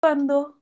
[0.00, 0.54] grabando.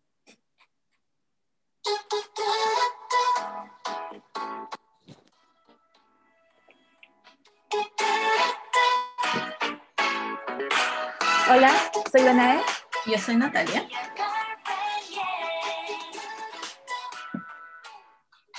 [11.48, 11.70] Hola,
[12.10, 12.60] soy Danae.
[13.06, 13.86] Yo soy Natalia.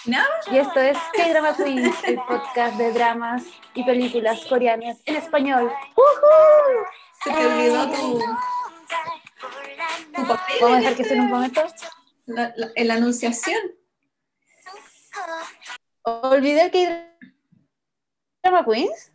[0.05, 0.19] ¿No?
[0.51, 5.69] Y esto es K-Drama Queens, el podcast de dramas y películas coreanas en español.
[5.97, 6.85] ¡Woohoo!
[7.23, 8.21] Se te olvidó tu.
[10.17, 11.61] Vamos a dejar que suene un momento.
[12.25, 13.59] La, la- en la anunciación.
[16.03, 19.11] Olvidé el K-Drama Queens.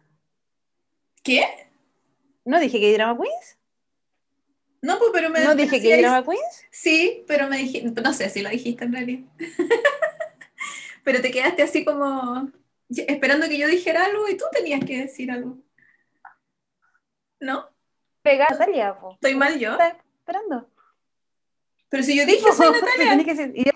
[1.22, 1.68] ¿Qué?
[2.44, 3.58] No dije K-Drama Queens.
[4.82, 6.64] No, pues, pero me No dije decíais- K-Drama Queens.
[6.70, 9.28] Sí, pero me dijiste, no sé si lo dijiste en realidad.
[11.04, 12.50] pero te quedaste así como
[12.90, 15.58] esperando que yo dijera algo y tú tenías que decir algo.
[17.40, 17.68] ¿No?
[18.22, 19.12] Pega Natalia, po.
[19.14, 19.72] ¿Estoy mal yo?
[19.72, 19.88] Está
[20.18, 20.68] esperando.
[21.92, 23.10] Pero si yo dije soy Natalia.
[23.10, 23.72] tenés que decir- y yo-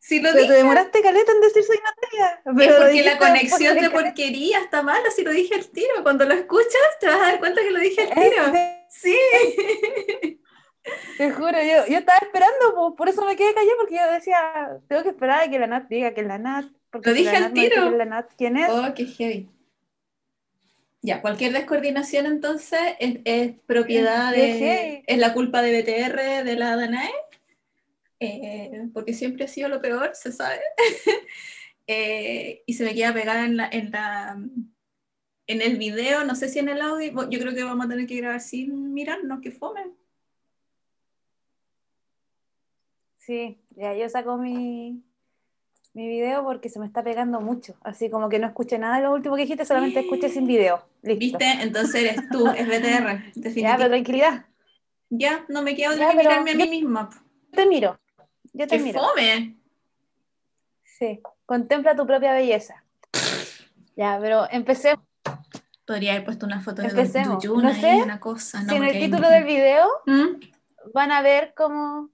[0.00, 0.52] Si lo pero dije.
[0.52, 2.26] te demoraste caleta en decir soy Natalia.
[2.44, 6.02] Es Pero lo porque la conexión de porquería está mala si lo dije al tiro.
[6.02, 8.44] Cuando lo escuchas te vas a dar cuenta que lo dije al tiro.
[8.90, 9.16] Sí.
[11.16, 14.78] Te juro, yo, yo estaba esperando, po, por eso me quedé callada, porque yo decía,
[14.88, 16.66] tengo que esperar a que la Nat diga que es la Nat.
[16.90, 17.82] Porque Lo dije al Nat tiro.
[17.82, 18.68] que es la Nat, ¿quién es?
[18.70, 19.48] Oh, qué heavy.
[21.00, 25.02] Ya, cualquier descoordinación entonces es, es propiedad de...
[25.06, 27.12] Es la culpa de BTR, de la Danae,
[28.20, 30.60] eh, porque siempre ha sido lo peor, se sabe.
[31.86, 34.38] Eh, y se me queda pegada en la, en la
[35.46, 38.06] en el video, no sé si en el audio, yo creo que vamos a tener
[38.06, 39.82] que grabar sin mirarnos, que fome.
[43.18, 45.02] Sí, ya yo saco mi,
[45.94, 47.74] mi video porque se me está pegando mucho.
[47.82, 50.86] Así como que no escuché nada de lo último que dijiste, solamente escuché sin video.
[51.02, 51.18] Listo.
[51.18, 51.62] ¿Viste?
[51.62, 54.46] Entonces eres tú, es BTR, Ya, pero tranquilidad.
[55.10, 57.10] Ya, no me Ya, de pero mirarme a mí misma.
[57.50, 57.98] Te miro.
[58.54, 59.00] Yo te ¡Qué miro.
[59.00, 59.56] fome!
[60.84, 62.82] Sí, contempla tu propia belleza.
[63.96, 65.04] Ya, pero empecemos.
[65.86, 67.42] Podría haber puesto una foto de Empecemos.
[67.42, 68.62] Duyun No ahí, sé una cosa.
[68.62, 70.40] No, si en el ahí título no- del video ¿Mm?
[70.94, 72.10] van a ver cómo.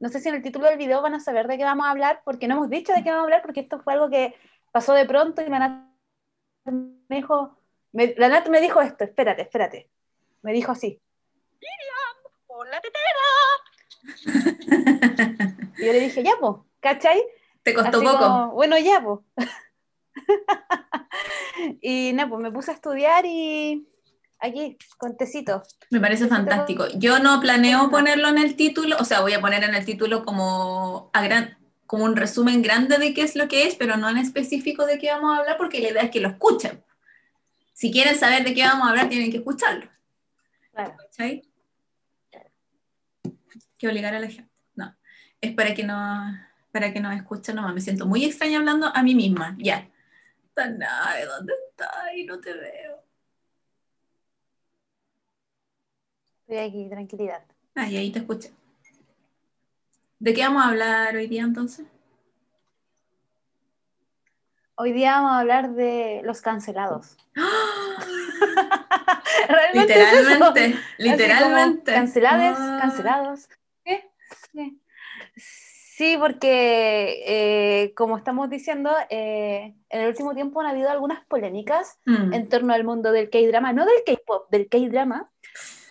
[0.00, 1.90] No sé si en el título del video van a saber de qué vamos a
[1.90, 4.34] hablar, porque no hemos dicho de qué vamos a hablar, porque esto fue algo que
[4.72, 5.84] pasó de pronto y la Nat
[6.64, 7.56] me dijo.
[7.92, 9.88] me- la Nat me dijo esto, espérate, espérate.
[10.42, 11.00] Me dijo así.
[12.46, 13.00] por la tetera.
[15.76, 17.22] Y yo le dije, ya, pues, ¿cachai?
[17.62, 18.18] Te costó Así poco.
[18.18, 19.20] como, bueno, ya, pues.
[21.82, 23.88] y nada, pues me puse a estudiar y
[24.38, 25.62] aquí, con tecito.
[25.90, 26.86] Me parece fantástico.
[26.94, 30.24] Yo no planeo ponerlo en el título, o sea, voy a poner en el título
[30.24, 34.08] como, a gran, como un resumen grande de qué es lo que es, pero no
[34.08, 36.84] en específico de qué vamos a hablar, porque la idea es que lo escuchen.
[37.72, 39.88] Si quieren saber de qué vamos a hablar, tienen que escucharlo.
[40.72, 40.94] Claro.
[40.98, 41.42] ¿Cachai?
[43.84, 44.50] Que obligar a la gente.
[44.76, 44.96] No.
[45.42, 45.94] Es para que no,
[46.72, 47.74] para que nos escuchen nomás.
[47.74, 49.54] Me siento muy extraña hablando a mí misma.
[49.58, 49.90] Ya.
[50.56, 51.92] ¿dónde estás?
[52.26, 53.04] No te veo.
[56.46, 57.42] Estoy aquí, tranquilidad.
[57.74, 58.52] Ah, y ahí te escuché.
[60.18, 61.84] ¿De qué vamos a hablar hoy día entonces?
[64.76, 67.18] Hoy día vamos a hablar de los cancelados.
[69.48, 70.54] Realmente es eso.
[70.96, 72.78] literalmente, Ah.
[72.80, 73.46] cancelados.
[75.96, 76.12] Sí, sí.
[76.12, 81.98] Sí, porque eh, como estamos diciendo, eh, en el último tiempo han habido algunas polémicas
[82.06, 82.32] Mm.
[82.32, 85.30] en torno al mundo del K-drama, no del K-pop, del K-drama.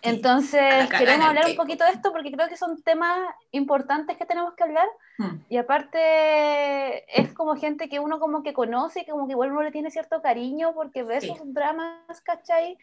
[0.03, 3.17] la Entonces, queremos hablar un poquito de esto porque creo que son temas
[3.51, 4.87] importantes que tenemos que hablar.
[5.17, 5.35] Mm.
[5.47, 9.61] Y aparte, es como gente que uno como que conoce y como que igual uno
[9.61, 11.27] le tiene cierto cariño porque ve Sí.
[11.37, 12.77] sus dramas, ¿cachai?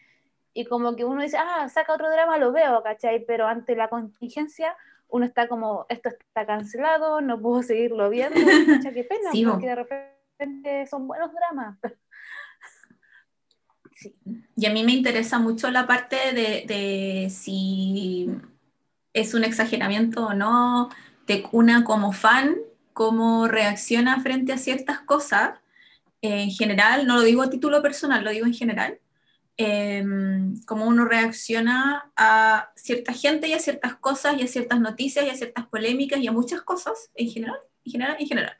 [0.53, 3.23] Y como que uno dice, ah, saca otro drama, lo veo, ¿cachai?
[3.25, 4.75] Pero ante la contingencia,
[5.11, 9.67] uno está como, esto está cancelado, no puedo seguirlo viendo, pucha, qué pena, Sí, porque
[9.67, 11.77] de repente son buenos dramas.
[13.93, 14.15] Sí.
[14.55, 18.27] Y a mí me interesa mucho la parte de, de si
[19.13, 20.89] es un exageramiento o no,
[21.27, 22.55] de una como fan,
[22.93, 25.59] cómo reacciona frente a ciertas cosas.
[26.23, 28.99] En general, no lo digo a título personal, lo digo en general.
[29.63, 30.03] Eh,
[30.65, 35.29] cómo uno reacciona a cierta gente y a ciertas cosas y a ciertas noticias y
[35.29, 38.57] a ciertas polémicas y a muchas cosas en general, en general, en general.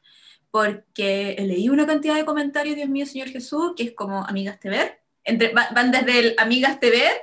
[0.52, 4.70] Porque leí una cantidad de comentarios, Dios mío, Señor Jesús, que es como amigas te
[4.70, 7.14] ver, entre, va- van desde el amigas te ver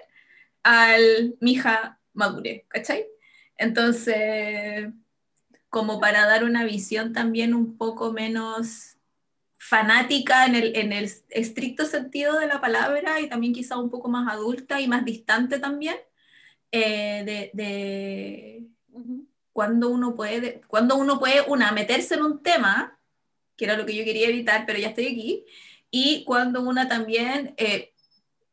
[0.63, 3.07] al mija madure, ¿cachai?
[3.57, 4.89] Entonces,
[5.71, 8.98] como para dar una visión también un poco menos
[9.69, 14.09] fanática en el, en el estricto sentido de la palabra y también quizá un poco
[14.09, 15.97] más adulta y más distante también,
[16.73, 18.67] eh, de, de
[19.53, 22.99] cuando uno puede, cuando uno puede, una, meterse en un tema,
[23.57, 25.45] que era lo que yo quería evitar, pero ya estoy aquí,
[25.91, 27.93] y cuando una también, eh,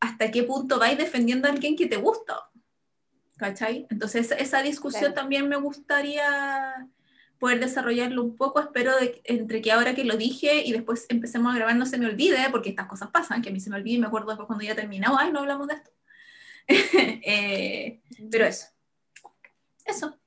[0.02, 2.50] hasta qué punto vais defendiendo a alguien que te gusta.
[3.38, 3.88] ¿Cachai?
[3.90, 6.90] Entonces esa discusión también me gustaría
[7.46, 8.60] poder desarrollarlo un poco.
[8.60, 12.00] Espero de, entre que ahora que lo dije y después empecemos a grabar no se
[12.00, 14.30] me olvide, porque estas cosas pasan, que a mí se me olvida y me acuerdo
[14.30, 15.92] después cuando ya terminado, ay, no hablamos de esto.
[17.28, 18.02] Eh,
[18.32, 18.66] pero eso.
[19.86, 20.18] Eso.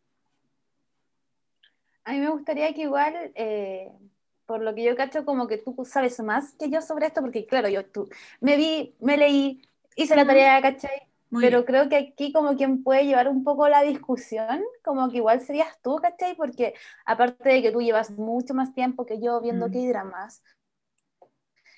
[2.04, 3.90] A mí me gustaría que igual, eh,
[4.46, 7.46] por lo que yo cacho, como que tú sabes más que yo sobre esto, porque
[7.46, 8.08] claro, yo tú,
[8.40, 11.07] me vi, me leí, hice la tarea, ¿cachai?
[11.30, 15.40] Pero creo que aquí como quien puede llevar un poco la discusión, como que igual
[15.40, 16.34] serías tú, ¿cachai?
[16.36, 20.42] Porque aparte de que tú llevas mucho más tiempo que yo viendo que dramas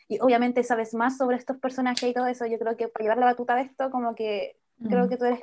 [0.09, 3.19] y obviamente sabes más sobre estos personajes y todo eso, yo creo que para llevar
[3.19, 4.57] la batuta de esto, como que
[4.89, 5.41] creo que tú eres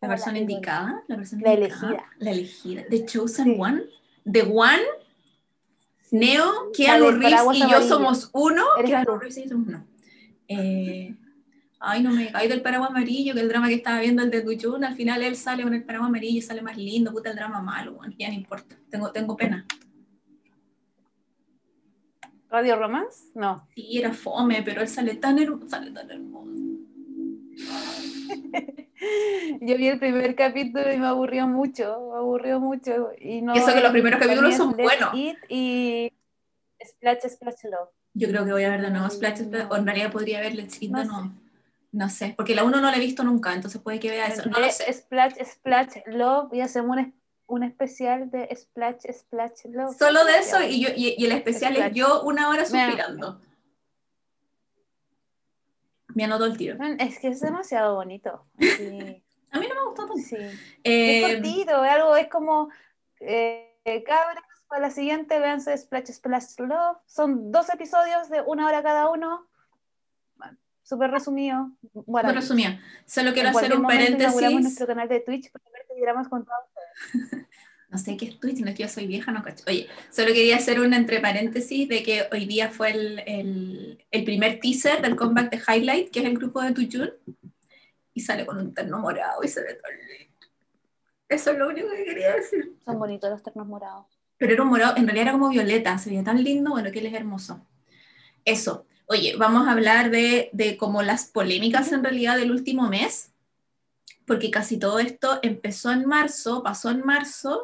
[0.00, 2.04] la persona indicada, la persona la elegida.
[2.18, 2.84] La elegida.
[2.88, 3.82] The Chosen One.
[4.30, 4.82] The One.
[6.10, 8.64] Neo, Keanu Reeves y yo somos uno.
[8.84, 9.86] Keanu Reeves y yo somos uno.
[10.48, 11.14] Eh,
[11.80, 14.42] ay, no me caí del paraguas amarillo, que el drama que estaba viendo el de
[14.42, 17.36] Tuchun, al final él sale con el paraguas amarillo y sale más lindo, puta el
[17.36, 19.66] drama malo, bueno, ya no importa, tengo, tengo pena.
[22.50, 23.30] ¿Radio Romance?
[23.34, 23.66] No.
[23.74, 25.38] Sí, era fome, pero él sale tan,
[25.68, 26.50] sale tan hermoso.
[29.62, 33.12] Yo vi el primer capítulo y me aburrió mucho, me aburrió mucho.
[33.18, 35.14] Y, no, eso que los primeros capítulos son buenos.
[35.14, 36.12] y
[36.84, 37.90] Splash, Splash Love.
[38.14, 40.90] Yo creo que voy a ver de nuevo Splash, o en realidad podría verle It
[40.90, 41.39] no, no.
[41.92, 44.48] No sé, porque la uno no la he visto nunca, entonces puede que vea eso.
[44.48, 44.92] No lo sé.
[44.92, 47.14] Splash, Splash Love y hacemos un,
[47.46, 49.96] un especial de Splash, Splash Love.
[49.96, 53.40] Solo de eso y, yo, y, el especial es yo una hora suspirando.
[56.14, 56.76] Me anotó el tiro.
[56.98, 58.46] Es que es demasiado bonito.
[58.58, 60.16] a mí no me gustó tanto.
[60.16, 60.36] Sí.
[60.84, 62.68] Eh, es cortito, es algo, es como
[63.20, 66.98] eh, cabras, para la siguiente véanse Splash Splash Love.
[67.06, 69.49] Son dos episodios de una hora cada uno.
[70.90, 71.70] Súper resumido.
[71.92, 72.72] Bueno, Súper resumido.
[73.06, 74.60] Solo quiero hacer un paréntesis.
[74.60, 77.44] Nuestro canal de Twitch para ver que con todos
[77.90, 79.62] no sé qué es Twitch, no es que yo soy vieja, no cacho.
[79.68, 84.58] Oye, solo quería hacer un entre paréntesis de que hoy día fue el, el, primer
[84.58, 87.10] teaser del comeback de Highlight, que es el grupo de Tuyun,
[88.12, 90.46] y sale con un terno morado y se ve todo lindo.
[91.28, 92.76] Eso es lo único que quería decir.
[92.84, 94.06] Son bonitos los ternos morados.
[94.38, 96.98] Pero era un morado, en realidad era como violeta, se veía tan lindo, bueno, que
[96.98, 97.64] él es hermoso.
[98.44, 98.86] Eso.
[99.12, 103.32] Oye, vamos a hablar de, de como las polémicas en realidad del último mes,
[104.24, 107.60] porque casi todo esto empezó en marzo, pasó en marzo,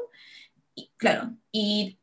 [0.97, 2.01] claro, y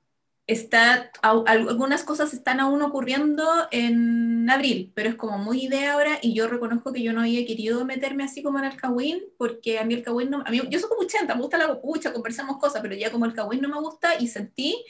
[0.48, 6.34] está, algunas cosas están aún ocurriendo en abril, pero es como muy idea ahora y
[6.34, 9.84] yo reconozco que yo no había querido meterme así como en el Kawin, porque a
[9.84, 12.60] mí el Kawin no, a mí, yo soy como chanta, me gusta la copucha, conversamos
[12.60, 14.86] cosas, pero ya como el Kawin no me gusta y sentí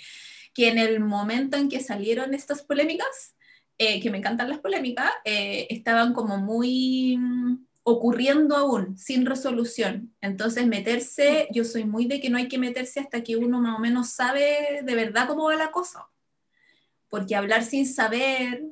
[0.53, 3.33] que en el momento en que salieron estas polémicas,
[3.77, 7.19] eh, que me encantan las polémicas, eh, estaban como muy
[7.83, 10.13] ocurriendo aún, sin resolución.
[10.21, 13.77] Entonces, meterse, yo soy muy de que no hay que meterse hasta que uno más
[13.77, 16.07] o menos sabe de verdad cómo va la cosa.
[17.09, 18.63] Porque hablar sin saber,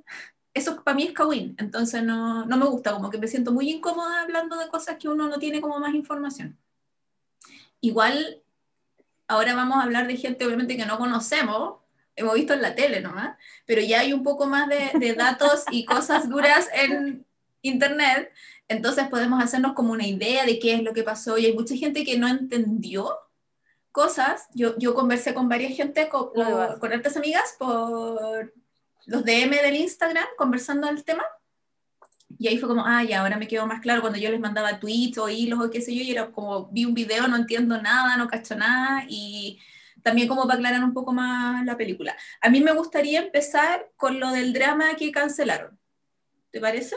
[0.53, 1.56] eso para mí es kawin.
[1.57, 5.09] Entonces, no, no me gusta, como que me siento muy incómoda hablando de cosas que
[5.09, 6.57] uno no tiene como más información.
[7.81, 8.42] Igual,
[9.27, 11.80] ahora vamos a hablar de gente obviamente que no conocemos,
[12.15, 15.63] hemos visto en la tele nomás, pero ya hay un poco más de, de datos
[15.72, 17.25] y cosas duras en
[17.62, 18.32] internet
[18.72, 21.75] entonces podemos hacernos como una idea de qué es lo que pasó y hay mucha
[21.75, 23.18] gente que no entendió
[23.91, 24.48] cosas.
[24.53, 26.30] Yo, yo conversé con varias gente, con,
[26.80, 28.53] con otras amigas por
[29.08, 31.24] los DM del Instagram conversando del tema.
[32.39, 34.80] Y ahí fue como, ah, ya, ahora me quedó más claro cuando yo les mandaba
[34.80, 37.80] tweets o hilos o qué sé yo, y era como, vi un video, no entiendo
[37.82, 39.60] nada, no cacho nada, y
[40.03, 42.15] también como para aclarar un poco más la película.
[42.41, 45.79] A mí me gustaría empezar con lo del drama que cancelaron.
[46.51, 46.96] ¿Te parece?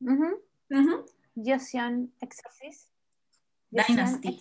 [0.00, 0.38] Uh
[2.20, 2.88] Exorcist.
[3.70, 4.40] Dynasty.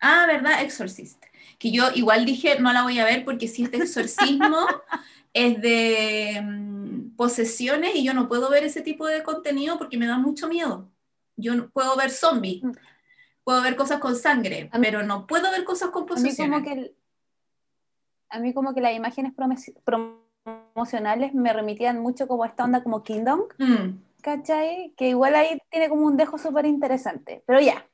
[0.00, 0.62] Ah, ¿verdad?
[0.62, 1.22] Exorcist.
[1.58, 4.66] Que yo igual dije, no la voy a ver porque si es de exorcismo,
[5.32, 10.06] es de mm, posesiones y yo no puedo ver ese tipo de contenido porque me
[10.06, 10.90] da mucho miedo.
[11.36, 12.72] Yo no puedo ver zombies, mm.
[13.44, 16.56] Puedo ver cosas con sangre, pero no puedo ver cosas con posesiones.
[16.56, 16.94] A mí como que,
[18.30, 19.32] a mí como que las imágenes
[19.84, 23.42] promocionales me remitían mucho como esta onda como Kingdom.
[23.58, 23.98] Mm.
[24.22, 24.94] ¿cachai?
[24.96, 27.86] Que igual ahí tiene como un dejo súper interesante, pero ya.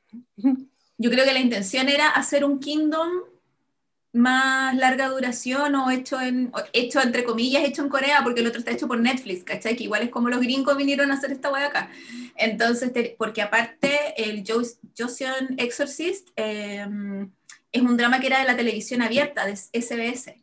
[0.98, 3.08] Yo creo que la intención era hacer un Kingdom
[4.18, 8.58] más larga duración o hecho en, hecho entre comillas, hecho en Corea, porque el otro
[8.58, 9.76] está hecho por Netflix, ¿cachai?
[9.76, 11.90] Que igual es como los gringos vinieron a hacer esta wea acá.
[12.36, 14.44] Entonces, porque aparte el
[14.96, 17.30] Joseon Exorcist em,
[17.72, 20.34] es un drama que era de la televisión abierta, de SBS.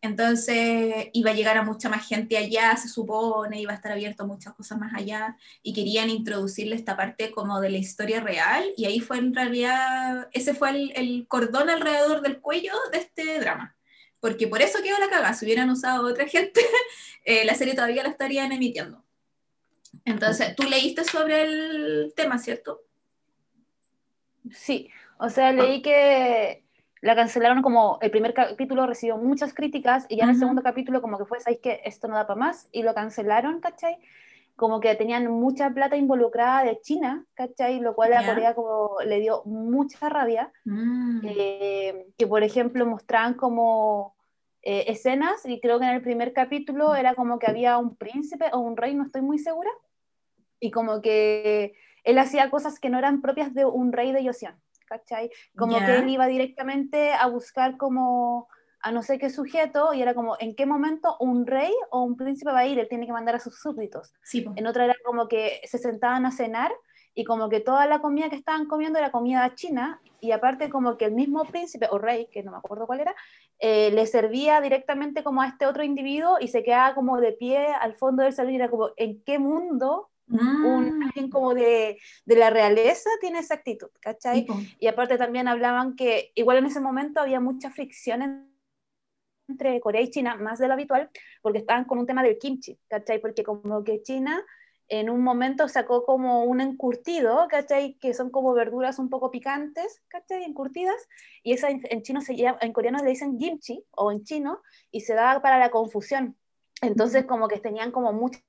[0.00, 4.24] Entonces iba a llegar a mucha más gente allá, se supone, iba a estar abierto
[4.24, 8.64] a muchas cosas más allá y querían introducirle esta parte como de la historia real
[8.76, 13.76] y ahí fue en realidad, ese fue el, cordón alrededor del cuello de este drama.
[14.20, 16.60] Porque por eso quedó la cagada, si hubieran usado otra gente,
[17.24, 19.04] eh, la serie todavía la estarían emitiendo.
[20.04, 22.82] Entonces, tú leíste sobre el tema, ¿cierto?
[24.52, 26.64] Sí, o sea, leí que
[27.00, 31.00] la cancelaron como el primer capítulo recibió muchas críticas y ya en el segundo capítulo
[31.00, 32.68] como que fue, ¿sabéis que esto no da para más?
[32.72, 33.98] Y lo cancelaron, ¿cachai?
[34.56, 37.78] Como que tenían mucha plata involucrada de China, ¿cachai?
[37.78, 40.52] Lo cual a Corea como le dio mucha rabia.
[40.64, 41.20] Mm.
[41.24, 44.16] Eh, que por ejemplo mostraban como
[44.62, 48.46] eh, escenas y creo que en el primer capítulo era como que había un príncipe
[48.52, 49.70] o un rey, no estoy muy segura.
[50.58, 54.56] Y como que él hacía cosas que no eran propias de un rey de Joseon.
[54.88, 55.30] ¿Cachai?
[55.56, 58.48] Como que él iba directamente a buscar como
[58.80, 62.16] a no sé qué sujeto y era como en qué momento un rey o un
[62.16, 64.14] príncipe va a ir, él tiene que mandar a sus súbditos.
[64.32, 66.72] En otra era como que se sentaban a cenar
[67.14, 70.96] y como que toda la comida que estaban comiendo era comida china y aparte como
[70.96, 73.14] que el mismo príncipe o rey, que no me acuerdo cuál era,
[73.58, 77.66] eh, le servía directamente como a este otro individuo y se quedaba como de pie
[77.68, 81.02] al fondo del salón y era como en qué mundo un, mm.
[81.04, 84.46] alguien como de, de, la realeza tiene esa actitud, ¿cachai?
[84.78, 88.48] Y aparte también hablaban que igual en ese momento había mucha fricción
[89.48, 92.78] entre Corea y China, más de lo habitual, porque estaban con un tema del kimchi,
[92.88, 93.20] ¿cachai?
[93.20, 94.44] Porque como que China
[94.88, 97.94] en un momento sacó como un encurtido, ¿cachai?
[97.94, 100.44] Que son como verduras un poco picantes, ¿cachai?
[100.44, 101.08] Encurtidas,
[101.42, 105.02] y esa en, chino se llama, en coreano le dicen kimchi, o en chino, y
[105.02, 106.36] se da para la confusión.
[106.80, 108.40] Entonces como que tenían como mucha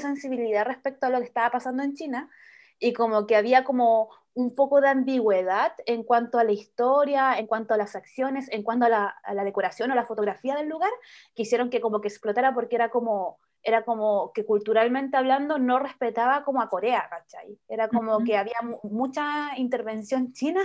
[0.00, 2.30] sensibilidad respecto a lo que estaba pasando en China
[2.78, 7.46] y como que había como un poco de ambigüedad en cuanto a la historia, en
[7.46, 10.90] cuanto a las acciones, en cuanto a la, decoración o la fotografía del lugar,
[11.34, 15.78] que hicieron que como que explotara porque era como, era como que culturalmente hablando no
[15.78, 17.58] respetaba como a Corea, ¿cachai?
[17.68, 20.60] Era como que había mucha intervención china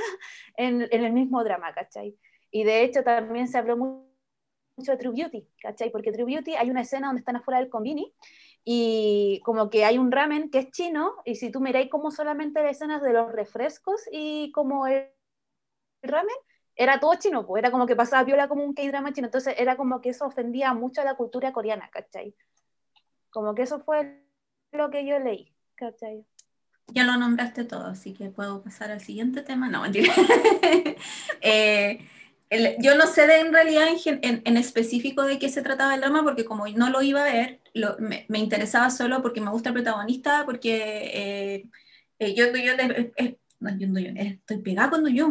[0.58, 2.18] en, en, el mismo drama, ¿cachai?
[2.50, 5.92] Y de hecho también se habló mucho de True Beauty, ¿cachai?
[5.92, 8.16] Porque True Beauty hay una escena donde están afuera del convini
[8.64, 12.62] y como que hay un ramen que es chino, y si tú miráis como solamente
[12.62, 15.08] las escenas de los refrescos y como el
[16.04, 16.36] ramen,
[16.76, 19.76] era todo chino, pues era como que pasaba viola como un K-drama chino, entonces era
[19.76, 22.36] como que eso ofendía mucho a la cultura coreana, ¿cachai?
[23.30, 24.24] Como que eso fue
[24.72, 26.26] lo que yo leí, ¿cachai?
[26.88, 29.70] Ya lo nombraste todo, así que puedo pasar al siguiente tema.
[29.70, 30.12] No, mentira.
[31.42, 32.00] eh,
[32.80, 36.24] yo no sé de, en realidad en, en, específico de qué se trataba el drama,
[36.24, 37.62] porque como no lo iba a ver,
[38.00, 41.70] me, me, interesaba solo porque me gusta el protagonista, porque eh,
[42.20, 42.74] eh, yo, yo,
[43.18, 45.30] eh, no, yo, yo estoy pegada con yo,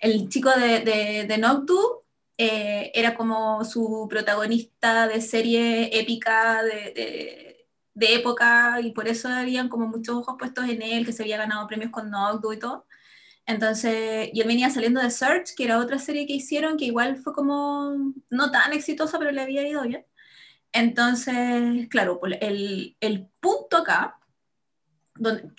[0.00, 2.02] el chico de, de, de Noctu
[2.36, 9.68] era como su protagonista de serie épica de, de, de, época, y por eso habían
[9.68, 12.86] como muchos ojos puestos en él, que se había ganado premios con Noctu y todo.
[13.50, 17.32] Entonces, yo venía saliendo de Search, que era otra serie que hicieron, que igual fue
[17.34, 20.06] como no tan exitosa, pero le había ido bien.
[20.72, 24.20] Entonces, claro, pues, el, el punto acá,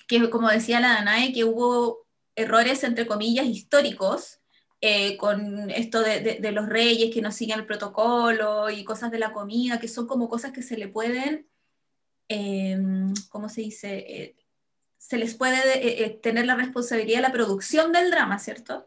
[0.08, 4.40] que como decía la Danae, que hubo errores, entre comillas, históricos,
[4.80, 9.18] eh, con esto de, de, los reyes que no siguen el protocolo y cosas de
[9.20, 11.46] la comida, que son como cosas que se le pueden,
[12.28, 12.78] eh,
[13.28, 13.98] ¿cómo se dice?
[13.98, 14.36] Eh,
[15.02, 18.86] se les puede eh, eh, tener la responsabilidad de la producción del drama, ¿cierto?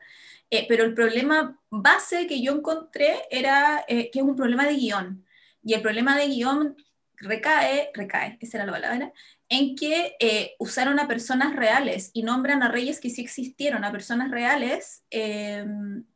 [0.50, 5.26] Eh, pero el problema base que yo encontré era que es un problema de guion.
[5.62, 6.78] Y el problema de guion
[7.18, 9.12] recae, recae, esa era la palabra,
[9.50, 10.16] en que
[10.58, 15.04] usaron a personas reales y nombran a reyes que sí existieron, a personas reales,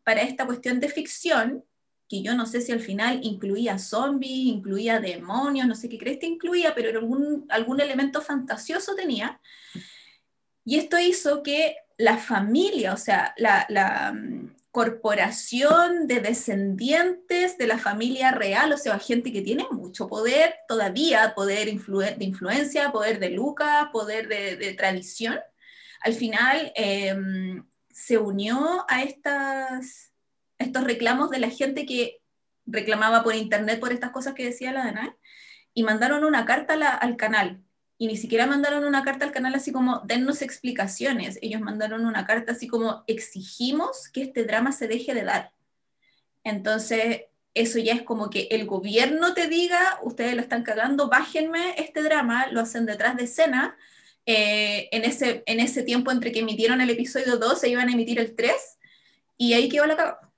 [0.03, 1.65] para esta cuestión de ficción,
[2.07, 6.19] que yo no sé si al final incluía zombies, incluía demonios, no sé qué crees
[6.19, 9.39] que incluía, pero algún, algún elemento fantasioso tenía.
[10.69, 17.79] Y esto hizo que la familia, o sea, la, mm, corporación de descendientes de la
[17.79, 23.31] familia real, o sea, gente que tiene mucho poder todavía, poder de influencia, poder de
[23.31, 25.39] Lucas, poder de, tradición,
[26.01, 30.13] al final em, se unió a estas,
[30.59, 32.21] estos reclamos de la gente que
[32.67, 35.17] reclamaba por internet por estas cosas que decía la Dana,
[35.73, 37.63] y mandaron una carta al canal
[38.01, 41.37] y ni siquiera mandaron una carta al canal así como, dennos explicaciones.
[41.41, 45.51] Ellos mandaron una carta así como, exigimos que este drama se deje de dar.
[46.45, 51.75] Entonces, eso ya es como que el gobierno te diga, ustedes lo están cagando, bájenme
[51.77, 53.75] este drama, lo hacen detrás de escena.
[54.25, 57.91] Eh, en, ese, en ese tiempo entre que emitieron el episodio 2, se iban a
[57.91, 58.53] emitir el 3,
[59.37, 60.31] y ahí quedó la cagada.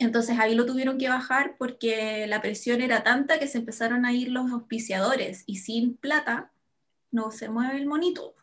[0.00, 4.12] Entonces ahí lo tuvieron que bajar porque la presión era tanta que se empezaron a
[4.12, 6.51] ir los auspiciadores y sin plata
[7.12, 8.34] no se mueve el monito.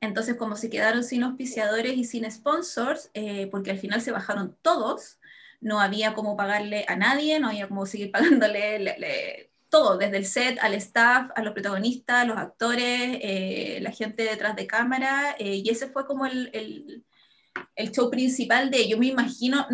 [0.00, 4.56] Entonces como se quedaron sin auspiciadores y sin sponsors, eh, porque al final se bajaron
[4.62, 5.18] todos,
[5.60, 10.58] no había cómo pagarle a nadie, no había cómo seguir pagándole todo, desde el set
[10.60, 15.70] al staff, a los protagonistas, los actores, eh, la gente detrás de cámara, eh, y
[15.70, 17.04] ese fue como el,
[17.92, 19.66] show principal de, yo me imagino,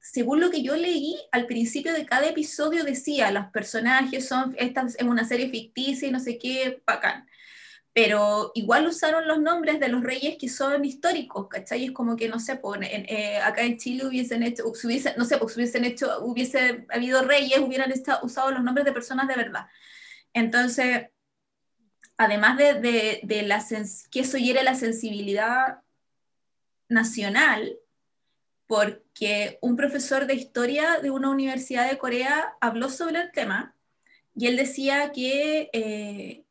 [0.00, 4.82] según lo que yo leí, al principio de cada episodio decía, los personajes son, esta
[4.82, 7.26] es una serie ficticia y no sé qué, bacán
[7.92, 11.86] pero igual usaron los nombres de los reyes que son históricos, ¿cachai?
[11.86, 15.38] Es como que, no sé, pues, eh, acá en Chile hubiesen hecho, hubiese, no sé,
[15.38, 17.92] pues hubiesen hecho, hubiese habido reyes, hubieran
[18.22, 19.66] usado los nombres de personas de verdad.
[20.32, 21.08] Entonces,
[22.16, 23.64] además de, de, de la
[24.10, 25.80] que eso hiere la sensibilidad
[26.88, 27.76] nacional,
[28.68, 33.74] porque un profesor de historia de una universidad de Corea habló sobre el tema
[34.36, 35.70] y él decía que...
[35.72, 36.44] Eh,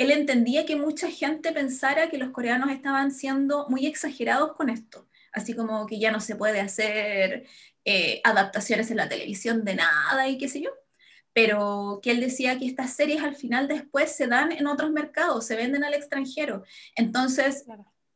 [0.00, 5.06] él entendía que mucha gente pensara que los coreanos estaban siendo muy exagerados con esto,
[5.30, 7.46] así como que ya no se puede hacer
[7.84, 10.70] eh, adaptaciones en la televisión de nada y qué sé yo,
[11.34, 15.46] pero que él decía que estas series al final después se dan en otros mercados,
[15.46, 16.64] se venden al extranjero.
[16.96, 17.66] Entonces,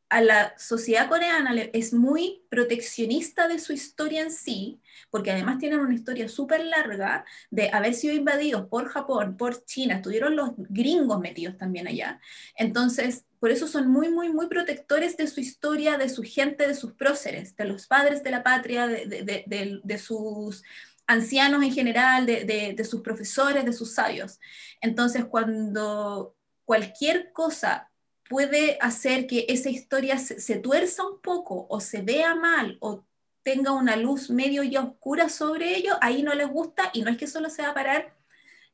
[0.09, 5.79] a la sociedad coreana es muy proteccionista de su historia en sí, porque además tienen
[5.79, 11.19] una historia súper larga de haber sido invadidos por Japón, por China, estuvieron los gringos
[11.19, 12.19] metidos también allá.
[12.55, 16.75] Entonces, por eso son muy, muy, muy protectores de su historia, de su gente, de
[16.75, 20.63] sus próceres, de los padres de la patria, de, de, de sus
[21.07, 24.39] ancianos en general, de sus profesores, de sus sabios.
[24.81, 27.91] Entonces, cuando cualquier cosa
[28.29, 33.05] puede hacer que esa historia se, tuerza un poco o se vea mal o
[33.43, 37.17] tenga una luz medio y oscura sobre ello, ahí no les gusta y no es
[37.17, 38.15] que solo se va a parar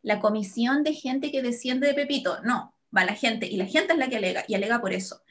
[0.02, 3.94] la comisión de gente que desciende de Pepito, no, va la gente y la gente
[3.94, 5.22] es la que alega y alega por eso.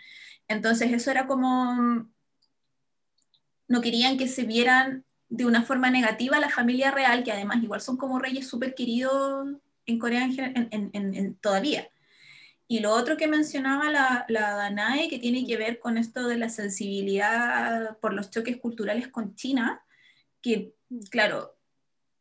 [0.49, 2.07] Entonces eso era como,
[3.69, 7.81] no querían que se vieran de una forma negativa la familia real, que además igual
[7.81, 9.49] son como reyes súper queridos
[9.87, 11.89] en Corea en, todavía.
[12.71, 16.37] Y lo otro que mencionaba la, la Danae, que tiene que ver con esto de
[16.37, 19.85] la sensibilidad por los choques culturales con China,
[20.41, 20.73] que,
[21.11, 21.57] claro,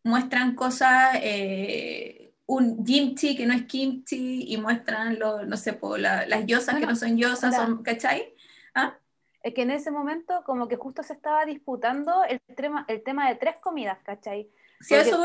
[0.04, 6.00] muestran cosas, eh, un kimchi que no es kimchi, y muestran, lo, no sé, por
[6.00, 8.34] las yosas que no son yosas, son, ¿cachai?
[8.74, 8.98] ¿Ah?
[9.44, 13.30] Es que en ese momento como que justo se estaba disputando el tema, el tema
[13.30, 14.50] de tres comidas, ¿cachai?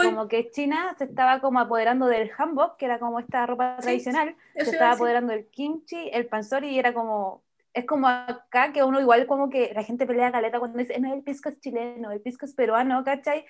[0.03, 4.37] Como que China se estaba como apoderando del hanbok, que era como esta ropa tradicional,
[4.55, 9.01] se estaba apoderando del kimchi, el pansori, y era como, es como acá que uno
[9.01, 12.21] igual como que la gente pelea caleta cuando dice, no, el pisco es chileno, el
[12.21, 13.45] pisco es peruano, ¿cachai?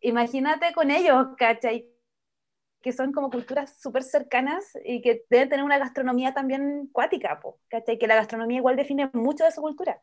[0.00, 1.86] Imagínate con ellos, ¿cachai?
[2.80, 7.98] Que son como culturas súper cercanas y que deben tener una gastronomía también cuática, ¿cachai?
[7.98, 10.00] Que la gastronomía igual define mucho de su cultura.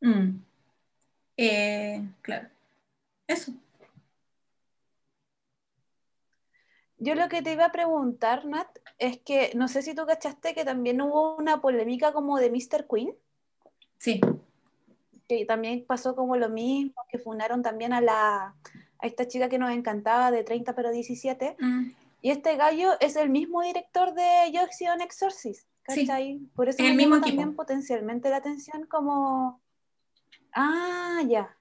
[0.00, 0.38] Mm.
[1.36, 2.48] Eh, claro.
[3.26, 3.52] Eso.
[6.98, 10.54] Yo lo que te iba a preguntar, Nat, es que no sé si tú cachaste
[10.54, 12.86] que también hubo una polémica como de Mr.
[12.88, 13.14] Queen.
[13.98, 14.20] Sí.
[15.28, 18.54] Que también pasó como lo mismo, que fundaron también a la
[18.98, 21.56] a esta chica que nos encantaba de 30 pero 17.
[21.58, 21.90] Mm.
[22.22, 25.66] Y este gallo es el mismo director de Yo Exorcist.
[25.82, 26.38] ¿cachai?
[26.38, 26.50] Sí.
[26.54, 29.60] Por eso el mismo también potencialmente la atención como...
[30.52, 31.54] Ah, ya.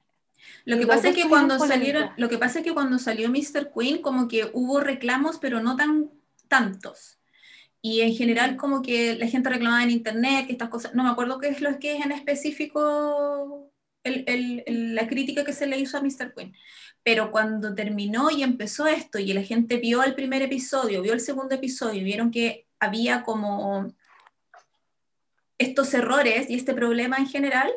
[0.66, 3.72] Lo que pasa es que cuando salieron, lo que pasa es que cuando salió Mr.
[3.74, 6.10] Queen, como que hubo reclamos, pero no tan
[6.48, 7.20] tantos.
[7.82, 11.10] Y en general, como que la gente reclamaba en internet que estas cosas, no me
[11.10, 13.72] acuerdo qué es lo que es en específico
[14.04, 16.34] la crítica que se le hizo a Mr.
[16.36, 16.56] Queen.
[17.04, 21.20] Pero cuando terminó y empezó esto, y la gente vio el primer episodio, vio el
[21.20, 23.94] segundo episodio, vieron que había como
[25.58, 27.72] estos errores y este problema en general,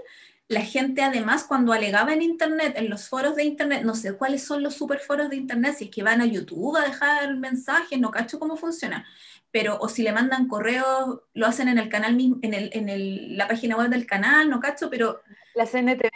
[0.48, 4.42] la gente además cuando alegaba en Internet, en los foros de Internet, no sé cuáles
[4.42, 8.11] son los superforos de Internet, si es que van a YouTube a dejar mensajes, no
[8.11, 9.06] cacho cómo funciona,
[9.50, 12.88] pero o si le mandan correos, lo hacen en el canal mismo, en, el, en
[12.88, 15.20] el, la página web del canal, no cacho, pero...
[15.54, 16.08] La CNTV.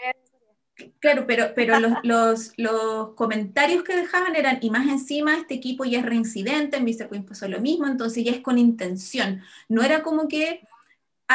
[0.99, 5.85] Claro, pero, pero los, los, los, comentarios que dejaban eran, y más encima, este equipo
[5.85, 7.11] ya es reincidente, en Mr.
[7.11, 9.43] Queen pasó lo mismo, entonces ya es con intención.
[9.69, 10.67] No era como que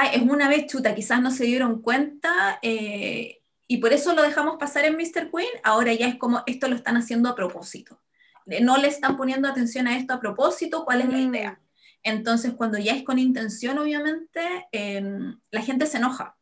[0.05, 4.57] es una vez chuta, quizás no se dieron cuenta eh, y por eso lo dejamos
[4.57, 5.29] pasar en Mr.
[5.31, 7.99] Queen, ahora ya es como esto lo están haciendo a propósito.
[8.61, 11.33] No le están poniendo atención a esto a propósito, ¿cuál es la Mm.
[11.33, 11.59] idea?
[12.03, 16.37] Entonces, cuando ya es con intención, obviamente, em, la gente se enoja,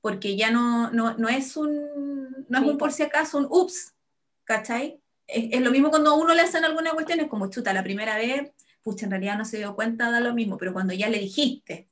[0.00, 1.76] porque ya no, no, no es un,
[2.48, 2.70] no es Sí.
[2.70, 3.94] un por si acaso, un ups,
[4.44, 5.00] ¿cachai?
[5.28, 7.84] Es, es lo mismo cuando a uno le hacen alguna cuestión, es como chuta, la
[7.84, 8.50] primera vez,
[8.82, 11.87] pucha, en realidad no se dio cuenta, da lo mismo, pero cuando ya le dijiste,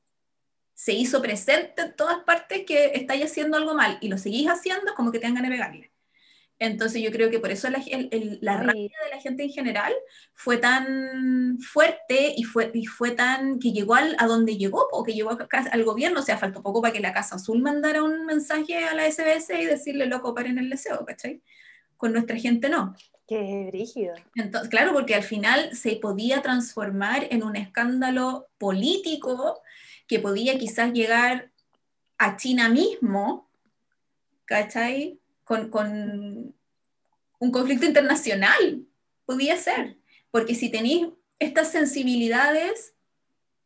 [0.76, 4.94] se hizo presente en todas partes que estáis haciendo algo mal y lo seguís haciendo,
[4.94, 5.90] como que te dan ganas de pegarle.
[6.58, 8.66] Entonces yo creo que por eso la, el- el- la Ay.
[8.66, 9.92] rabia de la gente en general
[10.34, 15.02] fue tan fuerte y fue, y fue tan que llegó al, a donde llegó, o
[15.02, 15.38] que llegó a
[15.72, 18.94] al gobierno, o sea, faltó poco para que la Casa Azul mandara un mensaje a
[18.94, 21.42] la SBS y decirle, loco, paren el deseo, ¿cachai?
[21.96, 22.94] Con nuestra gente no.
[23.26, 24.14] Qué brígido.
[24.34, 29.60] Entonces, claro, porque al final se podía transformar en un escándalo político
[30.06, 31.50] que podía quizás llegar
[32.18, 33.48] a China mismo,
[34.44, 35.20] ¿cachai?
[35.44, 35.70] Con,
[37.38, 38.86] un conflicto internacional,
[39.24, 39.98] podía ser.
[40.30, 42.94] Porque si tenéis estas sensibilidades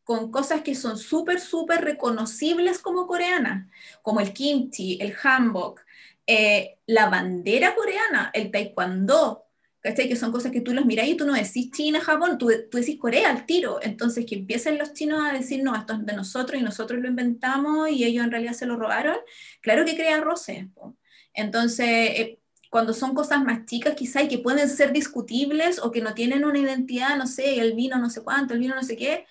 [0.05, 3.69] con cosas que son súper, súper reconocibles como coreanas,
[4.03, 5.81] como el kimchi, el hanbok,
[6.27, 9.45] eh, la bandera coreana, el taekwondo,
[9.81, 10.09] ¿cachai?
[10.09, 12.79] Que son cosas que tú los miras y tú no decís China, Japón, tú, tú
[12.79, 13.79] decís Corea al tiro.
[13.83, 17.09] Entonces, que empiecen los chinos a decir, no, esto es de nosotros y nosotros lo
[17.09, 19.17] inventamos y ellos en realidad se lo robaron,
[19.61, 20.69] claro que crea roce.
[20.75, 20.97] po.
[21.35, 22.41] Entonces, eh,
[22.71, 26.45] cuando son cosas más chicas quizá y que pueden ser discutibles o que no tienen
[26.45, 29.27] una identidad, no sé, el vino no sé cuánto, el vino no sé qué,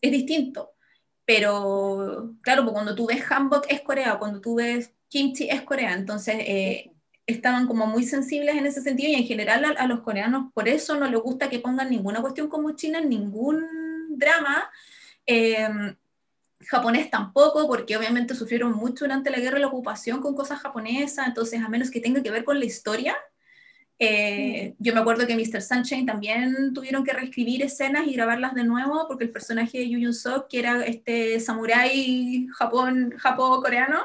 [0.00, 0.72] es distinto.
[1.24, 6.36] Pero, claro, cuando tú ves hanbok es Corea, cuando tú ves kimchi es Corea, entonces
[6.40, 6.92] eh,
[7.26, 10.68] estaban como muy sensibles en ese sentido y en general a, a los coreanos por
[10.68, 13.66] eso no les gusta que pongan ninguna cuestión como China en ningún
[14.16, 14.70] drama.
[15.26, 15.68] Eh,
[16.60, 21.26] japonés tampoco, porque obviamente sufrieron mucho durante la guerra y la ocupación con cosas japonesas,
[21.26, 23.16] entonces a menos que tenga que ver con la historia.
[23.98, 25.62] eh, yo me acuerdo que Mr.
[25.62, 29.98] Sunshine también tuvieron que reescribir escenas y grabarlas de nuevo porque el personaje de Yu
[29.98, 34.00] Yun Sok, que era este samurái japón, japo-coreano,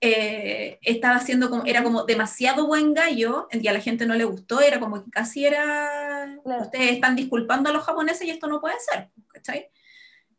[0.00, 4.24] eh, estaba haciendo como, era como demasiado buen gallo y a la gente no le
[4.24, 6.62] gustó, era como que casi era, Claro.
[6.62, 9.68] ustedes están disculpando a los japoneses y esto no puede ser, ¿cachai?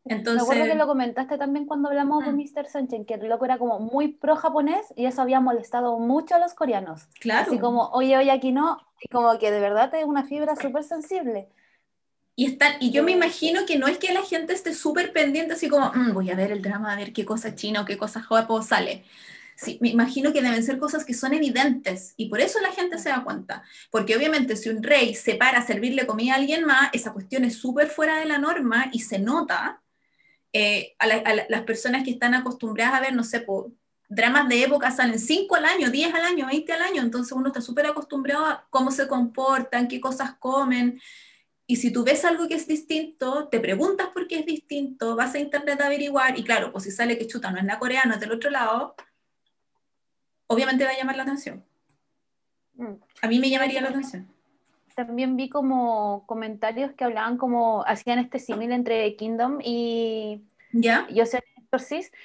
[0.08, 2.36] Entonces, Me acuerdo que lo comentaste también cuando hablamos de Mm.
[2.36, 2.68] Mr.
[2.70, 6.38] Sunshine, que el loco era como muy pro japonés y eso había molestado mucho a
[6.38, 7.06] los coreanos.
[7.18, 7.48] claro.
[7.50, 10.84] Así como, oye, oye, aquí no, y como que de verdad es una fibra súper
[10.84, 11.48] sensible.
[12.36, 13.16] Y, están, y yo me Sí.
[13.16, 16.36] imagino que no es que la gente esté súper pendiente, así como, "Mm, voy a
[16.36, 19.04] ver el drama, a ver qué cosa china o qué cosa japo sale.
[19.56, 22.98] Sí, me imagino que deben ser cosas que son evidentes y por eso la gente
[22.98, 23.62] se da cuenta.
[23.90, 27.44] Porque obviamente si un rey se para a servirle comida a alguien más, esa cuestión
[27.44, 29.82] es súper fuera de la norma y se nota.
[30.52, 33.44] Eh, a, la- a la- las personas que están acostumbradas a ver, no sé,
[34.08, 37.48] dramas de época salen 5 al año, 10 al año, 20 al año, entonces uno
[37.48, 41.00] está súper acostumbrado a cómo se comportan, qué cosas comen.
[41.66, 45.34] Y si tú ves algo que es distinto, te preguntas por qué es distinto, vas
[45.34, 48.14] a internet a averiguar, y claro, pues si sale que chuta no es nada coreano,
[48.14, 48.94] es del otro lado,
[50.46, 51.64] obviamente va a llamar la atención.
[52.74, 52.94] Mm.
[53.22, 54.28] A mí me llamaría la atención.
[54.94, 61.06] También vi como comentarios que hablaban como, hacían este símil entre Kingdom y ¿Ya?
[61.10, 61.42] yo sé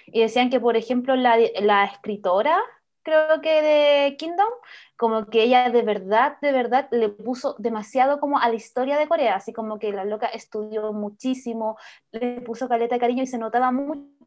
[0.08, 2.58] y decían que, por ejemplo, la, la escritora,
[3.04, 4.50] creo que de Kingdom,
[4.98, 9.08] como que ella de verdad, de verdad le puso demasiado como a la historia de
[9.08, 11.78] Corea, así como que la loca estudió muchísimo,
[12.12, 14.21] le puso caleta de cariño y se notaba mucho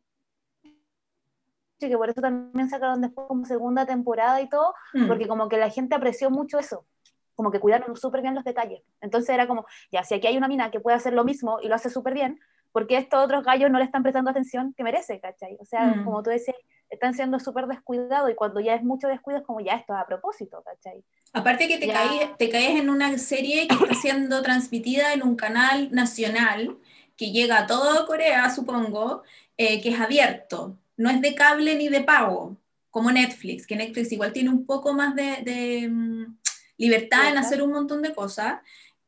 [1.78, 5.06] que por eso también sacaron después como segunda temporada y todo, Mm.
[5.08, 6.86] porque como que la gente apreció mucho eso,
[7.34, 8.82] como que cuidaron súper bien los detalles.
[9.00, 11.68] Entonces era como, ya, si aquí hay una mina que puede hacer lo mismo y
[11.68, 12.38] lo hace súper bien,
[12.72, 15.56] porque estos otros gallos no le están prestando atención que merece, ¿cachai?
[15.60, 16.04] O sea, Mm.
[16.04, 16.56] como tú decías,
[16.90, 20.00] están siendo súper descuidados y cuando ya es mucho descuido es como ya esto es
[20.00, 21.02] a propósito, ¿cachai?
[21.32, 21.94] Aparte que te Ya.
[21.94, 26.76] caes, te caes en una serie que está siendo transmitida en un canal nacional
[27.16, 29.22] que llega a toda Corea, supongo,
[29.56, 32.56] eh, que es abierto, no es de cable ni de pago,
[32.90, 36.36] como Netflix, que Netflix igual tiene un poco más de, de, mm,
[36.76, 38.60] libertad en hacer un montón de cosas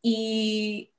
[0.03, 0.91] y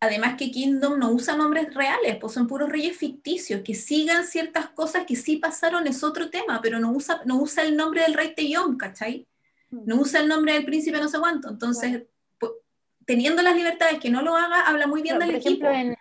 [0.00, 4.70] además que Kingdom no usa nombres reales, pues son puros reyes ficticios, que sigan ciertas
[4.70, 8.14] cosas que sí pasaron es otro tema, pero no usa, no usa el nombre del
[8.14, 9.26] rey Taeyong, ¿cachai?
[9.70, 11.48] no usa el nombre del príncipe no sé cuánto.
[11.48, 12.02] Entonces,
[13.04, 15.80] teniendo las libertades que no lo haga, habla muy bien Pero, del por ejemplo, equipo.
[15.80, 15.96] en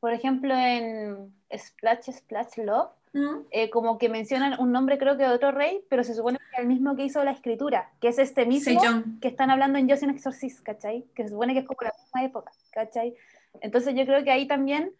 [0.00, 3.40] por ejemplo en Splash Splash Love ¿Mm?
[3.50, 6.44] eh, como que mencionan un nombre creo que de otro rey, pero se supone que
[6.52, 8.80] es el mismo que hizo la escritura, que es este mismo
[9.20, 11.04] que están hablando en Joseon Exorcist, ¿cachai?
[11.14, 13.16] Que se supone que es como la misma época, ¿cachai?
[13.60, 14.92] Entonces yo creo que ahí también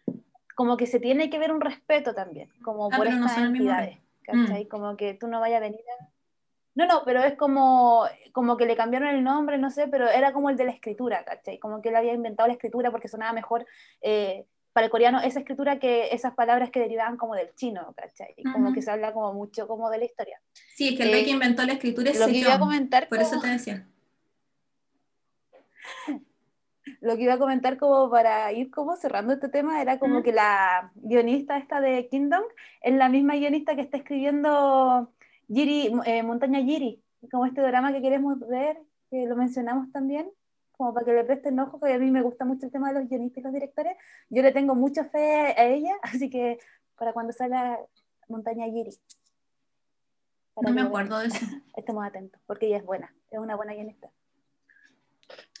[0.55, 3.97] como que se tiene que ver un respeto también, como Ah, por no estas entidades.
[4.23, 4.67] ¿cachai?
[4.67, 6.07] Como que tú no vayas a venir a...
[6.75, 10.31] No, no, pero es como, como que le cambiaron el nombre, no sé, pero era
[10.31, 11.59] como el de la escritura, ¿cachai?
[11.59, 13.65] Como que él había inventado la escritura porque sonaba mejor
[14.01, 18.35] eh, para el coreano esa escritura que esas palabras que derivaban como del chino, ¿cachai?
[18.53, 20.41] Como que se habla como mucho como de la historia.
[20.75, 22.59] Sí, es que el rey Eh, que inventó la escritura es Lo que iba a
[22.59, 23.87] comentar por eso te decía.
[27.01, 30.31] lo que iba a comentar como para ir como cerrando este tema era como que
[30.31, 32.43] la guionista esta de Kingdom
[32.81, 35.11] es la misma guionista que está escribiendo
[35.47, 40.29] Giri, eh, Montaña Giri, como este drama que queremos ver, que lo mencionamos también,
[40.81, 42.99] como para que le presten ojo, que a mí me gusta mucho el tema de
[42.99, 43.95] los guionistas y los directores,
[44.29, 46.57] yo le tengo mucha fe a ella, así que
[46.97, 47.79] para cuando salga
[48.27, 48.89] Montaña Giri.
[50.59, 51.37] No me acuerdo de eso.
[51.77, 54.09] estemos atentos, porque ella es buena, es una buena guionista.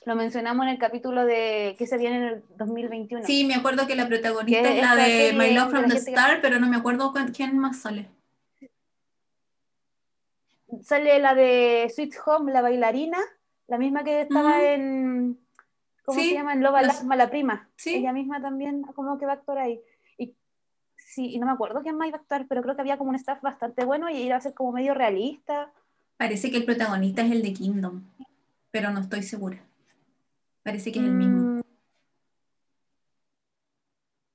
[0.05, 3.23] Lo mencionamos en el capítulo de que se viene en el 2021.
[3.23, 5.99] Sí, me acuerdo que la protagonista Que es la de My Love from the que-
[5.99, 8.09] Star, pero no me acuerdo con- quién más sale.
[10.81, 13.19] Sale la de Sweet Home, la bailarina,
[13.71, 15.39] la misma que estaba en.
[16.03, 16.51] ¿Cómo Sí, se llama?
[16.53, 17.69] En Loba las- Lasma, la prima.
[17.77, 17.95] Sí.
[17.95, 19.79] Ella misma también, como que va a actuar ahí.
[20.17, 20.35] Y
[20.97, 23.11] sí, y no me acuerdo quién más iba a actuar, pero creo que había como
[23.11, 25.71] un staff bastante bueno y iba a ser como medio realista.
[26.17, 28.03] Parece que el protagonista es el de Kingdom,
[28.71, 29.59] pero no estoy segura.
[30.63, 31.37] Parece que es el mismo.
[31.39, 31.61] Mm,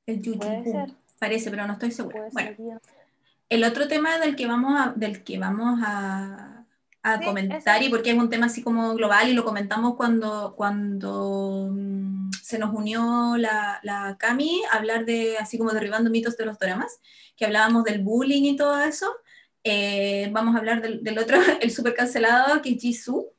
[0.07, 0.38] El Yuji.
[1.18, 2.27] Parece, pero no estoy segura.
[2.33, 2.81] Bueno,
[3.51, 6.56] el otro tema del que vamos a, del que vamos a,
[7.07, 10.55] a Sí, comentar, y porque es un tema así como global, y lo comentamos cuando,
[10.57, 16.37] cuando mm, se nos unió la, la Cami a hablar de, así como derribando mitos
[16.37, 17.01] de los dramas,
[17.37, 19.14] que hablábamos del bullying y todo eso.
[19.62, 23.33] Eh, vamos a hablar del, del otro, el super cancelado, que es Jisoo,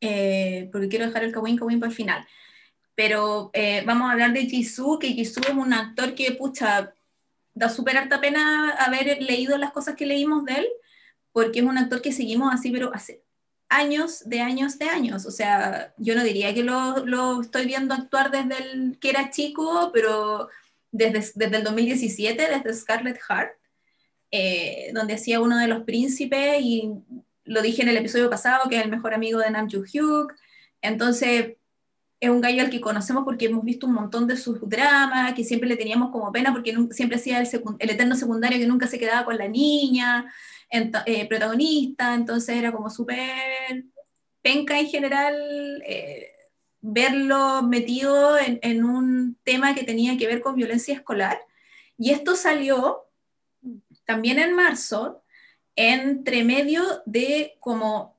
[0.00, 2.26] eh, porque quiero dejar el Kawin Kawin para el final.
[2.94, 6.94] Pero eh, vamos a hablar de Jisoo, que Jisoo es un actor que, pucha,
[7.52, 10.68] da súper harta pena haber leído las cosas que leímos de él,
[11.32, 13.22] porque es un actor que seguimos así, pero hace
[13.68, 15.26] años, de años, de años.
[15.26, 19.30] O sea, yo no diría que lo, lo estoy viendo actuar desde el que era
[19.30, 20.48] chico, pero
[20.90, 23.52] desde, desde el 2017, desde Scarlet Heart,
[24.30, 26.92] eh, donde hacía uno de los príncipes y
[27.44, 30.34] lo dije en el episodio pasado, que es el mejor amigo de Nam Hyuk.
[30.82, 31.56] Entonces,
[32.20, 35.44] es un gallo al que conocemos porque hemos visto un montón de sus dramas, que
[35.44, 38.98] siempre le teníamos como pena porque siempre hacía el, el eterno secundario que nunca se
[38.98, 40.32] quedaba con la niña,
[40.70, 43.84] eh, protagonista, entonces era como súper
[44.42, 46.30] penca en general eh,
[46.80, 51.38] verlo metido en, en un tema que tenía que ver con violencia escolar.
[51.98, 53.08] Y esto salió
[54.04, 55.22] también en marzo,
[55.76, 58.16] entre medio de como,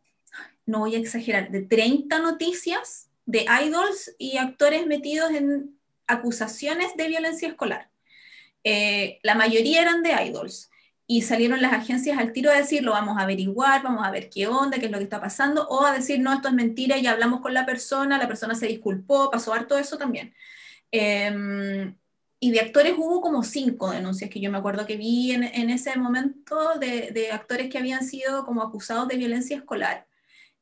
[0.66, 7.08] no voy a exagerar, de 30 noticias de idols y actores metidos en acusaciones de
[7.08, 7.90] violencia escolar.
[8.64, 10.70] Eh, la mayoría eran de idols
[11.12, 14.30] y salieron las agencias al tiro a decir, lo vamos a averiguar, vamos a ver
[14.30, 17.00] qué onda, qué es lo que está pasando, o a decir, no, esto es mentira,
[17.00, 20.36] ya hablamos con la persona, la persona se disculpó, pasó harto eso también.
[20.92, 21.92] Eh,
[22.40, 25.72] y de actores hubo como cinco denuncias que yo me acuerdo que vi en, en
[25.72, 30.08] ese momento de, de, actores que habían sido como acusados de violencia escolar.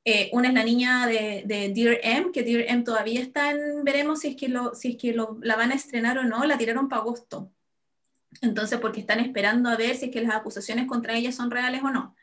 [0.05, 3.83] Eh, una es la niña de, de, Dear M, que Dear M todavía está en,
[3.83, 6.57] veremos si es que, lo, si es que la van a estrenar o no, la
[6.57, 7.51] tiraron para agosto.
[8.41, 11.81] Entonces, porque están esperando a ver si es que las acusaciones contra ella son reales
[11.83, 12.15] o no.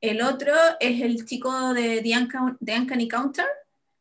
[0.00, 3.46] El otro es el chico de The, Unca The Uncanny Counter,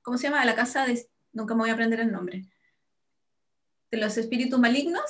[0.01, 0.41] ¿cómo se llama?
[0.41, 1.07] A la casa de...
[1.33, 2.45] Nunca me voy a aprender el nombre.
[3.91, 5.03] De los espíritus malignos.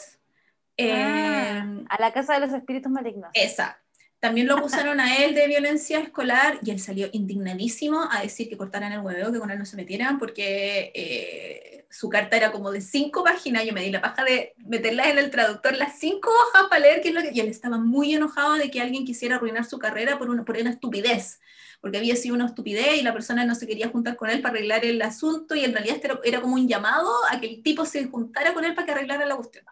[0.77, 3.31] Ah, eh, a la casa de los espíritus malignos.
[3.33, 3.81] Esa.
[4.19, 8.57] También lo acusaron a él de violencia escolar y él salió indignadísimo a decir que
[8.57, 12.71] cortaran el huevo, que con él no se metieran, porque eh, su carta era como
[12.71, 13.65] de cinco páginas.
[13.65, 17.01] Yo me di la paja de meterlas en el traductor, las cinco hojas para leer
[17.01, 17.13] que.
[17.33, 20.57] Y él estaba muy enojado de que alguien quisiera arruinar su carrera por una, por
[20.57, 21.41] una estupidez,
[21.81, 24.55] porque había sido una estupidez y la persona no se quería juntar con él para
[24.55, 27.85] arreglar el asunto y en realidad era, era como un llamado a que el tipo
[27.85, 29.65] se juntara con él para que arreglara la cuestión.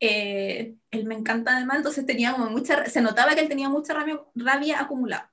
[0.00, 4.20] Eh, él me encanta además, entonces tenía mucha, se notaba que él tenía mucha rabia,
[4.34, 5.32] rabia acumulada.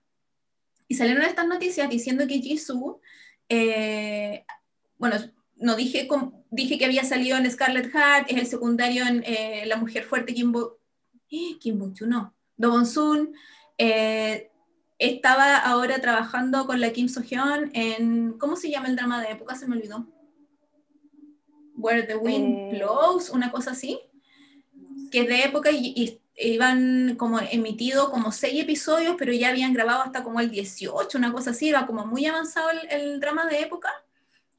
[0.87, 3.01] Y salieron estas noticias diciendo que Jisoo,
[3.49, 4.45] eh,
[4.97, 5.17] bueno,
[5.63, 6.07] no dije,
[6.51, 10.33] dije que había salido en Scarlet Heart, es el secundario en eh, La Mujer Fuerte,
[10.33, 10.77] Kim Bo,
[11.31, 11.57] eh,
[12.05, 13.33] no, Do Soon,
[13.77, 14.51] eh,
[14.99, 19.31] estaba ahora trabajando con la Kim So Hyun en, ¿cómo se llama el drama de
[19.31, 19.55] época?
[19.55, 20.05] Se me olvidó.
[21.75, 23.99] Where the Wind Blows, una cosa así
[25.11, 29.73] que es de época y, y, iban como emitido como seis episodios, pero ya habían
[29.73, 33.45] grabado hasta como el 18, una cosa así, iba como muy avanzado el, el drama
[33.45, 34.02] de época.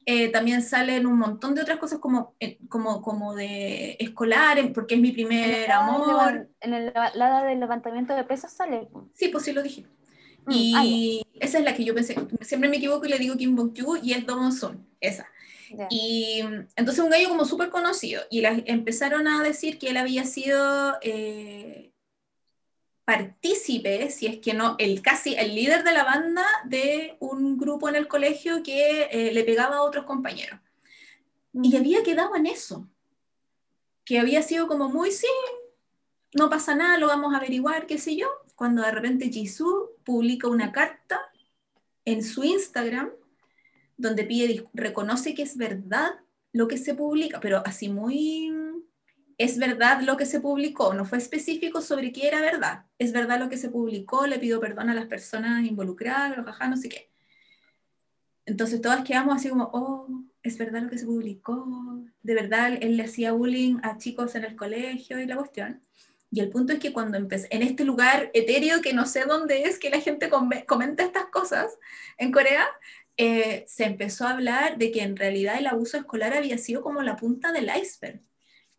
[0.05, 4.95] Eh, también salen un montón de otras cosas como, eh, como, como de escolar, porque
[4.95, 6.47] es mi primer amor.
[6.61, 8.87] En el lado del levantamiento de pesas sale.
[9.13, 9.85] Sí, pues sí lo dije.
[10.45, 13.35] Mm, y ah, esa es la que yo pensé, siempre me equivoco y le digo
[13.35, 15.27] Kim Bok-yu y es Dong Sun, esa.
[15.89, 16.41] Y
[16.75, 21.91] entonces un gallo como súper conocido y empezaron a decir que él había sido eh,
[23.05, 27.87] partícipe, si es que no, el casi el líder de la banda de un grupo
[27.87, 30.59] en el colegio que eh, le pegaba a otros compañeros.
[31.53, 32.89] Y había quedado en eso,
[34.03, 35.27] que había sido como muy, sí,
[36.33, 40.47] no pasa nada, lo vamos a averiguar, qué sé yo, cuando de repente Jisoo publica
[40.47, 41.21] una carta
[42.05, 43.11] en su Instagram
[43.97, 46.19] donde pide, reconoce que es verdad
[46.51, 48.51] lo que se publica, pero así muy
[49.37, 53.39] es verdad lo que se publicó, no fue específico sobre qué era verdad, es verdad
[53.39, 56.37] lo que se publicó, le pido perdón a las personas involucradas,
[56.69, 57.11] no sé qué.
[58.45, 60.07] Entonces todas quedamos así como, oh,
[60.43, 61.65] es verdad lo que se publicó,
[62.21, 65.81] de verdad él le hacía bullying a chicos en el colegio y la cuestión.
[66.31, 69.63] Y el punto es que cuando empecé, en este lugar etéreo que no sé dónde
[69.63, 70.29] es que la gente
[70.67, 71.77] comenta estas cosas
[72.17, 72.67] en Corea,
[73.17, 77.01] eh, se empezó a hablar de que en realidad el abuso escolar había sido como
[77.01, 78.21] la punta del iceberg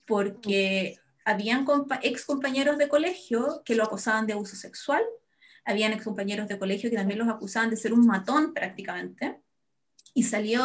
[0.07, 1.67] porque habían
[2.03, 5.03] ex compañeros de colegio que lo acusaban de abuso sexual,
[5.65, 9.41] habían ex compañeros de colegio que también los acusaban de ser un matón prácticamente,
[10.15, 10.63] y salió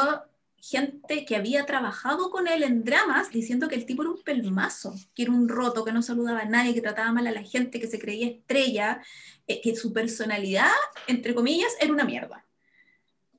[0.61, 4.93] gente que había trabajado con él en dramas diciendo que el tipo era un pelmazo,
[5.15, 7.79] que era un roto, que no saludaba a nadie, que trataba mal a la gente,
[7.79, 9.01] que se creía estrella,
[9.47, 10.69] eh, que su personalidad,
[11.07, 12.45] entre comillas, era una mierda.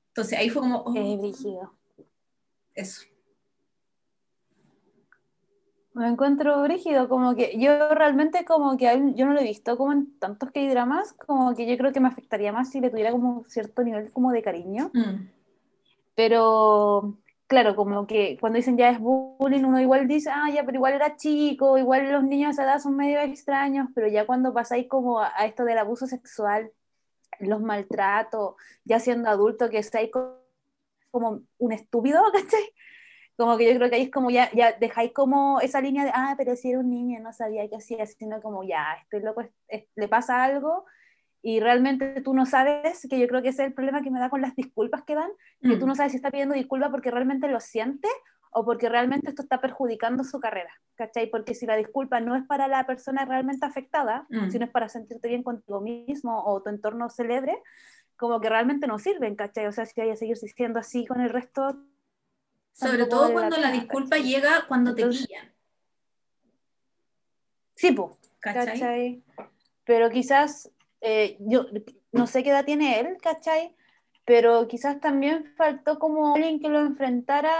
[0.08, 0.82] Entonces ahí fue como...
[0.84, 1.72] Oh,
[2.74, 3.02] eso.
[5.94, 9.92] Me encuentro brígido, como que yo realmente como que yo no lo he visto como
[9.92, 12.88] en tantos que hay dramas, como que yo creo que me afectaría más si le
[12.88, 14.90] tuviera como cierto nivel como de cariño.
[14.94, 15.28] Mm.
[16.14, 20.76] Pero claro, como que cuando dicen ya es bullying, uno igual dice, ah, ya, pero
[20.76, 24.54] igual era chico, igual los niños a esa edad son medio extraños, pero ya cuando
[24.54, 26.72] pasáis como a, esto del abuso sexual,
[27.40, 32.72] los maltratos, ya siendo adulto, que estáis como un estúpido, ¿cachai?
[33.36, 36.12] Como que yo creo que ahí es como ya, ya dejáis como esa línea de,
[36.14, 39.42] ah, pero si era un niño, no sabía qué hacía, sino como ya, estoy loco,
[39.96, 40.84] le pasa algo
[41.42, 44.20] y realmente tú no sabes, que yo creo que ese es el problema que me
[44.20, 45.96] da con las disculpas que dan, que tú no mm.
[45.96, 48.08] sabes si está pidiendo disculpas porque realmente lo siente
[48.52, 51.28] o porque realmente esto está perjudicando su carrera, ¿cachai?
[51.28, 54.50] Porque si la disculpa no es para la persona realmente afectada, mm.
[54.50, 57.60] sino es para sentirte bien contigo mismo o tu entorno celebre,
[58.16, 59.66] como que realmente no sirven, ¿cachai?
[59.66, 61.76] O sea, si hay a seguir siendo así con el resto,
[62.72, 65.52] sobre todo cuando la, disculpa llega cuando te pillan.
[67.74, 68.16] Sí, pues.
[68.40, 69.22] ¿Cachai?
[69.84, 71.66] Pero quizás, eh, yo
[72.12, 73.74] no sé qué edad tiene él, ¿cachai?
[74.24, 77.52] Pero quizás también faltó como alguien que lo enfrentara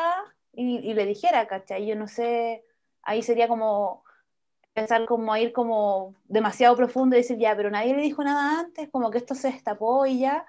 [0.53, 1.87] y, le dijera, ¿cachai?
[1.87, 2.65] Yo no sé,
[3.03, 4.05] ahí sería como
[4.75, 8.89] pensar como ir como demasiado profundo y decir, ya, pero nadie le dijo nada antes,
[8.91, 10.47] como que esto se destapó y ya,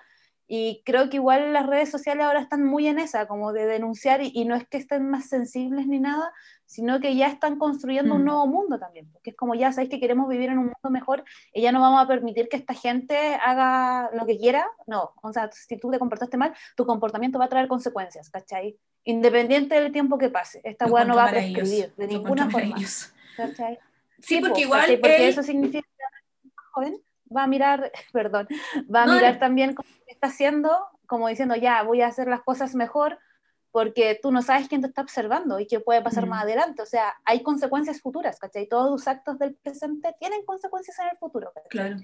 [0.55, 4.21] y creo que igual las redes sociales ahora están muy en esa, como de denunciar,
[4.21, 6.31] y, no es que estén más sensibles ni nada,
[6.67, 8.25] sino que ya están construyendo un mm.
[8.25, 11.23] nuevo mundo también, porque es como ya sabéis que queremos vivir en un mundo mejor
[11.55, 15.33] y ya no vamos a permitir que esta gente haga lo que quiera, no, o
[15.33, 18.77] sea, si tú te comportaste mal, tu comportamiento va a traer consecuencias, ¿cachai?
[19.05, 22.75] Independiente del tiempo que pase, esta hueá no va a prescribir de ninguna forma.
[23.37, 23.79] ¿cachai?
[24.19, 24.85] Sí, porque igual...
[25.01, 25.87] Porque eso significa
[26.43, 27.01] que joven
[27.35, 28.47] va a mirar, perdón,
[28.93, 32.75] va a mirar también cómo está haciendo, como diciendo, ya, voy a hacer las cosas
[32.75, 33.19] mejor,
[33.71, 36.83] porque tú no sabes quién te está observando y qué puede pasar más adelante.
[36.83, 38.67] O sea, hay consecuencias futuras, ¿cachai?
[38.67, 41.97] Todos los actos del presente tienen consecuencias en el futuro, Claro.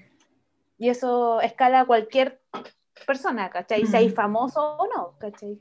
[0.79, 2.41] Y eso escala a cualquier
[3.05, 3.85] persona, ¿cachai?
[3.85, 5.59] Sea famoso o no, ¿cachai?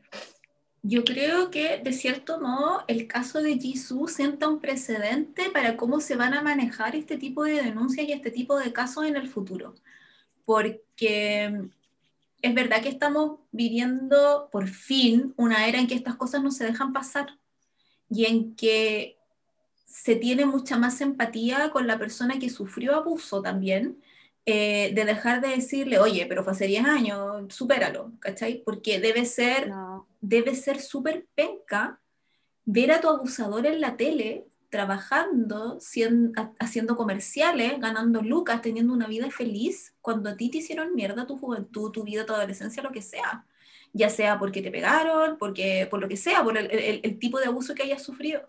[0.89, 6.01] Yo creo que, de cierto modo, el caso de Jisoo sienta un precedente para cómo
[6.01, 9.29] se van a manejar este tipo de denuncias y este tipo de casos en el
[9.29, 9.75] futuro.
[10.47, 11.69] Porque
[12.41, 16.65] es verdad que estamos viviendo por fin una era en que estas cosas no se
[16.65, 17.39] dejan pasar
[18.09, 19.19] y en que
[19.85, 23.99] se tiene mucha más empatía con la persona que sufrió abuso también
[24.51, 28.63] eh, de dejar de decirle, oye, pero fue hace 10 años, supéralo, ¿cachai?
[28.65, 29.71] Porque debe ser,
[30.23, 32.01] debe ser súper penca
[32.65, 35.79] ver a tu abusador en la tele trabajando,
[36.59, 41.37] haciendo comerciales, ganando lucas, teniendo una vida feliz, cuando a ti te hicieron mierda tu
[41.37, 43.45] juventud, tu vida, tu adolescencia, lo que sea.
[43.93, 47.49] Ya sea porque te pegaron, porque, por lo que sea, por el, el tipo de
[47.49, 48.49] abuso que hayas sufrido.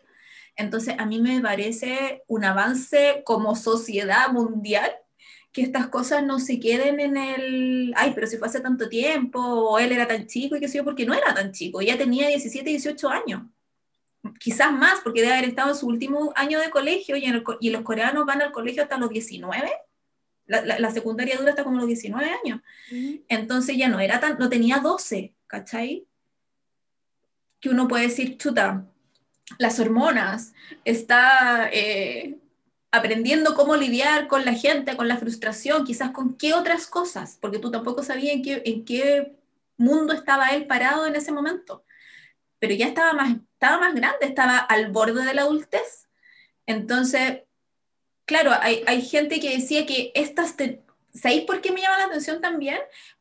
[0.56, 4.90] Entonces, a mí me parece un avance como sociedad mundial
[5.52, 9.40] que estas cosas no se queden en el, ay, pero si fue hace tanto tiempo,
[9.40, 11.98] o él era tan chico y qué sé yo, porque no era tan chico, ya
[11.98, 13.42] tenía 17, 18 años.
[14.38, 17.26] Quizás más, porque debe haber estado en su último año de colegio y,
[17.62, 19.72] y los coreanos van al colegio hasta los 19.
[20.46, 22.62] La, la, secundaria dura hasta como los 19 años.
[23.28, 26.08] Entonces ya no era tan, no tenía 12, ¿cachai?
[27.60, 28.88] Que uno puede decir, chuta,
[29.58, 30.54] las hormonas,
[30.86, 32.39] está eh,
[32.92, 37.60] aprendiendo cómo lidiar con la gente, con la frustración, quizás con qué otras cosas, porque
[37.60, 39.36] tú tampoco sabías en qué, en qué
[39.78, 41.84] mundo estaba él parado en ese momento.
[42.60, 46.10] Pero ya estaba más, estaba más grande, estaba al borde de la adultez.
[46.66, 47.44] Entonces,
[48.26, 50.56] claro, hay, hay gente que decía que estas...
[50.58, 50.84] Te,
[51.14, 52.80] ¿Sabéis por qué me llama la atención también?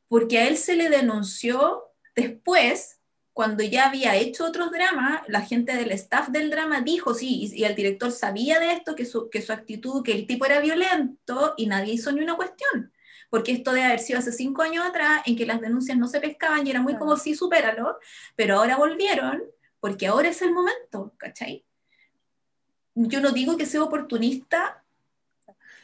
[0.09, 2.98] Porque a él se le denunció después
[3.39, 7.63] cuando ya había hecho otros dramas, la gente del staff del drama dijo, sí, y,
[7.63, 11.55] el director sabía de esto, que su, que su actitud, que el tipo era violento
[11.57, 12.93] y nadie hizo ni una cuestión.
[13.31, 16.19] Porque esto debe haber sido hace cinco años atrás, en que las denuncias no se
[16.19, 18.01] pescaban y era muy como, sí, supéralo,
[18.35, 19.41] pero ahora volvieron,
[19.79, 21.65] porque ahora es el momento, ¿cachai?
[22.97, 24.83] Yo no digo que sea oportunista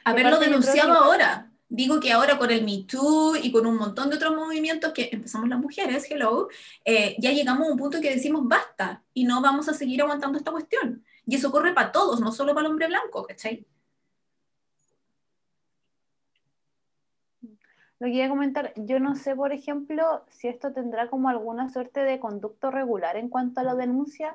[0.02, 4.16] haberlo denunciado ahora, digo que ahora con el Me Too y con un montón de
[4.16, 6.48] otros movimientos que empezamos las mujeres, hello,
[6.84, 10.38] eh, ya llegamos a un punto que decimos basta y no vamos a seguir aguantando
[10.38, 11.04] esta cuestión.
[11.26, 13.66] Y eso corre para todos, no solo para el hombre blanco, ¿cachai?
[17.98, 21.70] Lo que iba a comentar, yo no sé, por ejemplo, si esto tendrá como alguna
[21.70, 24.34] suerte de conducto regular en cuanto a la denuncia.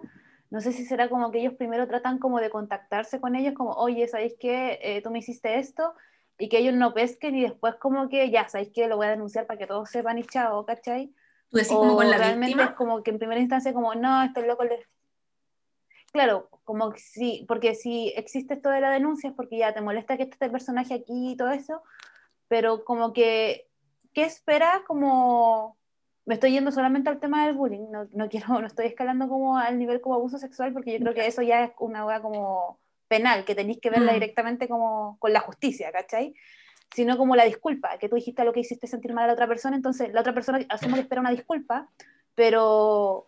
[0.49, 3.71] No sé si será como que ellos primero tratan como de contactarse con ellos, como,
[3.73, 5.93] oye, ¿sabéis que eh, tú me hiciste esto?
[6.39, 9.11] Y que ellos no pesquen y después como que ya, ¿sabéis que Lo voy a
[9.11, 11.13] denunciar para que todos sepan y chao, ¿cachai?
[11.49, 14.45] Tú decís como con la realmente es como que en primera instancia como, no, estoy
[14.45, 14.63] loco.
[16.11, 19.81] Claro, como que sí, porque si existe esto de la denuncia es porque ya te
[19.81, 21.83] molesta que esté este personaje aquí y todo eso,
[22.47, 23.67] pero como que,
[24.13, 24.83] ¿qué espera?
[24.87, 25.77] Como,
[26.25, 29.57] me estoy yendo solamente al tema del bullying, no, no quiero, no estoy escalando como
[29.57, 32.78] al nivel como abuso sexual, porque yo creo que eso ya es una hueá como
[33.09, 34.15] penal, que tenéis que verla mm.
[34.15, 36.33] directamente como con la justicia, ¿cachai?
[36.95, 39.47] Sino como la disculpa, que tú dijiste lo que hiciste sentir mal a la otra
[39.47, 41.89] persona, entonces la otra persona asumo que espera una disculpa,
[42.35, 43.27] pero,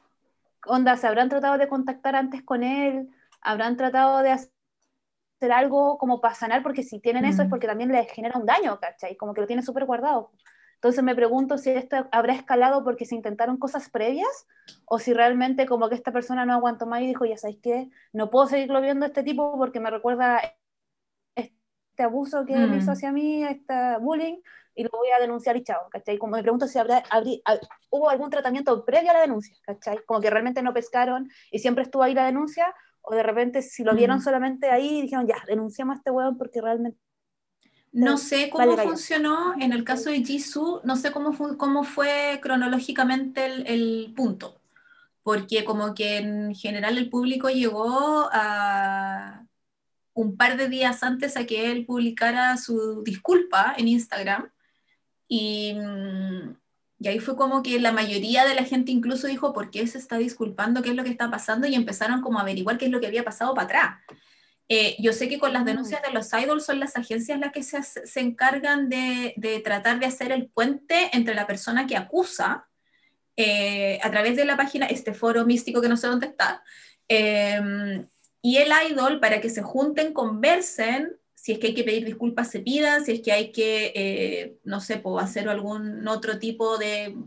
[0.66, 3.10] onda, ¿se habrán tratado de contactar antes con él?
[3.42, 6.64] ¿Habrán tratado de hacer algo como para sanar?
[6.64, 7.50] Porque si tienen eso es mm.
[7.50, 9.18] porque también les genera un daño, ¿cachai?
[9.18, 10.32] Como que lo tienen súper guardado.
[10.82, 14.48] Entonces me pregunto si esto habrá escalado porque se intentaron cosas previas
[14.86, 17.90] o si realmente como que esta persona no aguantó más y dijo, ya sabéis qué,
[18.14, 20.42] no puedo seguirlo viendo a este tipo porque me recuerda
[21.36, 22.94] este abuso que él hizo mm.
[22.94, 24.38] hacia mí, este bullying,
[24.74, 26.18] y lo voy a denunciar y chao, ¿cachai?
[26.18, 27.04] Como me pregunto si habrá,
[27.92, 30.00] hubo algún tratamiento previo a la denuncia, ¿cachai?
[30.08, 32.74] Como que realmente no pescaron y siempre estuvo ahí la denuncia,
[33.04, 34.22] o de repente si lo vieron mm.
[34.22, 36.98] solamente ahí dijeron, ya, denunciamos a este hueón porque realmente
[37.92, 43.46] no sé cómo funcionó en el caso de Jisoo, no sé cómo, cómo fue cronológicamente
[43.46, 44.60] el, punto,
[45.24, 49.46] porque como que en general el público llegó a
[50.14, 54.50] un par de días antes a que él publicara su disculpa en Instagram
[55.28, 55.76] y,
[57.00, 59.98] y ahí fue como que la mayoría de la gente incluso dijo, ¿por qué se
[59.98, 60.82] está disculpando?
[60.82, 61.68] ¿Qué es lo que está pasando?
[61.68, 63.96] Y empezaron como a averiguar qué es lo que había pasado para atrás.
[64.74, 65.66] Eh, yo sé que con las mm.
[65.66, 70.00] denuncias de los idols son las agencias las que se, se encargan de, de, tratar
[70.00, 72.70] de hacer el puente entre la persona que acusa
[73.36, 76.64] eh, a través de la página, este foro místico que no sé dónde está,
[77.10, 78.08] em,
[78.42, 82.50] y el idol para que se junten, conversen, si es que hay que pedir disculpas
[82.50, 87.18] se pidan, si es que hay que, eh, no sé, hacer algún otro tipo de,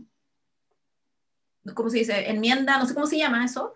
[1.75, 2.27] ¿cómo se dice?
[2.27, 3.75] Enmienda, no sé cómo se llama eso.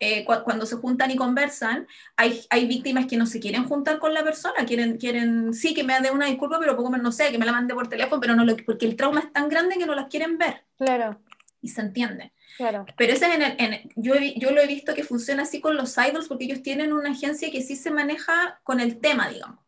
[0.00, 4.14] Eh, cuando se juntan y conversan, hay, hay, víctimas que no se quieren juntar con
[4.14, 7.32] la persona, quieren, quieren sí, que me dé una disculpa, pero poco menos, no sé,
[7.32, 9.76] que me la mande por teléfono, pero no lo, porque el trauma es tan grande
[9.76, 10.64] que no las quieren ver.
[10.76, 11.20] Claro.
[11.60, 12.32] Y se entiende.
[12.56, 12.86] Claro.
[12.96, 16.28] Pero ese en en yo, yo lo he visto que funciona así con los idols,
[16.28, 19.58] porque ellos tienen una agencia que sí se maneja con el tema, digamos.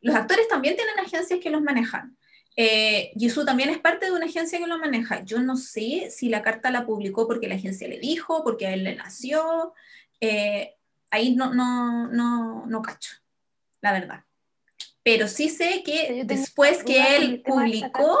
[0.00, 2.16] Los actores también tienen agencias que los manejan.
[2.56, 3.12] Eh,
[3.44, 5.22] también es parte de una agencia que lo maneja.
[5.24, 8.74] Yo no sé si la carta la publicó porque la agencia le dijo, porque a
[8.74, 9.74] él le nació.
[10.20, 10.74] Eh,
[11.10, 13.16] ahí no, no, no, no cacho,
[13.80, 14.24] la verdad.
[15.02, 18.18] Pero sí sé que después que él publicó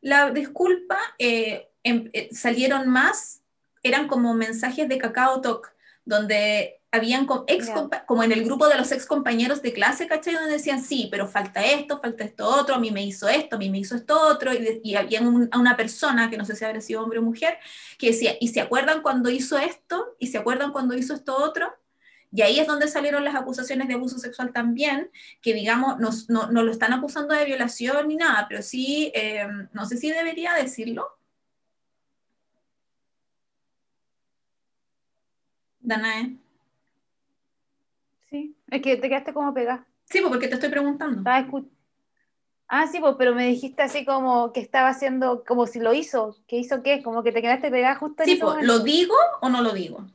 [0.00, 3.42] la disculpa, eh, em, eh, salieron más,
[3.82, 5.74] eran como mensajes de Cacao Talk,
[6.04, 7.70] donde habían ex
[8.06, 10.34] como en el grupo de los ex compañeros de clase, ¿cachai?
[10.34, 13.58] Donde decían, sí, pero falta esto, falta esto otro, a mí me hizo esto, a
[13.58, 17.02] mí me hizo esto otro, y, había una persona, que no sé si habría sido
[17.02, 17.58] hombre o mujer,
[17.96, 20.16] que decía, ¿y se acuerdan cuando hizo esto?
[20.18, 21.72] ¿Y se acuerdan cuando hizo esto otro?
[22.32, 25.10] Y ahí es donde salieron las acusaciones de abuso sexual también,
[25.42, 26.10] que digamos, no,
[26.50, 30.54] no, lo están acusando de violación ni nada, pero sí, eh, no sé si debería
[30.54, 31.18] decirlo.
[35.80, 36.49] Danae.
[38.70, 39.86] Sí, es que te quedaste como pegada.
[40.04, 41.22] Sí, pues porque te estoy preguntando.
[42.72, 46.36] Ah, sí, pues, pero me dijiste así como que estaba haciendo, como si lo hizo.
[46.46, 47.02] ¿Qué hizo qué?
[47.02, 50.06] Como que te quedaste pegada justo en Sí, pues, ¿lo digo o no lo digo?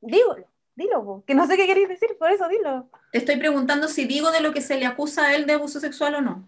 [0.00, 2.88] Dígalo, dilo, que no sé qué queréis decir, por eso dilo.
[3.10, 5.80] Te estoy preguntando si digo de lo que se le acusa a él de abuso
[5.80, 6.44] sexual o no.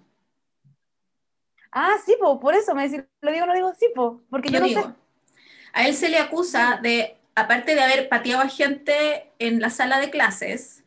[1.73, 4.51] Ah, sí, pues, por eso me decís, lo digo o no digo, sí, pues, porque
[4.51, 4.83] yo no digo.
[4.83, 4.89] sé.
[5.73, 10.01] A él se le acusa de, aparte de haber pateado a gente en la sala
[10.01, 10.85] de clases,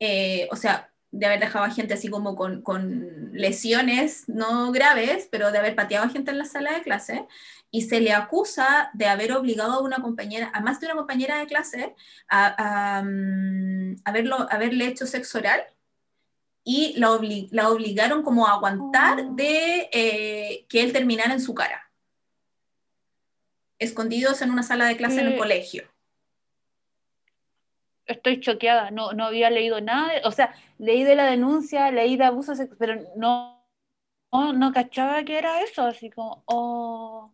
[0.00, 5.28] eh, o sea, de haber dejado a gente así como con, con, lesiones no graves,
[5.30, 7.26] pero de haber pateado a gente en la sala de clase,
[7.70, 11.38] y se le acusa de haber obligado a una compañera, a más de una compañera
[11.38, 11.94] de clase,
[12.28, 15.62] a, a, mm, haberlo, haberle hecho sexo oral,
[16.64, 17.18] y la,
[17.50, 19.34] la obligaron como a aguantar oh.
[19.34, 21.90] de eh, que él terminara en su cara,
[23.82, 25.84] escondidos en una sala de clase en el colegio
[28.06, 32.24] estoy choqueada, no, no había leído nada, o sea, leí de la denuncia, leí de
[32.24, 33.64] abuso pero no,
[34.32, 37.32] no, no, cachaba que era eso, así como, oh,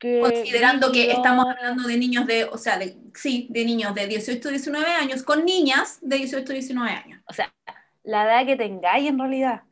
[0.00, 4.48] Considerando que estamos hablando de niños de, o sea, de, sí, de niños de 18
[4.48, 7.22] 19 años, con niñas de 18 19 años.
[7.28, 7.52] O sea,
[8.02, 9.62] la edad que tengáis en realidad.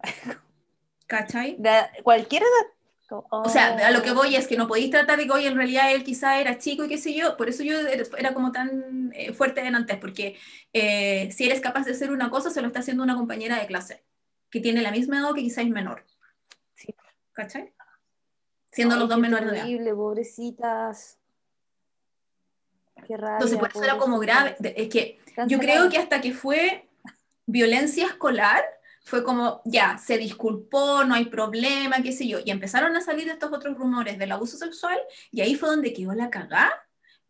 [1.06, 1.56] ¿Cachai?
[1.58, 1.70] De
[2.02, 2.77] cualquier edad
[3.10, 5.56] o sea, a lo que voy es que no podéis tratar de que hoy en
[5.56, 9.10] realidad él quizá era chico y qué sé yo, por eso yo era como tan
[9.14, 10.36] eh, fuerte en antes, porque
[10.72, 13.66] eh, si eres capaz de hacer una cosa, se lo está haciendo una compañera de
[13.66, 14.04] clase,
[14.50, 16.04] que tiene la misma edad o que quizá es menor.
[16.74, 16.94] Sí.
[17.32, 17.72] ¿Cachai?
[18.70, 19.94] Siendo los dos menores de edad.
[19.94, 21.18] pobrecitas.
[23.06, 24.56] Qué rabia, Entonces, por eso era como grave.
[24.76, 26.88] Es que yo creo que hasta que fue
[27.46, 28.62] violencia escolar,
[29.08, 33.26] fue como, ya, se disculpó, no hay problema, qué sé yo, y empezaron a salir
[33.28, 34.98] estos otros rumores del abuso sexual,
[35.30, 36.70] y ahí fue donde quedó la cagá,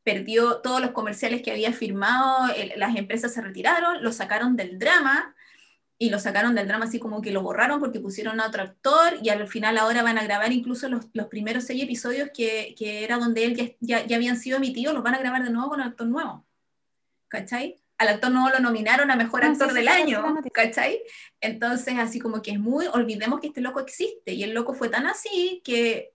[0.02, 5.36] perdió todos los comerciales que había firmado, las empresas se retiraron, lo sacaron del drama,
[5.98, 9.14] y lo sacaron del drama así como que lo borraron porque pusieron a otro actor,
[9.22, 13.04] y al final ahora van a grabar incluso los, los primeros seis episodios que, que,
[13.04, 15.80] era donde él ya, ya, habían sido emitidos, los van a grabar de nuevo con
[15.80, 16.44] un actor nuevo.
[17.28, 17.80] ¿Cachai?
[17.98, 20.22] Al actor nuevo lo nominaron a mejor ah, actor del año,
[20.52, 21.02] ¿cachai?
[21.40, 24.88] Entonces, así como que es muy, olvidemos que este loco existe, y el loco fue
[24.88, 26.14] tan así que,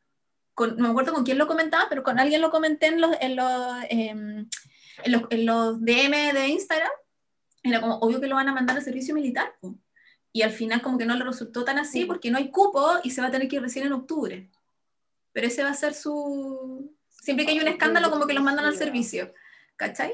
[0.57, 3.35] no me acuerdo con quién lo comentaba, pero con alguien lo comenté en los, en
[3.35, 4.49] los, em,
[5.03, 6.91] en los, en los DM de Instagram,
[7.63, 9.53] era como, obvio que lo van a mandar al servicio militar,
[10.31, 13.11] y al final como que no le resultó tan así porque no hay cupo y
[13.11, 14.49] se va a tener que ir recién en octubre.
[15.31, 16.91] Pero ese va a ser su...
[17.07, 19.31] Siempre que hay un escándalo como que los mandan al servicio,
[19.75, 20.13] ¿cachai?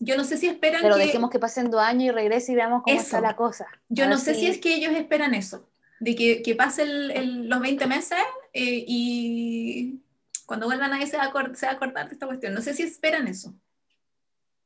[0.00, 1.02] Yo no sé si esperan Pero que...
[1.02, 3.66] dejemos que pasen dos años y regrese y veamos cómo está la cosa.
[3.88, 4.46] Yo no sé si...
[4.46, 5.68] es que ellos esperan eso,
[6.00, 8.18] de que, que pasen los 20 meses
[8.54, 10.00] eh, y
[10.46, 12.54] cuando vuelvan ahí se va, a se va a cortar esta cuestión.
[12.54, 13.54] No sé si esperan eso.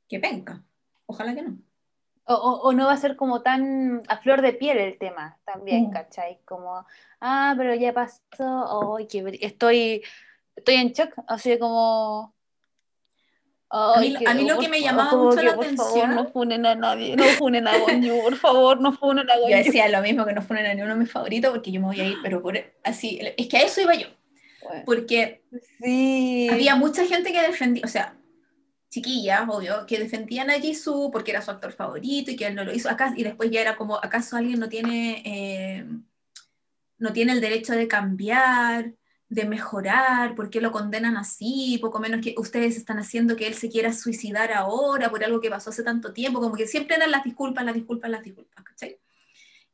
[0.09, 0.63] Que venga.
[1.07, 1.59] Ojalá que no.
[2.27, 5.89] O, o, no va a ser como tan a flor de piel el tema también,
[5.89, 5.91] mm.
[5.91, 6.39] ¿cachai?
[6.47, 6.87] Como,
[7.21, 10.03] ah, pero ya pasó, oh, que estoy,
[10.57, 12.35] estoy en shock, así como,
[13.75, 16.11] a mí, lo que me llamaba mucho la por atención.
[16.11, 19.51] Favor, no funen a nadie, no funen a Gonju, por favor, no funen a Gonju.
[19.51, 21.89] Yo decía lo mismo que no funen a ninguno de mis favoritos porque yo me
[21.89, 24.07] voy a ir, pero por, así, es que a eso iba yo.
[24.87, 25.43] Porque
[25.83, 26.49] sí.
[26.51, 28.17] había mucha gente que defendía, o sea,
[28.89, 32.65] chiquillas, obvio, que defendían a Jisoo porque era su actor favorito y que él no
[32.65, 35.85] lo hizo acá, y después ya era como, ¿acaso alguien no tiene, eh,
[36.99, 38.95] no tiene el derecho de cambiar?
[39.29, 43.55] De mejorar, por qué lo condenan así, poco menos que ustedes están haciendo que él
[43.55, 47.11] se quiera suicidar ahora por algo que pasó hace tanto tiempo, como que siempre eran
[47.11, 48.99] las disculpas, las disculpas, las disculpas, ¿cachai?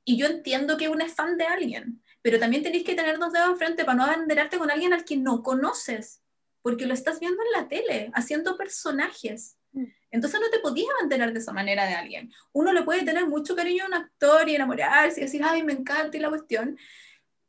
[0.04, 3.32] Y yo entiendo que uno es fan de alguien, pero también tenéis que tener dos
[3.32, 6.22] dedos frente para no abanderarte con alguien al que no conoces,
[6.62, 9.56] porque lo estás viendo en la tele, haciendo personajes.
[9.72, 9.84] Mm.
[10.10, 12.32] Entonces no te podías abanderar de esa manera de alguien.
[12.52, 15.72] Uno le puede tener mucho cariño a un actor y enamorarse y decir, ay, me
[15.72, 16.78] encanta y la cuestión,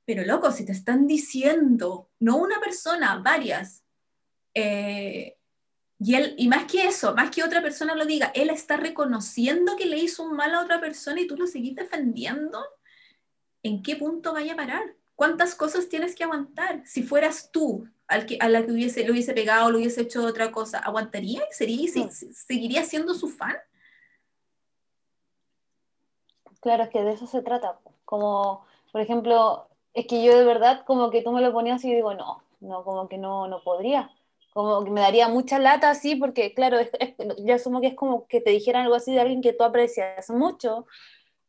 [0.06, 3.84] pero loco, si te están diciendo, no una persona, varias,
[4.54, 5.38] eh,
[6.00, 9.76] y, él, y más que eso, más que otra persona lo diga, él está reconociendo
[9.78, 12.64] que le hizo un mal a otra persona y tú lo seguís defendiendo,
[13.64, 14.96] ¿en qué punto vaya a parar?
[15.16, 16.82] ¿Cuántas cosas tienes que aguantar?
[16.86, 20.26] Si fueras tú al que, a la que hubiese, le hubiese pegado le hubiese hecho
[20.26, 21.44] otra cosa, ¿aguantaría?
[21.52, 23.56] ¿Sería, ¿Seguiría siendo su fan?
[26.60, 27.80] Claro, es que de eso se trata.
[28.04, 31.94] Como, por ejemplo, es que yo de verdad como que tú me lo ponías y
[31.94, 34.12] digo, no, no, como que no, no podría.
[34.54, 36.78] como que me daría mucha lata así, porque claro,
[37.46, 40.30] yo asumo que es como que te dijeran algo así de alguien que tú aprecias
[40.30, 40.86] mucho,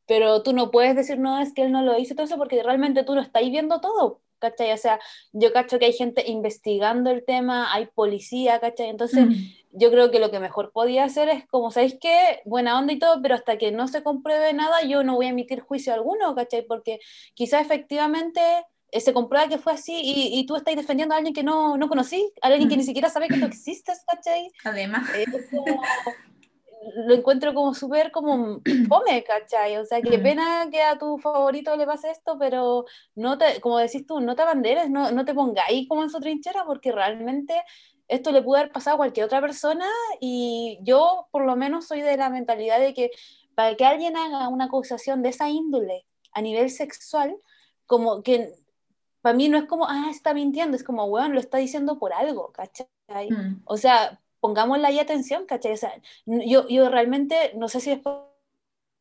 [0.06, 2.62] pero tú no puedes decir, no, es que él no lo hizo todo eso, porque
[2.62, 4.72] realmente tú no estás viendo todo, ¿cachai?
[4.72, 5.00] O sea,
[5.32, 8.88] yo cacho que hay gente investigando el tema, hay policía, ¿cachai?
[8.88, 9.32] Entonces, mm.
[9.70, 12.42] yo creo que lo que mejor podía hacer es como, ¿sabéis qué?
[12.44, 15.30] Buena onda y todo, pero hasta que no se compruebe nada, yo no voy a
[15.30, 16.62] emitir juicio alguno, ¿cachai?
[16.62, 16.98] Porque
[17.34, 18.40] quizás efectivamente
[18.90, 21.88] eh, se comprueba que fue así y, tú estás defendiendo a alguien que no, no
[21.88, 22.86] conocí, a alguien que ni mm.
[22.86, 24.50] siquiera sabe que tú existes, ¿cachai?
[24.64, 25.08] Además.
[25.14, 25.24] Eh,
[27.06, 29.76] lo encuentro como súper como fome, ¿cachai?
[29.76, 30.22] O sea, qué mm.
[30.22, 34.34] pena que a tu favorito le pase esto, pero no te, como decís tú, no
[34.34, 37.54] te abanderes, no, no te pongáis como en su trinchera, porque realmente
[38.08, 39.86] esto le pudo haber pasado a cualquier otra persona
[40.20, 43.10] y yo por lo menos soy de la mentalidad de que
[43.54, 47.36] para que alguien haga una acusación de esa índole a nivel sexual,
[47.86, 48.54] como que
[49.20, 52.12] para mí no es como, ah, está mintiendo, es como, bueno, lo está diciendo por
[52.12, 53.30] algo, ¿cachai?
[53.30, 53.62] Mm.
[53.64, 55.72] O sea, pongámosle ahí atención, ¿cachai?
[55.72, 55.92] O sea,
[56.26, 58.00] yo, yo realmente, no sé si es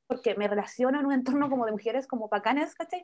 [0.06, 3.04] porque me relaciono en un entorno como de mujeres como bacanas, ¿cachai?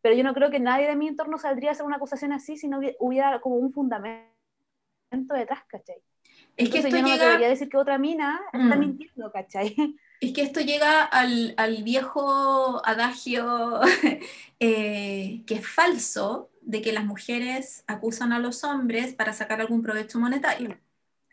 [0.00, 2.56] Pero yo no creo que nadie de mi entorno saldría a hacer una acusación así
[2.56, 4.24] si no hubiera como un fundamento
[5.34, 5.96] detrás, ¿cachai?
[6.56, 7.26] Es que esto yo no llega...
[7.26, 8.80] debería decir que otra mina está mm.
[8.80, 9.76] mintiendo, ¿cachai?
[10.20, 13.80] Es que esto llega al, al viejo adagio
[14.60, 19.82] eh, que es falso de que las mujeres acusan a los hombres para sacar algún
[19.82, 20.78] provecho monetario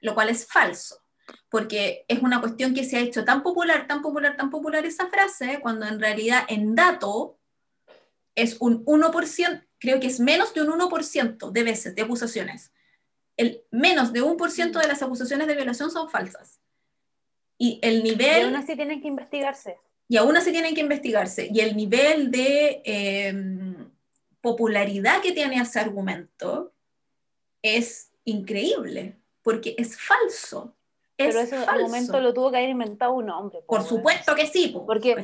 [0.01, 1.01] lo cual es falso,
[1.49, 5.07] porque es una cuestión que se ha hecho tan popular, tan popular, tan popular esa
[5.09, 7.39] frase, cuando en realidad en dato
[8.35, 12.71] es un 1%, creo que es menos de un 1% de veces de acusaciones.
[13.37, 16.59] El menos de un por ciento de las acusaciones de violación son falsas.
[17.57, 18.41] Y el nivel...
[18.41, 19.77] Y aún así tienen que investigarse.
[20.07, 21.49] Y aún así tienen que investigarse.
[21.53, 23.91] Y el nivel de em,
[24.41, 26.73] popularidad que tiene ese argumento
[27.61, 30.75] es increíble porque es falso.
[31.15, 33.59] Pero ese argumento lo tuvo que haber inventado un hombre.
[33.67, 34.75] Por supuesto que sí.
[34.85, 35.15] Porque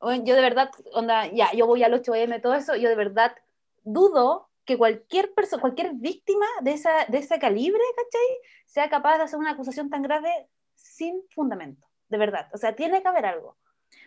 [0.00, 3.34] yo de verdad, onda, ya, yo voy al 8M, todo eso, yo de verdad
[3.82, 8.38] dudo que cualquier persona, cualquier víctima de, esa, de ese calibre, ¿cachai?
[8.66, 12.48] Sea capaz de hacer una acusación tan grave sin fundamento, de verdad.
[12.52, 13.56] O sea, tiene que haber algo.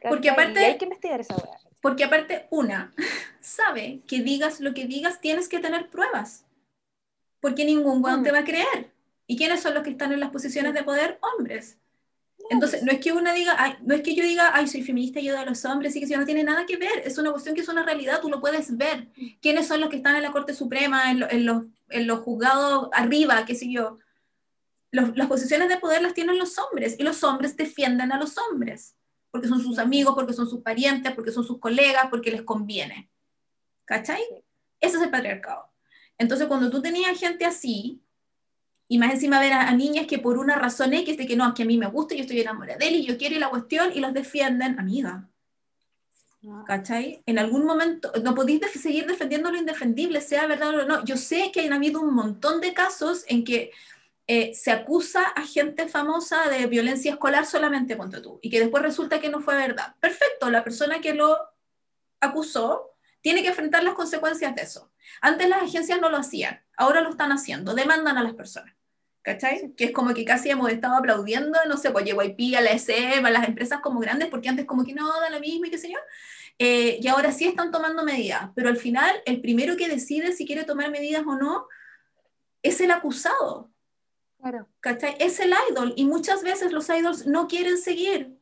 [0.08, 0.60] Porque aparte...
[0.60, 1.58] hay que investigar esa weá.
[1.82, 2.94] Porque aparte, una,
[3.40, 6.46] sabe que digas lo que digas, tienes que tener pruebas
[7.40, 8.92] porque ningún weón te va a creer.
[9.28, 11.20] ¿Y quiénes son los que están en las posiciones de poder?
[11.22, 11.78] Hombres.
[12.50, 15.28] Entonces, no es que una diga, no es que yo diga, ay, soy feminista y
[15.28, 17.54] ayudo a los hombres, y que si no tiene nada que ver, es una cuestión
[17.54, 19.08] que es una realidad, tú lo puedes ver.
[19.40, 23.46] ¿Quiénes son los que están en la Corte Suprema, en, los, en los, juzgados arriba,
[23.46, 24.00] qué sé yo?
[24.92, 28.96] las posiciones de poder las tienen los hombres, y los hombres defienden a los hombres,
[29.30, 33.12] porque son sus amigos, porque son sus parientes, porque son sus colegas, porque les conviene.
[33.86, 34.24] ¿Cachai?
[34.80, 35.69] Ese es el patriarcado.
[36.20, 38.02] Entonces, cuando tú tenías gente así,
[38.88, 41.54] y más encima ver a, niñas que por una razón X de que no, es
[41.56, 43.92] que a mí me gusta, yo estoy enamorada de él y yo quiero la cuestión,
[43.96, 45.28] y los defienden, amiga.
[46.48, 46.64] Ah.
[46.68, 47.24] ¿Cachai?
[47.26, 51.06] En algún momento no podéis seguir defendiendo lo indefendible, sea verdad o no.
[51.06, 53.72] Yo sé que han habido un montón de casos en que
[54.28, 58.84] eh, se acusa a gente famosa de violencia escolar solamente contra tú y que después
[58.84, 59.96] resulta que no fue verdad.
[60.00, 61.38] Perfecto, la persona que lo
[62.20, 62.92] acusó
[63.22, 64.92] tiene que enfrentar las consecuencias de eso.
[65.22, 68.74] Antes las agencias no lo hacían, ahora lo están haciendo, demandan a las personas.
[69.22, 69.74] ¿Cachai?
[69.76, 73.28] Que es como que casi hemos estado aplaudiendo, no sé, pues JYP, a la SM,
[73.28, 75.78] a las empresas como grandes, porque antes como que no, da lo mismo y qué
[75.78, 75.98] sé yo.
[76.58, 80.46] Eh, y ahora sí están tomando medidas, pero al final el primero que decide si
[80.46, 81.68] quiere tomar medidas o no
[82.64, 83.70] es el acusado.
[84.42, 84.68] Claro.
[84.80, 85.16] ¿Cachai?
[85.20, 88.38] Es el idol y muchas veces los idols no quieren seguir.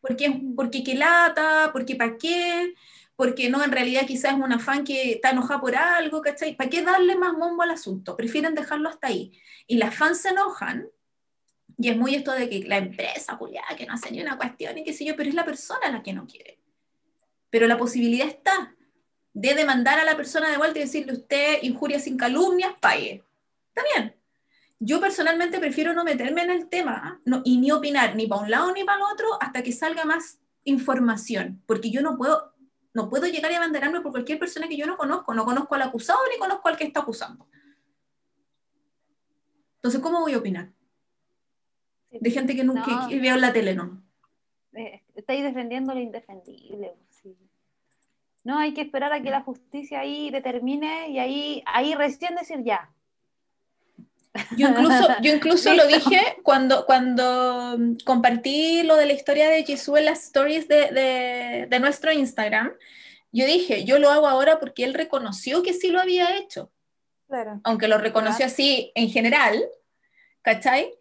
[0.00, 2.74] Porque, porque qué lata, porque para qué,
[3.16, 6.54] porque no, en realidad quizás es una fan que está enojada por algo, ¿cachai?
[6.54, 8.16] ¿Para qué darle más bombo al asunto?
[8.16, 9.32] Prefieren dejarlo hasta ahí.
[9.66, 10.86] Y las fans se enojan,
[11.78, 14.76] y es muy esto de que la empresa, culiada, que no hace ni una cuestión
[14.78, 16.58] y qué sé yo, pero es la persona la que no quiere.
[17.50, 18.74] Pero la posibilidad está
[19.32, 23.22] de demandar a la persona de vuelta y decirle usted injuria sin calumnias, pague.
[23.68, 24.14] Está bien.
[24.78, 27.20] Yo personalmente prefiero no meterme en el tema ¿ah?
[27.24, 30.04] no, y ni opinar ni para un lado ni para el otro hasta que salga
[30.04, 32.55] más información, porque yo no puedo
[32.96, 35.34] no puedo llegar a abanderarme por cualquier persona que yo no conozco.
[35.34, 37.46] No conozco al acusado ni conozco al que está acusando.
[39.76, 40.72] Entonces, ¿cómo voy a opinar?
[42.10, 44.02] De gente que, nunca veo en la tele, ¿no?
[44.72, 46.94] Eh, estáis defendiendo lo indefendible.
[48.44, 52.62] No, hay que esperar a que la justicia ahí determine y ahí, ahí recién decir
[52.64, 52.90] ya.
[54.56, 59.96] Yo incluso, yo incluso lo dije cuando, cuando compartí lo de la historia de Jisoo
[59.96, 62.72] en las stories de, de, nuestro Instagram.
[63.32, 66.70] Yo dije, yo lo hago ahora porque él reconoció que sí lo había hecho.
[67.28, 67.60] Claro.
[67.64, 69.60] aunque lo reconoció así en general,
[70.42, 70.94] ¿cachai?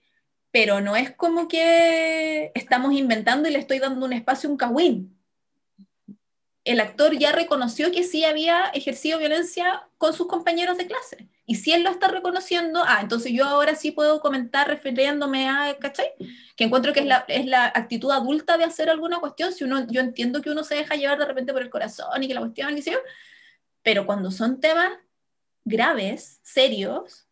[0.50, 5.16] Pero no es como que estamos inventando y le estoy dando un espacio un cagüín.
[6.64, 11.30] El actor ya reconoció que sí había ejercido violencia con sus compañeros de clase.
[11.48, 15.78] Y si él lo está reconociendo, ah, entonces yo ahora sí puedo comentar refiriéndome a,
[15.80, 16.08] ¿cachai?
[16.56, 19.54] Que encuentro que es la, es la actitud adulta de hacer alguna cuestión.
[19.54, 22.28] Si uno, yo entiendo que uno se deja llevar de repente por el corazón y
[22.28, 23.00] que la cuestión, sé yo,
[23.84, 24.92] pero cuando son temas
[25.64, 27.28] graves, serios,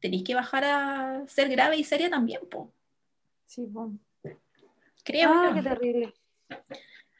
[0.00, 2.72] tenéis que bajar a ser grave y seria también, po.
[3.46, 3.92] Sí, po.
[5.04, 6.14] Creo Ah, qué terrible.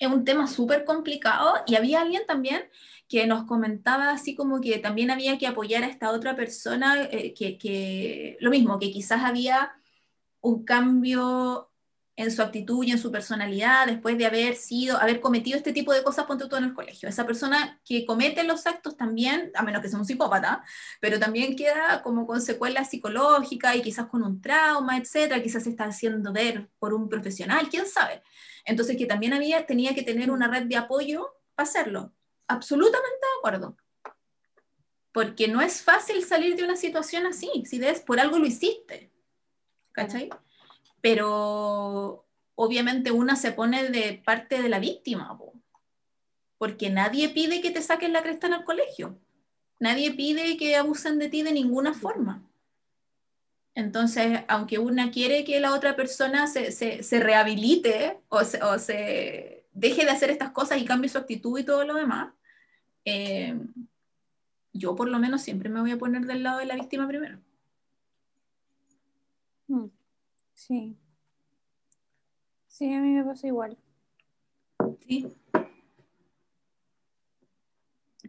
[0.05, 1.55] Es un tema súper complicado.
[1.67, 2.63] Y había alguien también
[3.09, 7.35] que nos comentaba así como que también había que apoyar a esta otra persona, eh,
[7.35, 9.73] que, que lo mismo, que quizás había
[10.41, 11.72] un cambio
[12.15, 15.93] en su actitud y en su personalidad después de haber sido, haber cometido este tipo
[15.93, 17.09] de cosas, ponte tú en el colegio.
[17.09, 20.63] Esa persona que comete los actos también, a menos que sea un psicópata,
[21.01, 25.71] pero también queda como con secuelas psicológicas y quizás con un trauma, etcétera, quizás se
[25.71, 28.23] está haciendo ver por un profesional, quién sabe.
[28.65, 32.13] Entonces que también había, tenía que tener una red de apoyo para hacerlo.
[32.47, 33.77] Absolutamente de acuerdo.
[35.13, 39.11] Porque no es fácil salir de una situación así, si ves, por algo lo hiciste.
[39.93, 40.31] ¿Cachai?
[41.03, 45.53] Pero obviamente una se pone de parte de la víctima, po.
[46.57, 49.19] porque nadie pide que te saquen la cresta en el colegio.
[49.79, 52.43] Nadie pide que abusen de ti de ninguna forma.
[53.75, 58.79] Entonces, aunque una quiere que la otra persona se, se, se rehabilite o se, o
[58.79, 62.33] se, deje de hacer estas cosas y cambie su actitud y todo lo demás,
[63.05, 63.59] eh,
[64.73, 67.39] yo por lo menos siempre me voy a poner del lado de la víctima primero.
[69.69, 69.87] Mm,
[70.67, 70.97] Sí.
[72.69, 73.77] Sí, a mí me pasa igual.
[75.01, 75.27] ¿sí?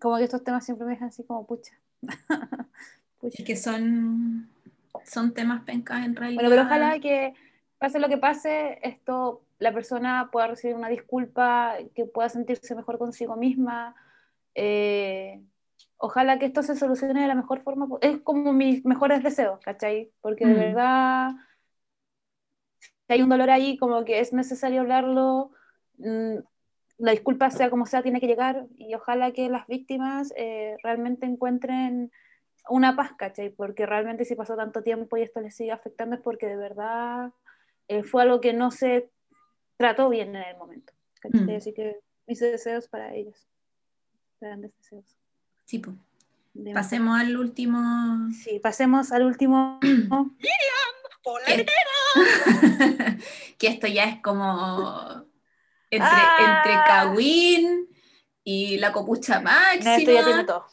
[0.02, 1.74] Como que estos temas siempre me dejan así como pucha.
[3.20, 3.38] pucha.
[3.38, 4.50] Es que son,
[5.06, 6.42] son temas pencas en realidad.
[6.42, 7.34] Bueno, pero ojalá que
[7.78, 12.98] pase lo que pase, esto la persona pueda recibir una disculpa, que pueda sentirse mejor
[12.98, 13.96] consigo misma.
[14.56, 15.42] eh,
[15.98, 17.88] ojalá que esto se solucione de la mejor forma.
[18.02, 20.12] Es como mis mejores deseos, ¿cachai?
[20.22, 20.58] Porque de Mm.
[20.58, 21.32] verdad,
[23.14, 25.52] hay un dolor ahí, como que es necesario hablarlo.
[25.98, 26.36] mm,
[26.98, 31.26] La disculpa, sea como sea, tiene que llegar y ojalá que las víctimas eh, realmente
[31.26, 32.12] encuentren
[32.70, 33.50] una paz, ¿cachai?
[33.50, 37.32] Porque realmente si pasó tanto tiempo y esto les sigue afectando es porque de verdad
[37.88, 39.10] eh, fue algo que no se
[39.78, 40.94] trató bien en el momento.
[41.32, 41.50] Mm.
[41.58, 43.48] Así que mis deseos para ellos.
[44.40, 45.18] Grandes deseos.
[45.66, 45.82] Sí.
[46.54, 48.30] De- Pasemos al último.
[48.32, 49.80] Sí, pasemos al último.
[51.46, 51.66] que,
[53.58, 55.26] que esto ya es como
[55.90, 56.38] entre, Ah.
[56.62, 57.88] entre Kawin
[58.44, 59.96] y la copucha máxima.
[59.96, 60.66] Esto ya tiene todo.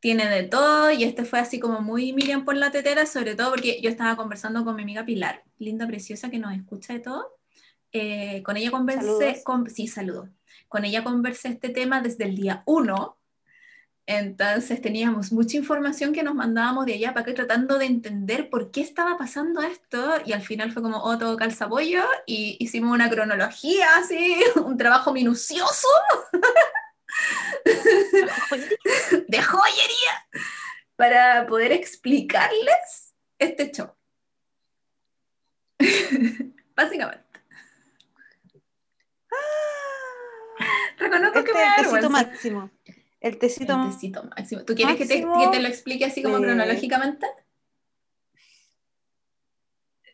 [0.00, 3.50] tiene de todo y este fue así como muy Miriam por la tetera, sobre todo
[3.50, 7.36] porque yo estaba conversando con mi amiga Pilar, linda, preciosa, que nos escucha de todo.
[7.92, 9.42] Eh, con ella conversé, Saludos.
[9.44, 10.28] con, sí, saludo.
[10.68, 13.18] Con ella conversé este tema desde el día uno.
[14.06, 18.70] Entonces teníamos mucha información que nos mandábamos de allá para acá tratando de entender por
[18.70, 22.92] qué estaba pasando esto y al final fue como, oh, todo calza pollo y hicimos
[22.92, 25.88] una cronología así, un trabajo minucioso
[29.28, 30.28] de joyería
[30.96, 33.94] para poder explicarles este show.
[36.76, 37.24] Básicamente.
[40.98, 42.08] Reconozco Este que me da es el tecito vergüenza.
[42.10, 42.70] máximo.
[43.24, 44.64] El tecito, El tecito máximo.
[44.64, 47.26] ¿Tú quieres que te, máximo que te lo explique así como de- cronológicamente?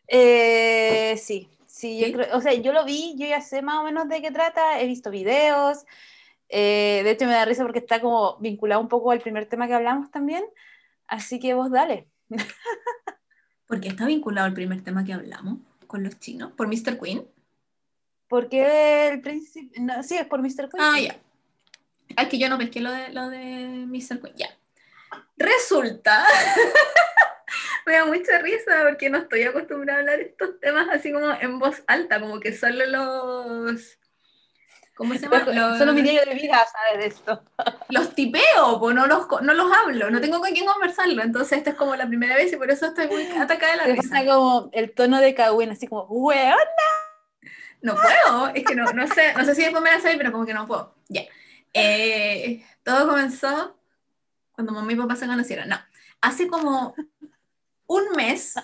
[0.07, 3.83] Eh, sí, sí, yo creo, o sea, yo lo vi, yo ya sé más o
[3.83, 5.79] menos de qué trata, he visto videos,
[6.47, 9.67] eh, de hecho me da risa porque está como vinculado un poco al primer tema
[9.67, 10.45] que hablamos también,
[11.07, 12.07] así que vos dale.
[13.67, 16.97] Porque está vinculado al primer tema que hablamos con los chinos, por Mr.
[16.97, 17.25] Queen.
[18.27, 20.69] Porque el príncipe, no, sí, es por Mr.
[20.69, 20.79] Queen.
[20.79, 21.15] Ah, ya.
[22.17, 24.21] Es que yo no pesqué lo de, lo de Mr.
[24.21, 24.35] Queen.
[24.35, 24.49] Ya.
[25.37, 26.25] Resulta.
[27.85, 31.59] Me da mucha risa porque no estoy acostumbrada a hablar estos temas así como en
[31.59, 33.97] voz alta, como que solo los.
[34.95, 35.39] ¿Cómo se llama?
[35.39, 37.43] Los, Solo mi diario de vida sabe de esto.
[37.89, 41.23] los tipeo, pues no los, no los hablo, no tengo con quién conversarlo.
[41.23, 43.83] Entonces, esta es como la primera vez y por eso estoy muy atacada de la
[43.85, 44.09] risa.
[44.09, 46.57] pasa como el tono de Kawin, así como, weón.
[47.81, 50.31] No puedo, es que no, no sé, no sé si después me la saber, pero
[50.31, 50.93] como que no puedo.
[51.09, 51.23] Ya.
[51.73, 53.77] Eh, todo comenzó
[54.51, 55.69] cuando mamá y papá se conocieron.
[55.69, 55.77] No,
[56.21, 56.95] hace como
[57.87, 58.55] un mes.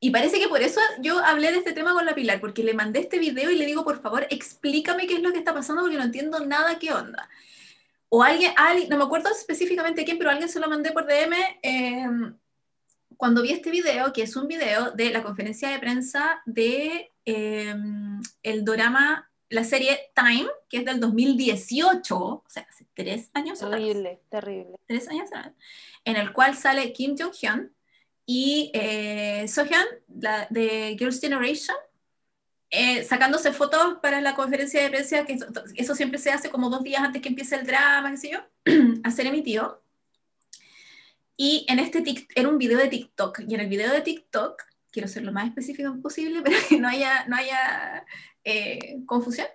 [0.00, 2.74] Y parece que por eso yo hablé de este tema con la Pilar, porque le
[2.74, 5.82] mandé este video y le digo, por favor, explícame qué es lo que está pasando
[5.82, 7.28] porque no entiendo nada qué onda.
[8.08, 11.34] o alguien, alguien, no me acuerdo específicamente quién, pero alguien se lo mandé por DM
[11.62, 12.36] em,
[13.16, 18.20] cuando vi este video, que es un video de la conferencia de prensa de em,
[18.42, 24.20] el drama, la serie Time, que es del 2018, o sea, hace tres años Terrible,
[24.30, 24.76] terrible.
[24.86, 25.52] Tres años atrás,
[26.04, 27.70] en el cual sale Kim Jong-hyun
[28.24, 31.76] y eh, Sohyun, la de Girls' Generation,
[32.70, 35.38] eh, sacándose fotos para la conferencia de prensa, que
[35.76, 38.40] eso, siempre se hace como dos días antes que empiece el drama, qué sé yo,
[39.04, 39.82] a ser emitido.
[41.36, 42.02] Y en este
[42.34, 44.62] era un video de TikTok, y en el video de TikTok,
[44.92, 48.06] quiero ser lo más específico posible para que no haya, no haya
[48.44, 49.46] eh, confusión,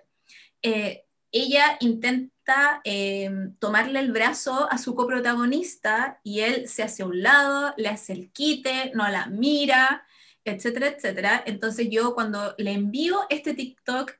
[0.62, 2.80] eh, ella intenta
[3.58, 8.14] tomarle el brazo a su coprotagonista y él se hace a un lado, le hace
[8.14, 10.06] el quite, no la mira,
[10.44, 11.42] etcétera, etcétera.
[11.46, 14.12] Entonces yo cuando le envío este TikTok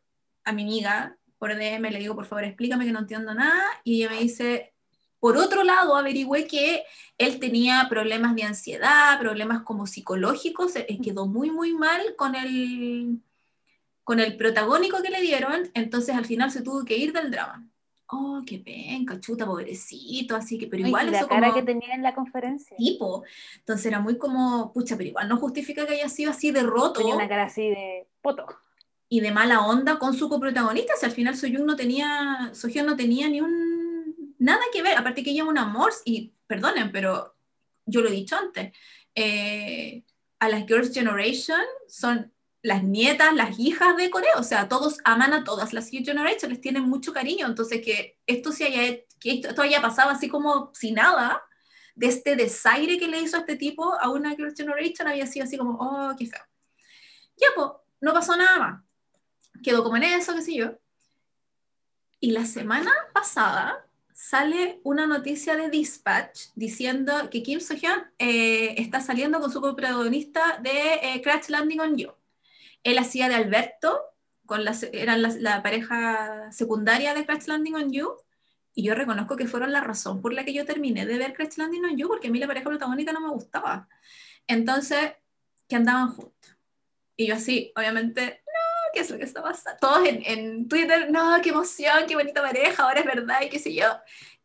[0.45, 4.03] a mi amiga por DM, le digo, por favor, explícame que no entiendo nada, y
[4.03, 4.75] ella me dice,
[5.21, 6.85] por otro lado, averigüé que
[7.17, 13.21] él tenía problemas de ansiedad, problemas como psicológicos, quedó muy, muy mal con el,
[14.05, 17.69] con el protagónico que le dieron, entonces al final se tuvo que ir del drama
[18.09, 22.03] oh, qué penca, chuta, pobrecito, así que, pero igual y la cara que tenía en
[22.03, 22.77] la conferencia.
[22.77, 23.25] Tipo,
[23.59, 27.01] entonces era muy como, pucha, pero igual no justifica que haya sido así de roto.
[27.01, 28.47] Tenía una cara así de poto.
[29.11, 32.97] Y de mala onda con su coprotagonista, si al final Soyun no tenía, Sohyun no
[32.97, 33.78] tenía ni un,
[34.39, 37.37] nada que ver, aparte que ella es un amor, y perdonen, pero
[37.87, 38.73] yo lo he dicho antes,
[39.15, 40.05] eh,
[40.39, 42.33] a las Girls' Generation son
[42.63, 46.51] las nietas, las hijas de Corea, o sea, todos aman a todas las Youth Generation,
[46.51, 50.71] les tienen mucho cariño, entonces que esto, se haya, que esto haya pasado así como
[50.75, 51.43] sin nada,
[51.95, 55.45] de este desaire que le hizo a este tipo a una Girl Generation, había sido
[55.45, 56.43] así como, oh, qué feo.
[57.37, 57.69] Ya, pues,
[58.01, 58.83] no pasó nada más.
[59.63, 60.79] Quedó como en eso, qué sé yo.
[62.21, 63.88] Y la semana pasada
[64.19, 70.59] sale una noticia de Dispatch diciendo que Kim So-hyun eh, está saliendo con su protagonista
[70.61, 72.11] de eh, Crash Landing on You.
[72.83, 74.03] Él hacía de Alberto,
[74.45, 78.17] con la, eran la, pareja secundaria de Crash Landing on You,
[78.75, 81.57] y yo reconozco que fueron la razón por la que yo terminé de ver Crash
[81.57, 83.89] Landing on You, porque a mí la pareja protagónica no me gustaba.
[84.49, 85.13] Entonces,
[85.69, 86.57] que andaban juntos.
[87.17, 88.43] Y yo así, obviamente,
[88.93, 89.79] ¿qué es lo que está pasando?
[89.81, 93.59] Todos en, en Twitter, no, qué emoción, qué bonita pareja, ahora es verdad, y qué
[93.59, 93.87] sé yo.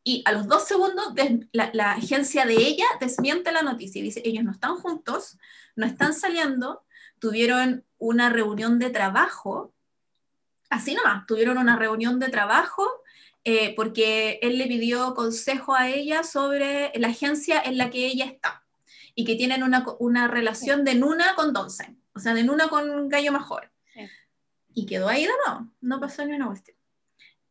[0.04, 1.14] Y a los dos segundos,
[1.52, 5.38] la, la, agencia de ella desmiente la noticia y dice, ellos no están juntos,
[5.76, 6.84] no están saliendo,
[7.20, 9.74] tuvieron una reunión de trabajo,
[10.70, 12.86] así nomás, tuvieron una reunión de trabajo
[13.46, 18.26] eh, porque él le pidió consejo a ella sobre la agencia en la que ella
[18.26, 18.64] está
[19.16, 23.10] y que tienen una, una relación de Nuna con Donsen, o sea, de Nuna con
[23.10, 23.73] Gallo joven.
[24.74, 26.78] Y quedó ahí de no, no pasó ni una cuestión.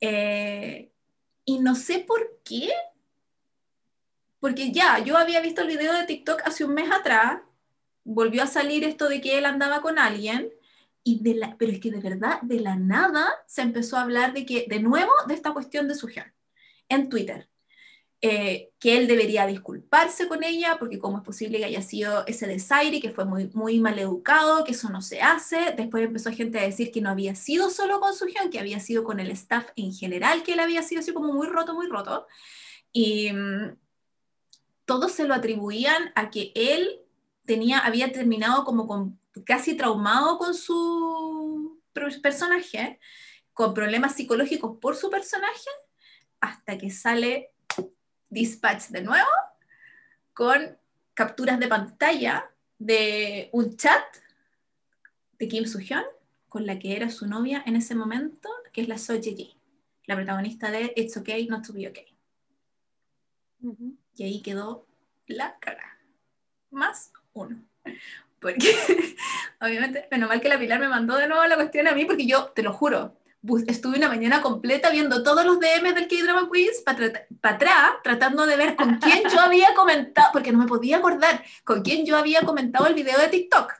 [0.00, 0.92] Eh,
[1.44, 2.70] y no sé por qué,
[4.40, 7.40] porque ya, yo había visto el video de TikTok hace un mes atrás
[8.04, 10.52] volvió a salir esto de que él andaba con alguien,
[11.04, 14.32] y de la, pero es que de verdad, de la nada, se empezó a hablar
[14.32, 16.32] de que, de nuevo, de esta cuestión de su gen
[16.88, 17.48] en Twitter.
[18.24, 22.46] Eh, que él debería disculparse con ella, porque cómo es posible que haya sido ese
[22.46, 25.74] desaire, que fue muy, muy mal educado, que eso no se hace.
[25.76, 29.02] Después empezó gente a decir que no había sido solo con su que había sido
[29.02, 32.28] con el staff en general, que él había sido así como muy roto, muy roto.
[32.92, 33.76] Y mm,
[34.84, 37.00] todos se lo atribuían a que él
[37.44, 41.80] tenía, había terminado como con, casi traumado con su
[42.22, 43.00] personaje,
[43.52, 45.70] con problemas psicológicos por su personaje,
[46.40, 47.51] hasta que sale
[48.32, 49.28] Dispatch de nuevo,
[50.32, 50.78] con
[51.12, 54.02] capturas de pantalla de un chat
[55.38, 56.04] de Kim Soo-hyun,
[56.48, 59.54] con la que era su novia en ese momento, que es la So Ji,
[60.06, 62.06] la protagonista de It's Okay Not to Be Okay.
[64.16, 64.88] Y ahí quedó
[65.26, 65.98] la cara.
[66.70, 67.62] Más uno.
[68.40, 68.58] Porque,
[69.60, 72.26] obviamente, menos mal que la Pilar me mandó de nuevo la cuestión a mí, porque
[72.26, 73.21] yo, te lo juro,
[73.66, 78.56] estuve una mañana completa viendo todos los DMs del K-Drama Quiz para atrás, tratando de
[78.56, 82.42] ver con quién yo había comentado, porque no me podía acordar con quién yo había
[82.42, 83.72] comentado el video de TikTok.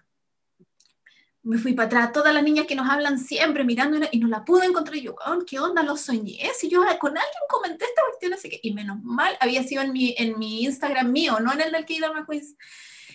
[1.45, 4.45] Me fui para atrás, todas las niñas que nos hablan siempre mirando y no la
[4.45, 4.97] pude encontrar.
[4.97, 5.83] Y yo, ¿qué onda?
[5.83, 6.51] Lo soñé.
[6.57, 9.93] Si yo con alguien comenté esta cuestión, así que, y menos mal, había sido en
[9.93, 12.57] mi, en mi Instagram mío, no en el del K-Drama Quiz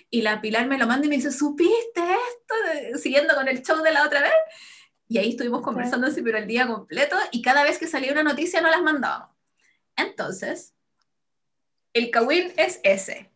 [0.09, 2.99] y la Pilar me lo manda y me dice, ¿supiste esto?
[2.99, 4.31] Siguiendo con el show de la otra vez.
[5.07, 8.23] Y ahí estuvimos conversando así, pero el día completo, y cada vez que salía una
[8.23, 9.29] noticia no las mandábamos.
[9.95, 10.73] Entonces,
[11.93, 13.31] el Kawin es ese.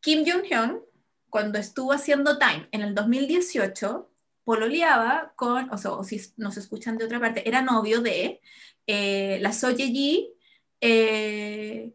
[0.00, 0.80] Kim Jong-hyun,
[1.28, 4.10] cuando estuvo haciendo Time en el 2018,
[4.44, 8.40] pololeaba con, o sea, o si nos escuchan de otra parte, era novio de
[8.86, 10.32] eh, la So Ji
[10.80, 11.92] eh,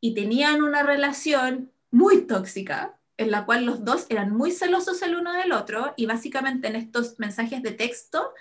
[0.00, 5.14] y tenían una relación muy tóxica, en la cual los dos eran muy celosos el
[5.14, 8.32] uno del otro y básicamente en estos mensajes de texto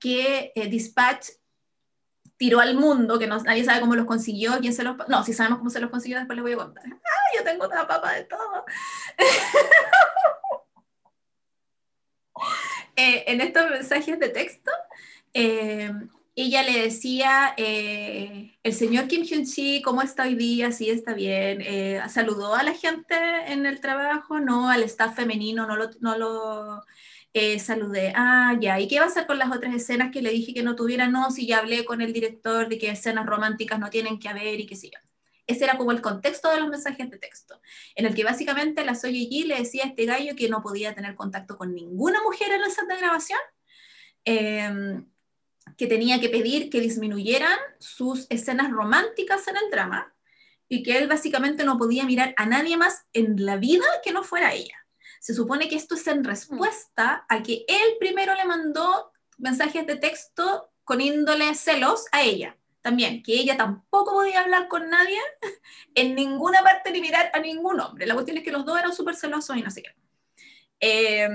[0.00, 1.28] que eh, Dispatch
[2.36, 4.96] tiró al mundo, que nadie sabe cómo los consiguió, quién se los...
[5.08, 6.84] No, si sabemos cómo se los consiguió, después les voy a contar.
[6.92, 8.64] ¡Ah, yo tengo otra papa de todo!
[12.96, 14.70] Eh, en estos mensajes de texto,
[15.32, 15.90] eh,
[16.36, 20.72] ella le decía, eh, el señor Kim Hyun-chi, ¿cómo está hoy día?
[20.72, 21.60] Sí, está bien.
[21.62, 23.14] Eh, saludó a la gente
[23.46, 26.84] en el trabajo, no, al staff femenino, no lo, no lo
[27.34, 28.12] eh, saludé.
[28.16, 28.80] Ah, ya.
[28.80, 31.06] ¿Y qué va a hacer con las otras escenas que le dije que no tuviera?
[31.08, 34.58] No, si ya hablé con el director de que escenas románticas no tienen que haber
[34.58, 34.98] y qué sé yo.
[35.46, 37.60] Ese era como el contexto de los mensajes de texto,
[37.94, 40.94] en el que básicamente la Soy Yi le decía a este gallo que no podía
[40.94, 43.38] tener contacto con ninguna mujer en la sala de grabación.
[45.76, 50.14] Que tenía que pedir que disminuyeran sus escenas románticas en el drama
[50.68, 54.22] y que él básicamente no podía mirar a nadie más en la vida que no
[54.22, 54.76] fuera ella.
[55.20, 59.96] Se supone que esto es en respuesta a que él primero le mandó mensajes de
[59.96, 62.56] texto con índole celos a ella.
[62.82, 65.18] También, que ella tampoco podía hablar con nadie
[65.94, 68.06] en ninguna parte ni mirar a ningún hombre.
[68.06, 69.94] La cuestión es que los dos eran súper celosos y no sé qué.
[70.80, 71.28] Eh,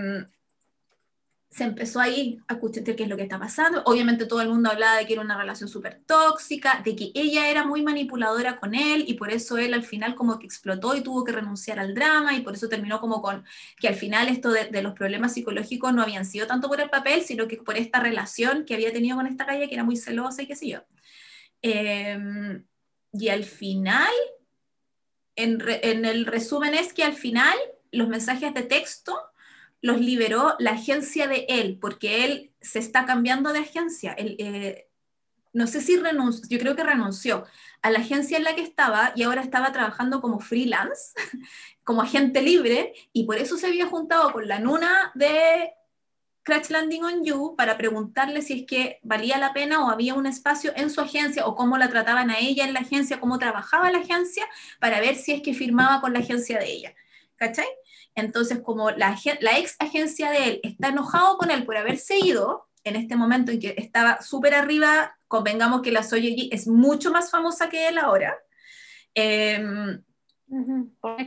[1.50, 3.82] se empezó ahí a escuchar qué es lo que está pasando.
[3.86, 7.50] Obviamente todo el mundo hablaba de que era una relación súper tóxica, de que ella
[7.50, 11.02] era muy manipuladora con él y por eso él al final como que explotó y
[11.02, 13.44] tuvo que renunciar al drama y por eso terminó como con
[13.78, 17.24] que al final esto de, los problemas psicológicos no habían sido tanto por el papel,
[17.24, 20.44] sino que por esta relación que había tenido con esta calle que era muy celosa
[20.44, 20.80] y qué sé yo.
[21.64, 22.64] Em,
[23.12, 24.14] y al final,
[25.36, 27.58] en el resumen es que al final
[27.92, 29.29] los mensajes de texto
[29.82, 34.16] los liberó la agencia de él, porque él se está cambiando de agencia.
[34.18, 34.88] Eh,
[35.54, 37.46] no sé si renunció, yo creo que renunció
[37.82, 41.14] a la agencia en la que estaba y ahora estaba trabajando como freelance,
[41.84, 45.74] como agente libre, y por eso se había juntado con la nuna de
[46.44, 50.26] Crash Landing on You para preguntarle si es que valía la pena o había un
[50.26, 53.92] espacio en su agencia o cómo la trataban a ella en la agencia, cómo trabajaba
[53.92, 54.48] la agencia,
[54.80, 56.96] para ver si es que firmaba con la agencia de ella.
[57.36, 57.68] ¿Cachai?
[58.16, 62.96] Entonces, como la, ex agencia de él está enojado con él por haberse ido, en
[62.96, 67.70] este momento en que estaba súper arriba, convengamos que la Soyeji es mucho más famosa
[67.70, 68.38] que él ahora.
[69.14, 70.02] Em,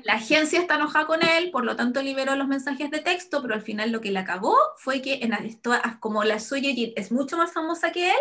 [0.05, 3.55] la agencia está enojada con él, por lo tanto liberó los mensajes de texto, pero
[3.55, 7.37] al final lo que le acabó fue que en esto, como la Soyeji es mucho
[7.37, 8.21] más famosa que él,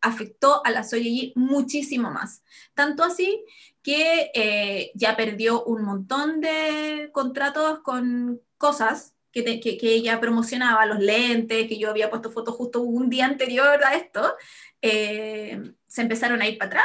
[0.00, 2.42] afectó a la Soyeji muchísimo más.
[2.74, 3.44] Tanto así
[3.88, 10.98] que eh, ya perdió un montón de contratos con cosas que, que, ella promocionaba, los
[10.98, 14.34] lentes, que yo había puesto fotos justo un día anterior a esto,
[14.82, 16.84] eh, se empezaron a ir para atrás.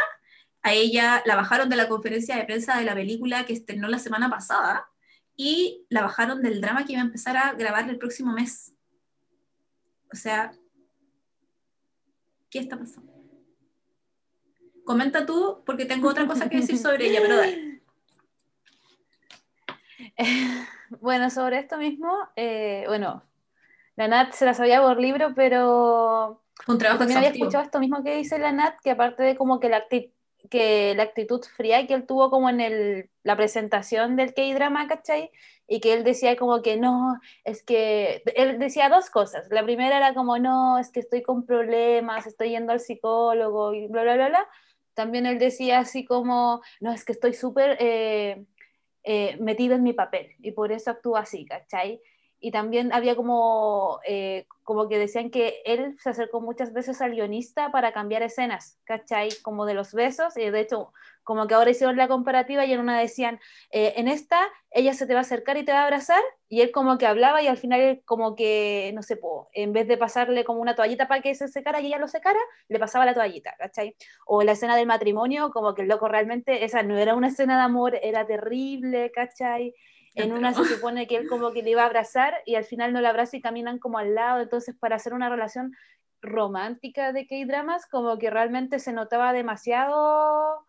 [0.61, 3.99] A ella la bajaron de la conferencia de prensa de la película que estrenó la
[3.99, 4.87] semana pasada
[5.35, 8.71] y la bajaron del drama que iba a empezar a grabar el próximo mes.
[10.09, 10.53] O sea,
[12.49, 13.12] ¿qué está pasando?
[14.85, 17.81] Comenta tú, porque tengo otra cosa que decir sobre ella, pero dale.
[21.01, 23.23] bueno, sobre esto mismo, eh, bueno,
[23.95, 28.03] la Nat se la sabía por libro, pero un trabajo también había escuchado esto mismo
[28.03, 31.93] que dice la Nat, que aparte de como que la, que la actitud fría que
[31.93, 35.31] él tuvo como en el, la presentación del K-drama, ¿cachai?
[35.67, 39.47] Y que él decía como que no, es que él decía dos cosas.
[39.49, 43.87] La primera era como no, es que estoy con problemas, estoy yendo al psicólogo y
[43.87, 44.49] bla, bla, bla, bla
[44.93, 48.45] también él decía así como, no, es que estoy súper eh,
[49.03, 52.01] eh, metido en mi papel y por eso actúa así, ¿cachai?
[52.45, 57.11] Y también había como, eh, como que decían que él se acercó muchas veces al
[57.11, 59.29] guionista para cambiar escenas, ¿cachai?
[59.43, 60.91] Como de los besos, y de hecho
[61.23, 63.39] como que ahora hicieron la comparativa y en una decían,
[63.71, 66.59] eh, en esta ella se te va a acercar y te va a abrazar, y
[66.59, 69.17] él como que hablaba y al final como que, no sé,
[69.53, 72.39] en vez de pasarle como una toallita para que se secara y ella lo secara,
[72.67, 73.95] le pasaba la toallita, ¿cachai?
[74.25, 77.55] O la escena del matrimonio, como que el loco realmente, esa no era una escena
[77.55, 79.73] de amor, era terrible, ¿cachai?
[80.15, 82.93] En una se supone que él como que le iba a abrazar y al final
[82.93, 85.75] no la abraza y caminan como al lado, entonces para hacer una relación
[86.21, 90.65] romántica de K-dramas, como que realmente se notaba demasiado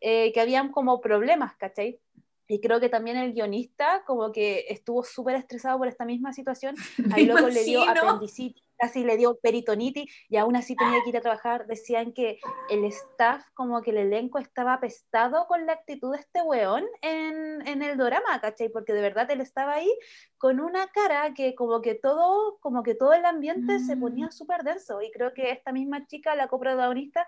[0.00, 2.00] eh, que habían como problemas, ¿cachai?
[2.46, 6.74] Y creo que también el guionista como que estuvo súper estresado por esta misma situación.
[7.12, 8.67] Ahí luego le dio apendicitis.
[8.78, 11.66] Casi le dio peritonitis y aún así tenía que ir a trabajar.
[11.66, 12.38] Decían que
[12.70, 17.66] el staff, como que el elenco estaba apestado con la actitud de este weón en,
[17.66, 18.68] en el drama, ¿cachai?
[18.68, 19.92] Porque de verdad él estaba ahí
[20.36, 24.32] con una cara que como que todo, como que todo el ambiente se ponía Mm.
[24.32, 25.02] súper denso.
[25.02, 27.26] Y creo que esta misma chica, la coprotagonista,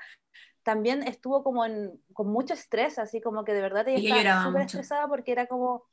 [0.62, 4.62] también estuvo como en, con mucho estrés, así como que de verdad ella estaba súper
[4.62, 5.84] estresada porque era como,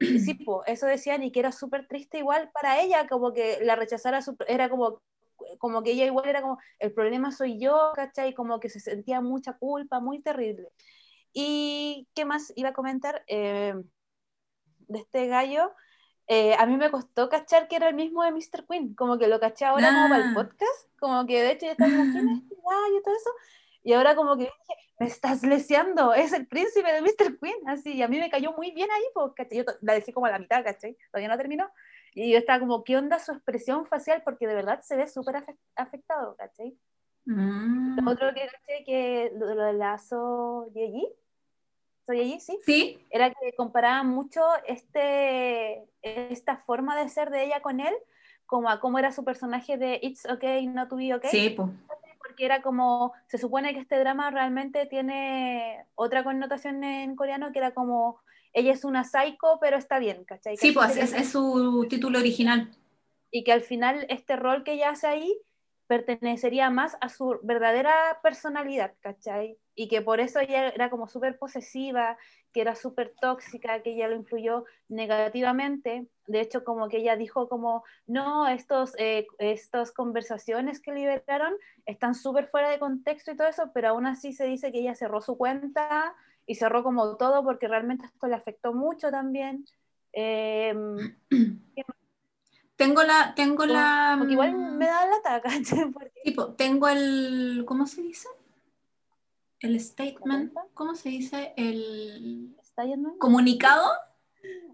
[0.00, 3.76] sí, po, eso decían y que era súper triste igual para ella, como que la
[3.76, 5.02] rechazara, su- era como,
[5.58, 8.34] como que ella igual era como, el problema soy yo, ¿cachai?
[8.34, 10.68] Como que se sentía mucha culpa, muy terrible.
[11.32, 13.74] ¿Y qué más iba a comentar eh,
[14.88, 15.72] de este gallo?
[16.26, 18.66] Eh, a mí me costó cachar que era el mismo de Mr.
[18.68, 20.34] Queen, como que lo caché ahora como para el Ah.
[20.34, 23.30] podcast, como que de hecho yo estaba como, ¿quién es este gallo y todo eso?
[23.82, 27.38] Y ahora como que dije, me estás leseando, es el príncipe de Mr.
[27.40, 29.58] Queen, así, y a mí me cayó muy bien ahí, pues, ¿cachai?
[29.58, 30.96] Yo la dejé como a la mitad, ¿cachai?
[31.10, 31.70] Todavía no terminó.
[32.14, 34.22] Y yo estaba como, ¿qué onda su expresión facial?
[34.24, 36.76] Porque de verdad se ve súper afec- afectado, ¿cachai?
[37.24, 38.00] Mm.
[38.04, 41.06] Lo otro que caché que lo, lo de la So Yeji,
[42.06, 47.62] So Yeji, sí, Sí, era que comparaban mucho este, esta forma de ser de ella
[47.62, 47.94] con él
[48.46, 51.70] como a cómo era su personaje de It's Okay Not to Be Okay, sí, po.
[52.30, 57.58] Porque era como, se supone que este drama realmente tiene otra connotación en coreano, que
[57.58, 58.20] era como,
[58.52, 60.56] ella es una psycho, pero está bien, ¿cachai?
[60.56, 62.70] Sí, pues es, es su título original.
[63.32, 65.36] y que al final este rol que ella hace ahí
[65.90, 69.58] pertenecería más a su verdadera personalidad, ¿cachai?
[69.74, 72.16] Y que por eso ella era como súper posesiva,
[72.52, 76.06] que era súper tóxica, que ella lo influyó negativamente.
[76.28, 81.54] De hecho, como que ella dijo como, no, estos, eh, estas conversaciones que liberaron
[81.86, 84.94] están súper fuera de contexto y todo eso, pero aún así se dice que ella
[84.94, 86.14] cerró su cuenta
[86.46, 89.64] y cerró como todo porque realmente esto le afectó mucho también.
[90.12, 90.74] Eh,
[92.80, 94.14] Tengo la, tengo la.
[94.16, 95.04] Porque igual me da
[95.42, 95.90] ¿cachai?
[95.92, 97.64] Porque tipo, tengo el.
[97.66, 98.26] ¿Cómo se dice?
[99.58, 100.54] El statement.
[100.72, 101.52] ¿Cómo se dice?
[101.58, 102.56] El
[103.18, 103.86] comunicado.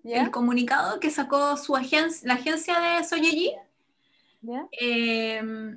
[0.05, 3.57] El comunicado que sacó su agencia, la agencia de Soyeji.
[4.81, 5.77] Eh,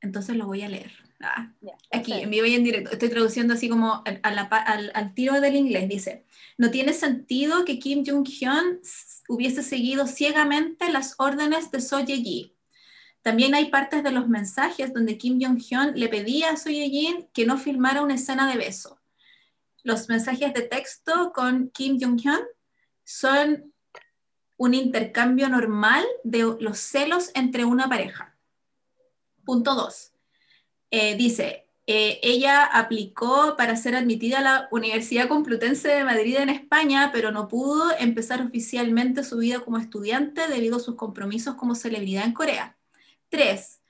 [0.00, 0.92] entonces lo voy a leer.
[1.20, 1.52] Ah.
[1.90, 2.90] Aquí, en vivo y en directo.
[2.90, 5.88] Estoy traduciendo así como al, a la pa- al- al tiro del inglés.
[5.88, 6.24] Dice,
[6.58, 8.80] no tiene sentido que Kim Jong-hyun
[9.28, 12.54] hubiese seguido ciegamente las órdenes de So Ye-ji.
[13.22, 17.46] También hay partes de los mensajes donde Kim Jong-hyun le pedía a So Ye-jin que
[17.46, 19.00] no filmara una escena de beso.
[19.82, 22.40] Los mensajes de texto con Kim Jong-hyun
[23.04, 23.72] son
[24.56, 28.36] un intercambio normal de los celos entre una pareja.
[29.44, 30.10] Punto 2.
[31.16, 37.10] Dice, eh, ella aplicó para ser admitida a la Universidad Complutense de Madrid en España,
[37.12, 42.24] pero no pudo empezar oficialmente su vida como estudiante debido a sus compromisos como celebridad
[42.24, 42.76] en Corea.
[43.28, 43.82] 3.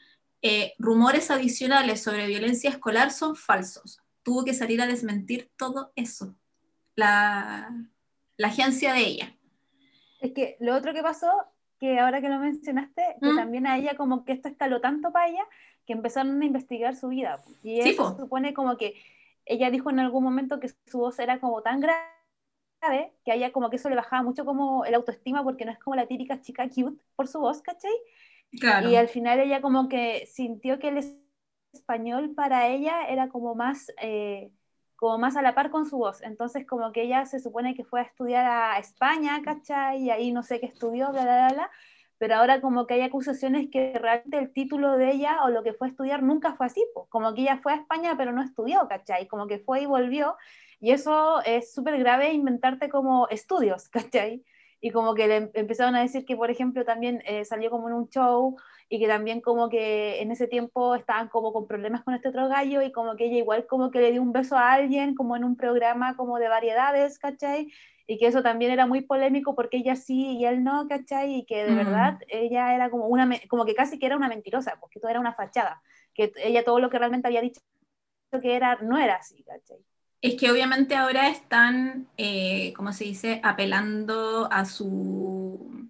[0.78, 4.00] rumores adicionales sobre violencia escolar son falsos.
[4.22, 6.34] Tuvo que salir a desmentir todo eso.
[6.96, 7.70] La,
[8.36, 9.36] la agencia de ella.
[10.20, 11.30] Es que lo otro que pasó,
[11.78, 13.36] que ahora que lo mencionaste, que ¿Mm?
[13.36, 15.46] también a ella como que esto escaló tanto para ella,
[15.86, 17.42] que empezaron a investigar su vida.
[17.62, 18.10] Y Sí, eso po.
[18.10, 18.94] se supone como que
[19.46, 22.02] ella dijo en algún momento que su voz era como tan grave,
[23.24, 25.78] que a ella como que eso le bajaba mucho como el autoestima, porque no es
[25.78, 27.92] como la típica chica cute por su voz, ¿cachai?
[28.60, 28.88] Claro.
[28.88, 30.98] Y al final ella como que sintió que el
[31.72, 34.52] español para ella era como más, eh,
[34.96, 36.22] como más a la par con su voz.
[36.22, 40.02] Entonces como que ella se supone que fue a estudiar a España, ¿cachai?
[40.04, 41.70] Y ahí no sé qué estudió, bla, bla, bla, bla.
[42.18, 45.72] Pero ahora como que hay acusaciones que realmente el título de ella o lo que
[45.72, 47.06] fue a estudiar nunca fue así, po.
[47.08, 49.26] como que ella fue a España pero no estudió, ¿cachai?
[49.26, 50.36] Como que fue y volvió.
[50.80, 54.44] Y eso es súper grave inventarte como estudios, ¿cachai?
[54.84, 57.94] y como que le empezaron a decir que, por ejemplo, también eh, salió como en
[57.94, 58.54] un show
[58.90, 62.48] y que también como que en ese tiempo estaban como con problemas con este otro
[62.48, 65.36] gallo y como que ella igual como que le dio un beso a alguien como
[65.36, 67.72] en un programa como de variedades, ¿cachai?
[68.06, 71.36] Y que eso también era muy polémico porque ella sí y él no, ¿cachai?
[71.36, 71.76] Y que de Mm.
[71.76, 75.20] verdad ella era como una, como que casi que era una mentirosa, porque todo era
[75.20, 75.82] una fachada,
[76.14, 77.60] que ella todo lo que realmente había dicho
[78.42, 79.78] que era, no era así, ¿cachai?
[80.20, 85.88] Es que obviamente ahora están, eh, ¿cómo se dice?, apelando a su,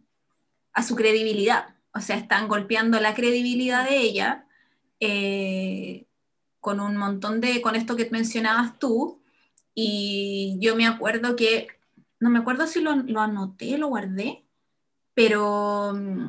[0.72, 1.76] a su credibilidad.
[1.94, 4.46] O sea, están golpeando la credibilidad de ella
[5.00, 6.06] eh,
[6.60, 9.22] con un montón de, con esto que mencionabas tú.
[9.74, 11.68] Y yo me acuerdo que,
[12.20, 14.44] no me acuerdo si lo, anoté, lo guardé,
[15.14, 16.28] pero mm,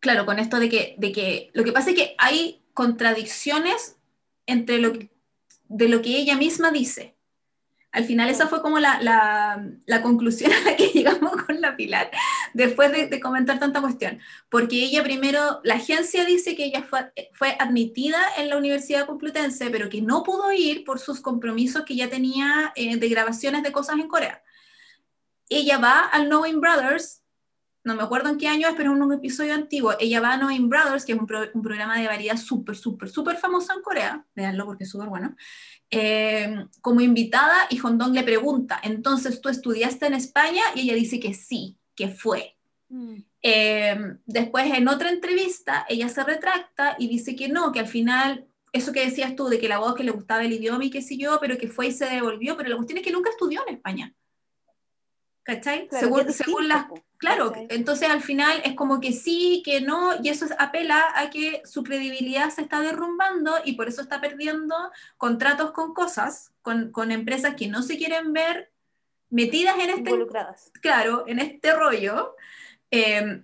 [0.00, 3.96] claro, con esto de que, de que, lo que pasa es que hay contradicciones
[4.46, 4.92] entre lo
[5.68, 7.13] de lo que ella misma dice.
[7.94, 11.76] Al final esa fue como la, la, la, conclusión a la que llegamos con la
[11.76, 12.10] Pilar,
[12.52, 14.18] después de, de, comentar tanta cuestión.
[14.50, 19.70] Porque ella primero, la agencia dice que ella fue, fue admitida en la Universidad Complutense,
[19.70, 23.70] pero que no pudo ir por sus compromisos que ya tenía eh, de grabaciones de
[23.70, 24.42] cosas en Corea.
[25.48, 27.23] Ella va al Knowing Brothers,
[27.84, 29.92] no me acuerdo en qué año es, pero es un episodio antiguo.
[30.00, 33.08] Ella va a Knowing Brothers, que es un, pro, un programa de variedad súper, súper,
[33.08, 34.26] súper famoso en Corea.
[34.34, 35.36] Veanlo porque es súper bueno
[35.90, 41.20] eh, como invitada y Hondong le pregunta, entonces tú estudiaste en España y ella dice
[41.20, 42.56] que sí, que fue.
[42.88, 43.16] Mm.
[43.42, 48.46] Eh, después en otra entrevista ella se retracta y dice que no, que al final
[48.72, 51.02] eso que decías tú de que la voz que le gustaba el idioma y qué
[51.02, 53.62] sé yo, pero que fue y se devolvió, pero la cuestión es que nunca estudió
[53.66, 54.14] en España.
[55.44, 55.88] ¿Cachai?
[55.90, 56.86] según, según las...
[57.24, 61.62] Claro, entonces al final es como que sí, que no, y eso apela a que
[61.64, 64.74] su credibilidad se está derrumbando y por eso está perdiendo
[65.16, 68.72] contratos con cosas, con, con empresas que no se quieren ver
[69.30, 70.00] metidas en este...
[70.00, 70.70] Involucradas.
[70.82, 72.36] Claro, en este rollo.
[72.90, 73.42] Eh,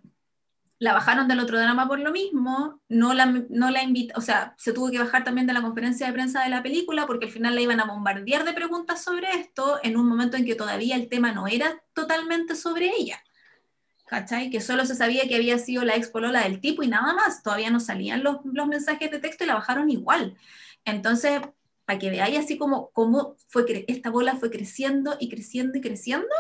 [0.81, 4.55] la bajaron del otro drama por lo mismo, no la, no la invita, o sea,
[4.57, 7.33] se tuvo que bajar también de la conferencia de prensa de la película porque al
[7.33, 10.97] final la iban a bombardear de preguntas sobre esto en un momento en que todavía
[10.97, 13.23] el tema no era totalmente sobre ella.
[14.11, 14.51] ¿Cachai?
[14.51, 17.45] Que solo se sabía que había sido la ex polola del tipo y nada más,
[17.45, 20.37] todavía no salían los, los mensajes de texto y la bajaron igual.
[20.85, 21.41] Entonces,
[21.85, 26.35] para que veáis así como cómo fue esta bola fue creciendo y creciendo y creciendo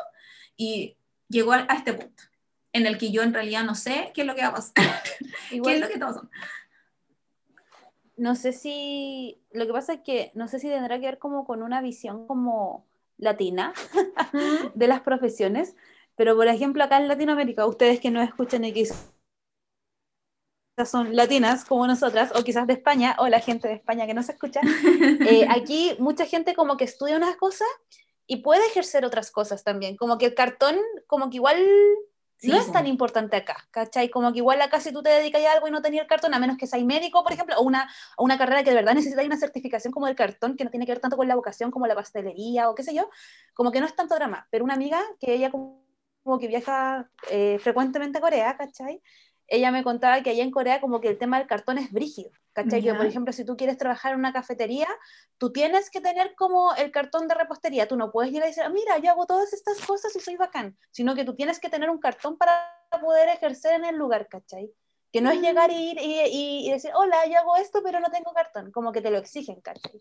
[0.56, 0.96] y
[1.28, 2.24] llegó a, a este punto
[2.72, 4.74] en el que yo en realidad no sé qué es lo que va a pasar.
[5.50, 6.28] ¿Qué es lo que está pasando?
[8.16, 11.44] No sé si, lo que pasa es que no sé si tendrá que ver como
[11.44, 12.84] con una visión como
[13.16, 13.72] latina
[14.74, 15.76] de las profesiones,
[16.16, 19.12] pero por ejemplo acá en Latinoamérica, ustedes que no escuchan y quizás
[20.86, 24.22] son latinas como nosotras, o quizás de España, o la gente de España que no
[24.22, 24.60] se escucha,
[25.28, 27.68] eh, aquí mucha gente como que estudia unas cosas
[28.26, 30.76] y puede ejercer otras cosas también, como que el cartón,
[31.06, 31.58] como que igual
[32.42, 34.08] no es tan importante acá, ¿cachai?
[34.08, 36.32] Como que igual acá si tú te dedicas a algo y no tenías el cartón,
[36.32, 39.22] a menos que seas médico, por ejemplo, o una, una carrera que de verdad necesita
[39.22, 41.86] una certificación como el cartón, que no tiene que ver tanto con la vocación como
[41.86, 43.10] la pastelería o qué sé yo,
[43.52, 44.46] como que no es tanto drama.
[44.50, 45.82] Pero una amiga que ella como,
[46.38, 49.02] que viaja eh, frecuentemente a Corea, ¿cachai?
[49.50, 52.30] ella me contaba que allá en Corea como que el tema del cartón es brígido,
[52.52, 52.82] ¿cachai?
[52.82, 54.86] Que por ejemplo, si tú quieres trabajar en una cafetería,
[55.38, 58.62] tú tienes que tener como el cartón de repostería, tú no puedes ir a decir,
[58.62, 61.68] ah, mira, yo hago todas estas cosas y soy bacán, sino que tú tienes que
[61.68, 64.70] tener un cartón para poder ejercer en el lugar, ¿cachai?
[65.12, 68.08] Que no es llegar y, ir y, y, decir, hola, yo hago esto, pero no
[68.10, 70.00] tengo cartón, como que te lo exigen, ¿cachai?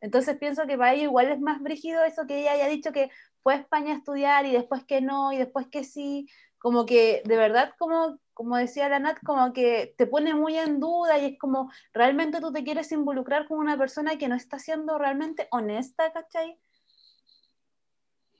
[0.00, 3.10] Entonces pienso que para ella igual es más brígido eso que ella haya dicho que
[3.42, 7.22] fue a España a estudiar y después que no, y después que sí, como que
[7.24, 11.24] de verdad como como decía la Nat, como que te pone muy en duda y
[11.24, 15.48] es como, ¿realmente tú te quieres involucrar con una persona que no está siendo realmente
[15.50, 16.56] honesta, ¿cachai?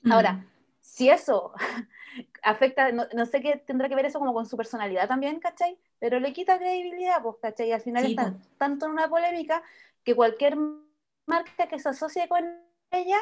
[0.08, 0.46] Ahora, mm.
[0.78, 1.52] si eso
[2.44, 5.76] afecta, no, sé qué tendrá que ver eso como con su personalidad también, ¿cachai?
[5.98, 7.70] Pero le quita credibilidad, pues, ¿cachai?
[7.70, 9.64] Y al final está tanto en una polémica
[10.04, 10.56] que cualquier
[11.28, 12.44] marca que se asocie con
[12.90, 13.18] ella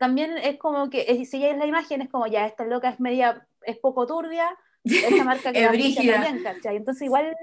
[0.00, 3.00] también es como que, si ella es la imagen, es como ya, esta loca es
[3.00, 4.48] media, es poco turbia,
[4.82, 6.26] esa marca que es brígida.
[6.64, 7.36] Entonces igual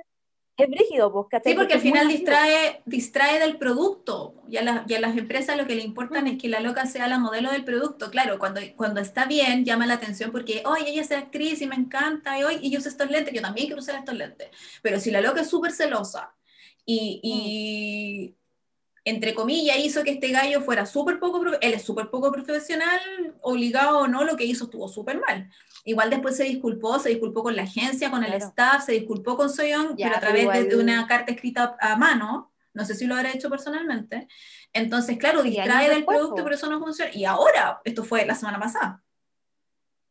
[0.58, 1.52] es brígido, pues, ¿cachai?
[1.52, 4.42] Sí, porque, al final distrae, distrae del producto.
[4.50, 6.28] Y a, las empresas lo que le importa mm.
[6.28, 8.10] es que la loca sea la modelo del producto.
[8.10, 11.76] Claro, cuando, cuando está bien, llama la atención porque, oye, ella es actriz y me
[11.76, 14.50] encanta, y hoy y yo uso estos lentes, yo también quiero usar estos lentes.
[14.82, 16.34] Pero si la loca es súper celosa
[16.84, 18.47] y, y mm.
[19.10, 23.00] Entre comillas, hizo que este gallo fuera súper poco, él es súper poco profesional,
[23.42, 25.50] obligado o no, lo que hizo estuvo súper mal.
[25.86, 29.50] Igual después se disculpó, se disculpó con la agencia, con el staff, se disculpó con
[29.50, 33.32] Soyoung, pero a través de, una carta escrita a mano, no sé si lo habrá
[33.32, 34.28] hecho personalmente.
[34.74, 37.12] Entonces, claro, distrae del producto, pero eso no funciona.
[37.14, 39.02] Y ahora, esto fue la semana pasada.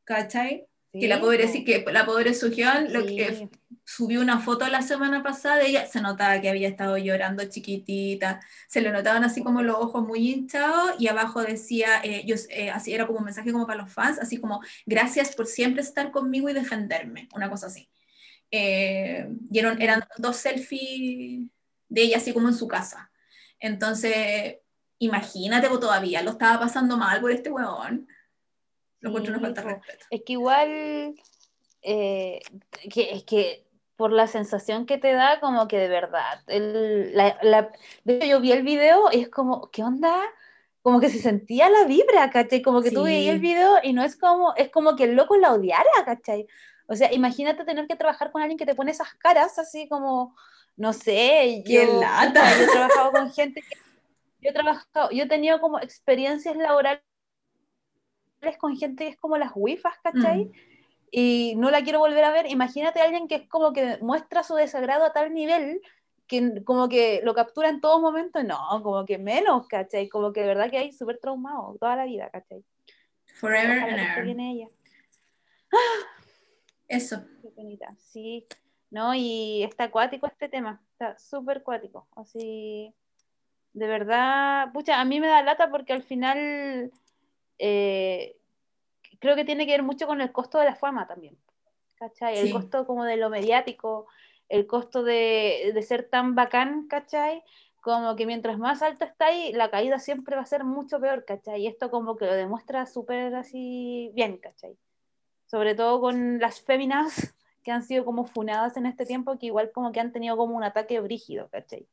[0.05, 0.66] ¿Cachai?
[1.01, 3.48] Que la pobre, sí, que la pobre Sujeon lo que
[3.85, 8.40] subió una foto la semana pasada de ella, se notaba que había estado llorando chiquitita,
[8.68, 12.70] se le notaban así como los ojos muy hinchados y abajo decía, eh, yo, eh,
[12.70, 16.10] así era como un mensaje como para los fans, así como, gracias por siempre estar
[16.10, 17.89] conmigo y defenderme, una cosa así.
[18.51, 21.48] Eh, y eran, eran dos selfies
[21.89, 23.10] de ella así como en su casa.
[23.60, 24.56] Entonces,
[24.98, 28.09] imagínate, vos todavía lo estaba pasando mal por este huevón
[30.10, 31.14] es que igual,
[31.82, 32.40] eh,
[32.93, 33.66] que, es que
[33.97, 37.73] por la sensación que te da, como que de verdad, el, la,
[38.05, 40.20] yo vi el video y es como, ¿qué onda?
[40.82, 42.62] Como que se sentía la vibra, ¿cachai?
[42.62, 45.36] Como que tú veías el video y no es como, es como que el loco
[45.36, 46.47] la odiara, ¿cachai?
[46.86, 50.36] O sea, imagínate tener que trabajar con alguien que te pone esas caras así como,
[50.77, 52.56] no sé, yo, lata.
[52.56, 53.77] yo he trabajado con gente que,
[54.40, 57.02] yo he trabajado, yo he tenido como experiencias laborales
[58.59, 60.47] con gente que es como las wifas, ¿cachai?
[60.47, 60.52] Mm.
[61.10, 62.51] Y no la quiero volver a ver.
[62.51, 65.81] Imagínate a alguien que es como que muestra su desagrado a tal nivel
[66.27, 68.43] que como que lo captura en todo momento.
[68.43, 70.09] No, como que menos, ¿cachai?
[70.09, 72.64] Como que de verdad que hay súper traumado toda la vida, ¿cachai?
[73.35, 74.40] Forever Ojalá and ever.
[74.40, 74.68] ella.
[76.89, 77.23] Eso.
[77.43, 78.47] Qué penita, sí.
[78.90, 82.09] No, y está acuático este tema, está súper acuático.
[82.14, 82.94] Así,
[83.73, 86.90] de verdad, pucha, a mí me da lata porque al final
[87.58, 88.36] eh,
[89.20, 91.36] creo que tiene que ver mucho con el costo de la fama también.
[91.96, 92.36] ¿Cachai?
[92.38, 92.52] El Sí.
[92.52, 94.06] costo como de lo mediático,
[94.48, 97.42] el costo de, de ser tan bacán, ¿cachai?
[97.80, 101.24] Como que mientras más alto está ahí, la caída siempre va a ser mucho peor,
[101.24, 101.62] ¿cachai?
[101.62, 104.76] Y esto como que lo demuestra súper así bien, ¿cachai?
[105.46, 107.34] Sobre todo con las féminas
[107.64, 110.56] que han sido como funadas en este tiempo, que igual como que han tenido como
[110.56, 111.86] un ataque brígido, ¿cachai?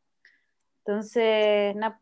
[0.79, 1.99] Entonces, nada,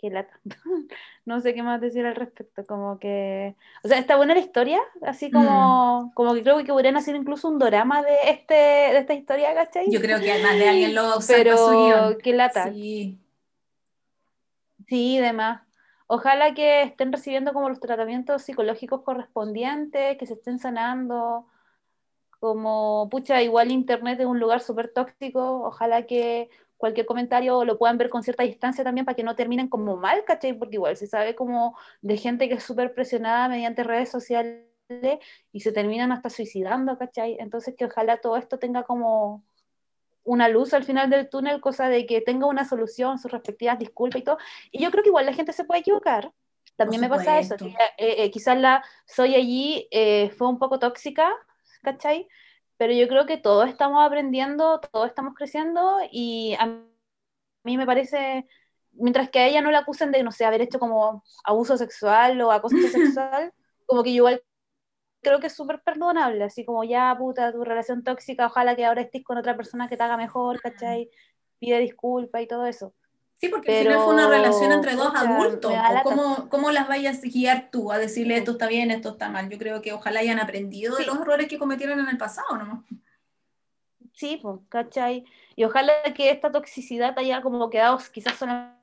[0.00, 0.40] qué lata.
[1.26, 3.54] no sé qué más decir al respecto, como que,
[3.84, 7.48] o sea, está buena la historia, así como, como que creo que podrían hacer incluso
[7.48, 9.90] un drama de este, de esta historia, ¿cachai?
[9.90, 12.18] Yo creo que además de alguien lo Pero su guion.
[12.22, 12.72] qué lata.
[12.72, 13.18] Sí.
[14.88, 15.62] Sí, demás.
[16.06, 21.46] Ojalá que estén recibiendo como los tratamientos psicológicos correspondientes, que se estén sanando,
[22.40, 26.50] como, pucha, igual Internet es un lugar súper tóxico, ojalá que
[26.80, 30.24] cualquier comentario lo puedan ver con cierta distancia también para que no terminen como mal,
[30.24, 30.54] ¿cachai?
[30.54, 34.64] Porque igual se sabe como de gente que es súper presionada mediante redes sociales
[35.52, 37.36] y se terminan hasta suicidando, ¿cachai?
[37.38, 39.44] Entonces que ojalá todo esto tenga como
[40.24, 44.22] una luz al final del túnel, cosa de que tenga una solución, sus respectivas disculpas
[44.22, 44.38] y todo.
[44.70, 46.32] Y yo creo que igual la gente se puede equivocar.
[46.76, 51.30] También me pasa eso, eh, eh, quizás la soy allí eh, fue un poco tóxica,
[51.82, 52.26] ¿cachai?
[52.80, 56.64] Pero yo creo que todos estamos aprendiendo, todos estamos creciendo y a
[57.62, 58.46] mí me parece,
[58.92, 62.40] mientras que a ella no la acusen de, no sé, haber hecho como abuso sexual
[62.40, 63.52] o acoso sexual,
[63.84, 64.42] como que yo igual
[65.22, 69.02] creo que es súper perdonable, así como ya, puta, tu relación tóxica, ojalá que ahora
[69.02, 71.10] estés con otra persona que te haga mejor, ¿cachai?
[71.58, 72.94] Pide disculpas y todo eso.
[73.40, 75.72] Sí, porque al Pero, final fue una relación entre dos adultos.
[75.72, 76.02] lata.
[76.02, 79.48] ¿Cómo, ¿Cómo las vayas a guiar tú a decirle esto está bien, esto está mal?
[79.48, 82.84] Yo creo que ojalá hayan aprendido de los errores que cometieron en el pasado, ¿no?
[84.12, 85.24] Sí, pues, ¿cachai?
[85.56, 88.76] Y ojalá que esta toxicidad haya como quedado quizás solamente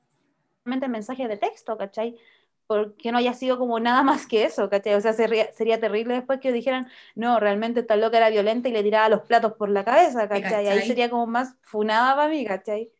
[0.65, 2.17] en mensajes de texto, ¿cachai?
[2.65, 4.95] Porque no haya sido como nada más que eso, ¿cachai?
[4.95, 8.71] O sea, sería, sería terrible después que dijeran, no, realmente esta loca era violenta y
[8.71, 10.65] le tiraba los platos por la cabeza, ¿cachai?
[10.65, 10.87] Ahí cachai?
[10.87, 12.91] sería como más funada para mí, ¿cachai?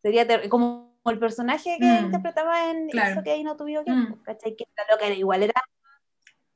[0.00, 3.12] Sería como el personaje que Mm, interpretaba en claro.
[3.14, 4.22] eso que ahí no tuvo que, Mm.
[4.22, 4.54] ¿cachai?
[4.56, 5.54] Que esta loca era igual, era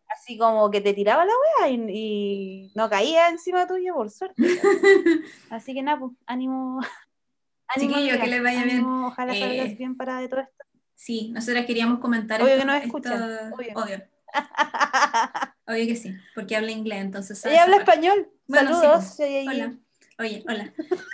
[0.09, 4.43] así como que te tiraba la wea y, y no caía encima tuyo, por suerte.
[4.43, 4.61] ¿cachai?
[5.51, 6.81] Así que nada, pues, ánimo.
[7.69, 8.77] ánimo que les vaya bien.
[8.79, 10.65] ánimo, Ojalá Eh, salgas bien para de todo esto.
[10.95, 13.73] Sí, nosotras queríamos comentar Obvio esto- que esto- escuchan, obvio.
[13.75, 14.03] obvio.
[15.69, 17.91] Obvio que sí, porque habla inglés, entonces Ella habla parte.
[17.93, 18.29] español.
[18.47, 19.15] Bueno, sí, Saludos.
[19.17, 19.49] pues.
[19.49, 19.75] Hola.
[20.19, 20.73] Oye, hola.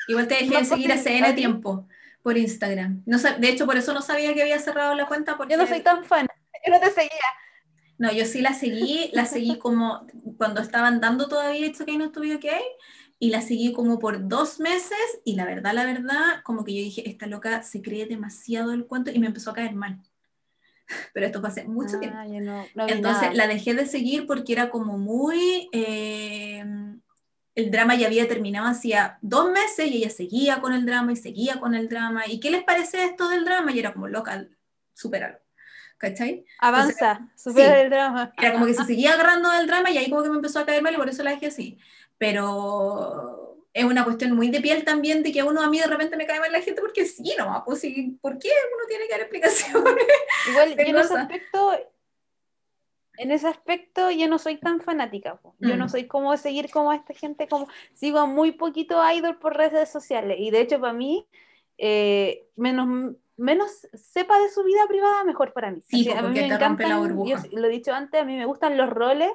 [0.09, 1.89] Igual te dejé No de seguir hace N tiempo
[2.23, 3.03] por Instagram.
[3.07, 5.67] No, de hecho, por eso no sabía que había cerrado la cuenta porque Yo no
[5.67, 6.27] soy tan fan.
[6.67, 7.11] Yo no te seguía.
[7.99, 12.21] No, yo sí la seguí, la seguí como cuando estaban dando todavía It's Okay, to
[12.21, 12.61] Be Okay,
[13.19, 16.83] y la seguí como por dos meses, y la verdad, la verdad, como que yo
[16.83, 20.01] dije, esta loca se cree demasiado el cuento, y me empezó a caer mal.
[21.15, 22.17] Pero esto fue hace mucho tiempo.
[22.19, 23.35] Ah, yo no, no Entonces nada.
[23.35, 25.69] la dejé de seguir porque era como muy...
[25.73, 26.65] eh,
[27.55, 31.17] el drama ya había terminado hacía dos meses y ella seguía con el drama y
[31.17, 32.27] seguía con el drama.
[32.27, 33.73] ¿Y qué les parece esto del drama?
[33.73, 34.57] Y era como local,
[34.95, 35.39] superalo.
[35.99, 36.45] ¿Cachai?
[36.59, 37.81] Avanza, supera sí.
[37.83, 38.33] el drama.
[38.37, 40.67] Era como que se seguía agarrando del drama y ahí como que me empezó a
[40.67, 41.79] caer mal y por eso la dejé así.
[42.19, 45.87] Pero es una cuestión muy de piel también de que a uno a mí de
[45.87, 47.83] repente me cae mal la gente porque sí, no, pues
[48.21, 50.05] ¿por qué uno tiene que dar explicaciones?
[50.51, 51.73] Igual yo en ese aspecto,
[53.19, 55.37] en ese aspecto yo no soy tan fanática.
[55.37, 55.55] po.
[55.59, 55.89] Yo no Mm.
[55.89, 59.91] soy como seguir como a esta gente, como sigo a muy poquito idol por redes
[59.91, 60.39] sociales.
[60.41, 61.27] Y de hecho para mí,
[61.79, 65.81] eh, menos, menos sepa de su vida privada, mejor para mí.
[65.85, 68.77] Sí, Así, a mí me encantan, yo lo he dicho antes, a mí me gustan
[68.77, 69.31] los roles.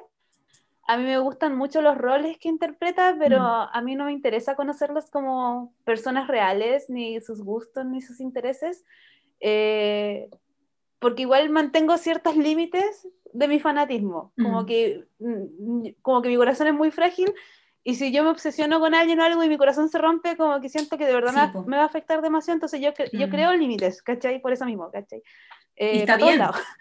[0.90, 3.68] A mí me gustan mucho los roles que interpreta, pero Mm.
[3.72, 8.86] a mí no me interesa conocerlos como personas reales, ni sus gustos, ni sus intereses.
[9.40, 10.30] Eh,
[10.98, 14.66] porque igual mantengo ciertos límites de mi fanatismo, como Mm.
[14.66, 17.32] que, mm, como que mi corazón es muy frágil
[17.84, 20.60] y si yo me obsesiono con alguien o algo y mi corazón se rompe, como
[20.60, 21.64] que siento que de verdad Sí, me, va- po.
[21.64, 23.30] me va a afectar demasiado, entonces yo, cre- yo Mm.
[23.30, 24.40] creo límites, ¿cachai?
[24.40, 25.22] Por eso mismo, ¿cachai?
[25.76, 26.40] Eh, está bien.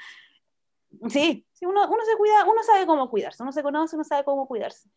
[1.09, 4.23] Sí, sí uno, uno se cuida, uno sabe cómo cuidarse, uno se conoce, uno sabe
[4.23, 4.89] cómo cuidarse.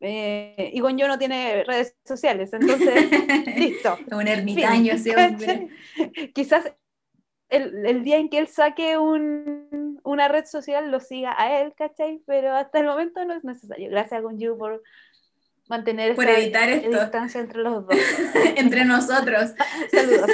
[0.00, 3.10] Eh, y con yo no tiene redes sociales, entonces,
[3.56, 3.98] listo.
[4.10, 5.68] Un ermitaño ese hombre.
[6.34, 6.72] Quizás
[7.48, 11.74] el, el día en que él saque un, una red social lo siga a él,
[11.74, 12.22] ¿cachai?
[12.26, 13.90] Pero hasta el momento no es necesario.
[13.90, 14.82] Gracias Gunju por
[15.68, 16.90] mantener por esta evitar esto.
[17.00, 17.96] distancia entre los dos.
[18.56, 19.50] entre nosotros.
[19.90, 20.30] saludos,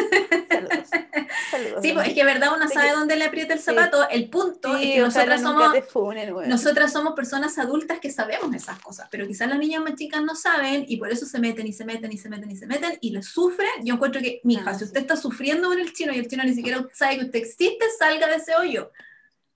[0.49, 0.89] saludos,
[1.51, 1.79] saludos.
[1.83, 4.09] Sí, pues es que verdad uno sabe dónde le aprieta el zapato.
[4.09, 6.49] El punto Sí, es que nosotras somos, funen, weón.
[6.49, 10.35] nosotras somos personas adultas que sabemos esas cosas, pero quizás las niñas más chicas no
[10.35, 12.97] saben y por eso se meten y se meten y se meten y se meten
[13.01, 13.69] y lo sufren.
[13.83, 14.85] Yo encuentro que, mija, Ah, si sí.
[14.87, 17.85] usted está sufriendo con el chino y el chino ni siquiera sabe que usted existe,
[17.99, 18.91] salga de ese hoyo.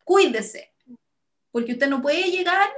[0.04, 0.72] Cuídese.
[1.50, 2.68] Porque usted no puede llegar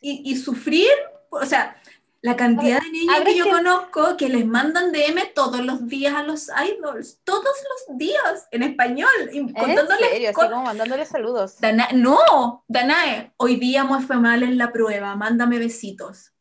[0.00, 0.88] y, y sufrir,
[1.30, 1.76] o sea,
[2.24, 6.14] la cantidad de habrá que yo que- conozco que les mandan DM todos los días
[6.14, 10.30] a los idols, todos los días, en español, y ¿En contándoles serio?
[10.30, 11.60] Así co- como mandándole saludos.
[11.60, 16.32] Dana- no, Danae, hoy día me fue mal en la prueba, mándame besitos.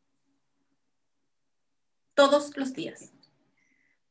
[2.13, 3.11] Todos los días.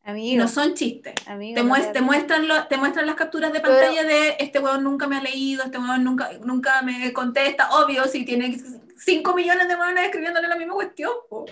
[0.05, 1.15] Y Amigo, no son chistes.
[1.27, 1.55] amigo.
[1.55, 4.59] Te, no muest- te muestran lo- te muestran las capturas de Pero- pantalla de este
[4.59, 8.57] weón nunca me ha leído, este weón nunca, nunca me contesta, obvio, si tiene
[8.97, 11.12] 5 millones de weones escribiéndole la misma cuestión.
[11.31, 11.45] po.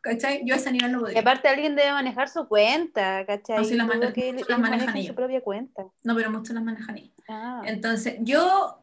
[0.00, 0.42] ¿Cachai?
[0.44, 1.20] Yo a ese nivel no Y podría.
[1.20, 3.56] aparte alguien debe manejar su cuenta, ¿cachai?
[3.56, 5.06] No, que las ellos manejan manejen ellos.
[5.08, 5.82] su propia cuenta.
[6.04, 7.12] No, pero muchos las manejan ahí.
[7.28, 7.62] Ah.
[7.66, 8.78] Entonces, yo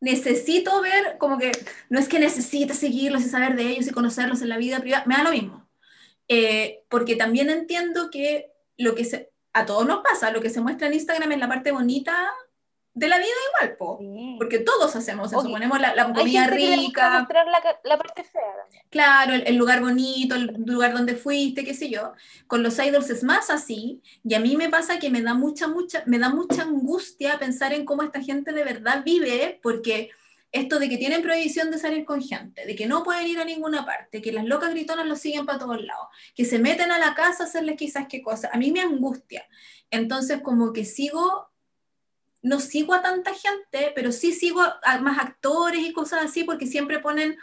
[0.00, 1.52] necesito ver, como que,
[1.88, 5.04] no es que necesite seguirlos y saber de ellos y conocerlos en la vida privada,
[5.06, 5.61] me da lo mismo.
[6.28, 10.60] Eh, porque también entiendo que lo que se, a todos nos pasa, lo que se
[10.60, 12.30] muestra en Instagram es la parte bonita
[12.94, 13.28] de la vida
[13.60, 13.96] igual, po.
[14.00, 14.34] Sí.
[14.38, 15.50] Porque todos hacemos eso, Ok.
[15.50, 18.84] ponemos la, la Hay comida rica, mostrar la, la parte fea también.
[18.90, 22.12] Claro, el, el lugar bonito, el lugar donde fuiste, qué sé yo.
[22.46, 25.68] Con los idols es más así, y a mí me pasa que me da mucha,
[25.68, 30.10] mucha, me da mucha angustia pensar en cómo esta gente de verdad vive, porque
[30.52, 33.44] esto de que tienen prohibición de salir con gente, de que no pueden ir a
[33.44, 36.98] ninguna parte, que las locas gritonas los siguen para todos lados, que se meten a
[36.98, 39.46] la casa a hacerles quizás qué cosa, a mí me angustia.
[39.90, 41.50] Entonces como que sigo,
[42.42, 46.66] no sigo a tanta gente, pero sí sigo a, más actores y cosas así, porque
[46.66, 47.38] siempre ponen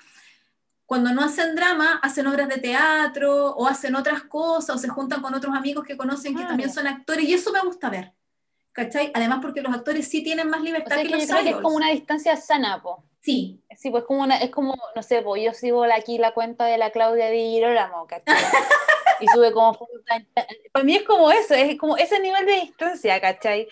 [0.85, 5.21] cuando no hacen drama, hacen obras de teatro o hacen otras cosas o se juntan
[5.21, 8.13] con otros amigos que conocen que también son actores y eso me gusta ver.
[8.73, 9.11] ¿Cachai?
[9.13, 11.55] Además porque los actores sí tienen más O libertad sea, que los creo que es
[11.57, 13.03] como una distancia sana, po.
[13.21, 16.65] Sí, Sí, pues como una, es como, no sé, pues yo sigo aquí la cuenta
[16.65, 18.35] de la Claudia Di Girolamo, ¿cachai?
[19.21, 19.77] Y sube como
[20.71, 23.67] Para mí es como eso, es como ese nivel de distancia, ¿cachai?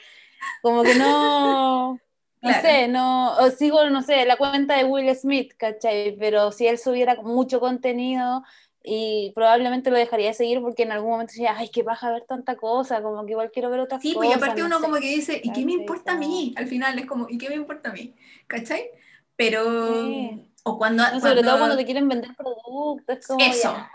[0.62, 1.94] Como que no,
[2.42, 2.62] no Claro.
[2.62, 6.16] sé, no, o sigo, no sé, la cuenta de Will Smith, ¿cachai?
[6.20, 8.44] Pero si él subiera mucho contenido
[8.84, 12.24] y probablemente lo dejaría de seguir porque en algún momento decía, ay, qué paja ver
[12.28, 14.28] tanta cosa, como que igual quiero ver otras sí, cosas.
[14.28, 14.82] pues y aparte no uno sé.
[14.84, 16.54] como que dice, ¿y qué me importa a mí?
[16.56, 18.16] Al final es como, ¿y qué me importa a mí?
[18.48, 18.90] ¿Cachai?
[19.36, 19.64] Pero,
[20.06, 20.52] Sí.
[20.64, 21.04] o cuando...
[21.12, 23.74] No, sobre todo cuando te quieren vender productos, como Eso.
[23.74, 23.92] ya.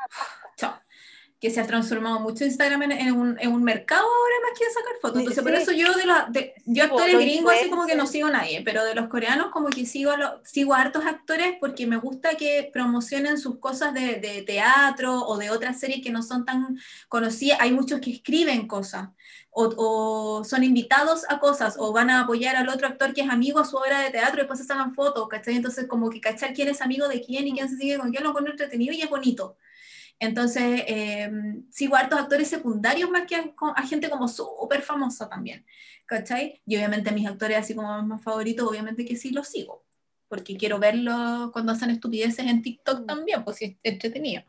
[1.43, 4.65] Que se ha transformado mucho Instagram en, en un, en un mercado ahora más que
[4.65, 5.19] de sacar fotos.
[5.19, 5.63] Sí, Entonces, por sí.
[5.63, 8.63] eso yo de los de, yo actores gringos así como que no sigo a nadie,
[8.65, 12.37] pero de los coreanos como que sigo a, sigo a hartos actores porque me gusta
[12.37, 16.79] que promocionen sus cosas de, de teatro o de otras series que no son tan
[17.09, 17.59] conocidas.
[17.61, 19.09] Hay muchos que escriben cosas
[19.51, 23.31] o, o son invitados a cosas o van a apoyar al otro actor que es
[23.31, 25.57] amigo a su obra de teatro y después se sacan fotos, ¿cachai?
[25.57, 28.23] Entonces como que cachar quién es amigo de quién y quién se sigue con quién
[28.23, 29.57] lo encuentro entretenido y es bonito.
[30.25, 31.29] Entonces, eh,
[31.69, 33.45] sigo a hartos actores secundarios más que a,
[33.75, 35.67] a gente como súper famosa también,
[36.07, 36.63] ¿cachai?
[36.65, 39.85] Y obviamente mis actores así como más favoritos, obviamente que sí los sigo,
[40.29, 43.07] porque quiero verlos cuando hacen estupideces en TikTok Mm.
[43.07, 44.45] también, pues es entretenido.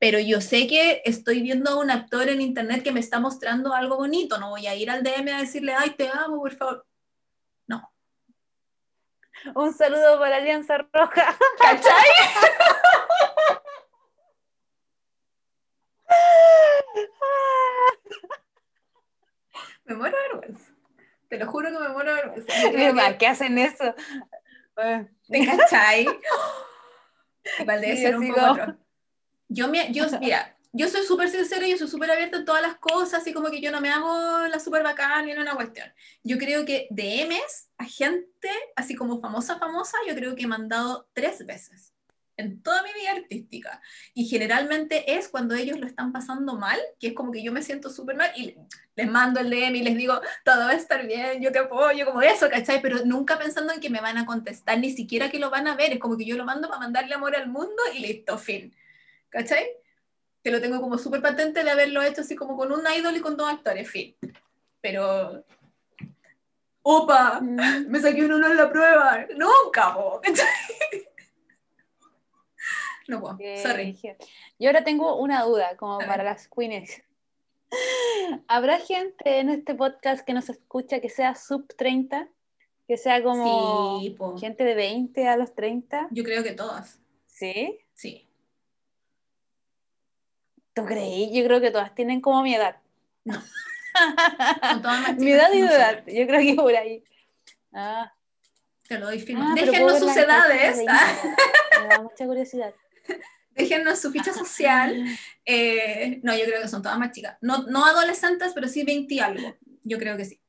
[0.00, 3.72] Pero yo sé que estoy viendo a un actor en internet que me está mostrando
[3.74, 6.84] algo bonito, no voy a ir al DM a decirle, ay, te amo, por favor.
[7.68, 7.92] No,
[9.54, 11.36] Un saludo para Alianza Roja.
[11.60, 12.10] ¿cachai?
[19.84, 20.72] Me muero de vergüenza.
[21.28, 22.62] Te lo juro que me muero de vergüenza.
[22.62, 23.94] Yo creo ¿Para que- qué hacen eso?
[25.28, 26.06] ¿Te cachai?
[27.66, 28.76] Debe Sí, ser un poco atroz.
[29.48, 32.76] Yo, me, yo, mira, yo soy súper sincera, yo soy súper abierta en todas las
[32.76, 35.92] cosas, así como que yo no me hago la súper bacán ni en una cuestión.
[36.22, 41.08] Yo creo que DMs a gente, así como famosa, famosa, yo creo que he mandado
[41.12, 41.92] tres veces
[42.36, 43.80] en toda mi vida artística.
[44.14, 47.62] Y generalmente es cuando ellos lo están pasando mal, que es como que yo me
[47.62, 48.56] siento súper mal y
[48.94, 52.04] les mando el DM y les digo, todo va a estar bien, yo te apoyo,
[52.04, 52.80] como eso, ¿cachai?
[52.82, 55.76] Pero nunca pensando en que me van a contestar, ni siquiera que lo van a
[55.76, 58.74] ver, es como que yo lo mando para mandarle amor al mundo y listo, fin.
[59.28, 59.66] ¿Cachai?
[60.42, 63.20] Que lo tengo como súper patente de haberlo hecho así como con un idol y
[63.20, 64.16] con dos actores, fin.
[64.80, 65.44] Pero...
[66.84, 67.40] ¡Opa!
[67.40, 67.86] Mm.
[67.88, 69.24] Me saqué un uno en la prueba.
[69.36, 69.94] Nunca.
[70.22, 71.11] ¿cachai?
[73.12, 73.98] No puedo, sorry.
[74.58, 77.02] Y ahora tengo una duda, como A para las queens.
[78.48, 82.26] ¿Habrá gente en este podcast que nos escucha que sea sub 30?
[82.88, 86.08] Que sea como Sí, gente de 20 a los 30.
[86.10, 87.00] Yo creo que todas.
[87.26, 87.80] ¿Sí?
[87.92, 88.26] Sí.
[90.72, 91.30] ¿Tú creí?
[91.34, 92.76] Yo creo que todas tienen como mi edad.
[93.24, 93.44] Más
[95.18, 96.02] Mi edad y tu edad.
[96.06, 97.04] Yo creo que por ahí.
[97.74, 98.10] Ah,
[98.88, 99.44] Te lo doy firme.
[99.46, 100.78] ah, sus edades.
[101.82, 102.74] Me da mucha curiosidad.
[103.54, 105.04] Déjennos su ficha social.
[105.44, 107.36] Eh, no, yo creo que son todas más chicas.
[107.40, 109.56] No, no adolescentes, pero sí 20 y algo.
[109.84, 110.40] Yo creo que sí.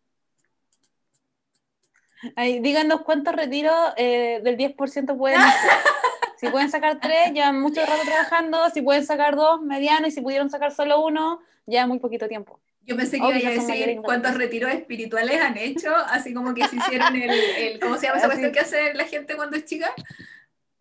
[2.35, 5.71] Ay, díganos cuántos retiros eh, del 10% pueden hacer.
[6.35, 8.69] Si pueden sacar tres, llevan mucho rato trabajando.
[8.73, 10.07] Si pueden sacar dos, mediano.
[10.07, 12.59] Y si pudieron sacar solo uno, llevan muy poquito tiempo.
[12.85, 16.75] Yo pensé que iba a decir cuántos retiros espirituales han hecho, así como que se
[16.75, 18.41] hicieron el, el ¿cómo se llama esa Así.
[18.41, 19.93] cuestión que hace la gente cuando es chica?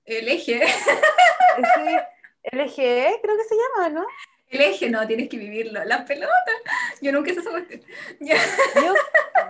[0.05, 0.63] El eje.
[0.63, 2.07] Ese
[2.53, 4.07] LGE, creo que se llama, ¿no?
[4.49, 5.85] El eje, no, tienes que vivirlo.
[5.85, 6.31] Las pelotas.
[7.01, 7.81] Yo nunca hice esa cuestión.
[8.21, 8.35] Yo,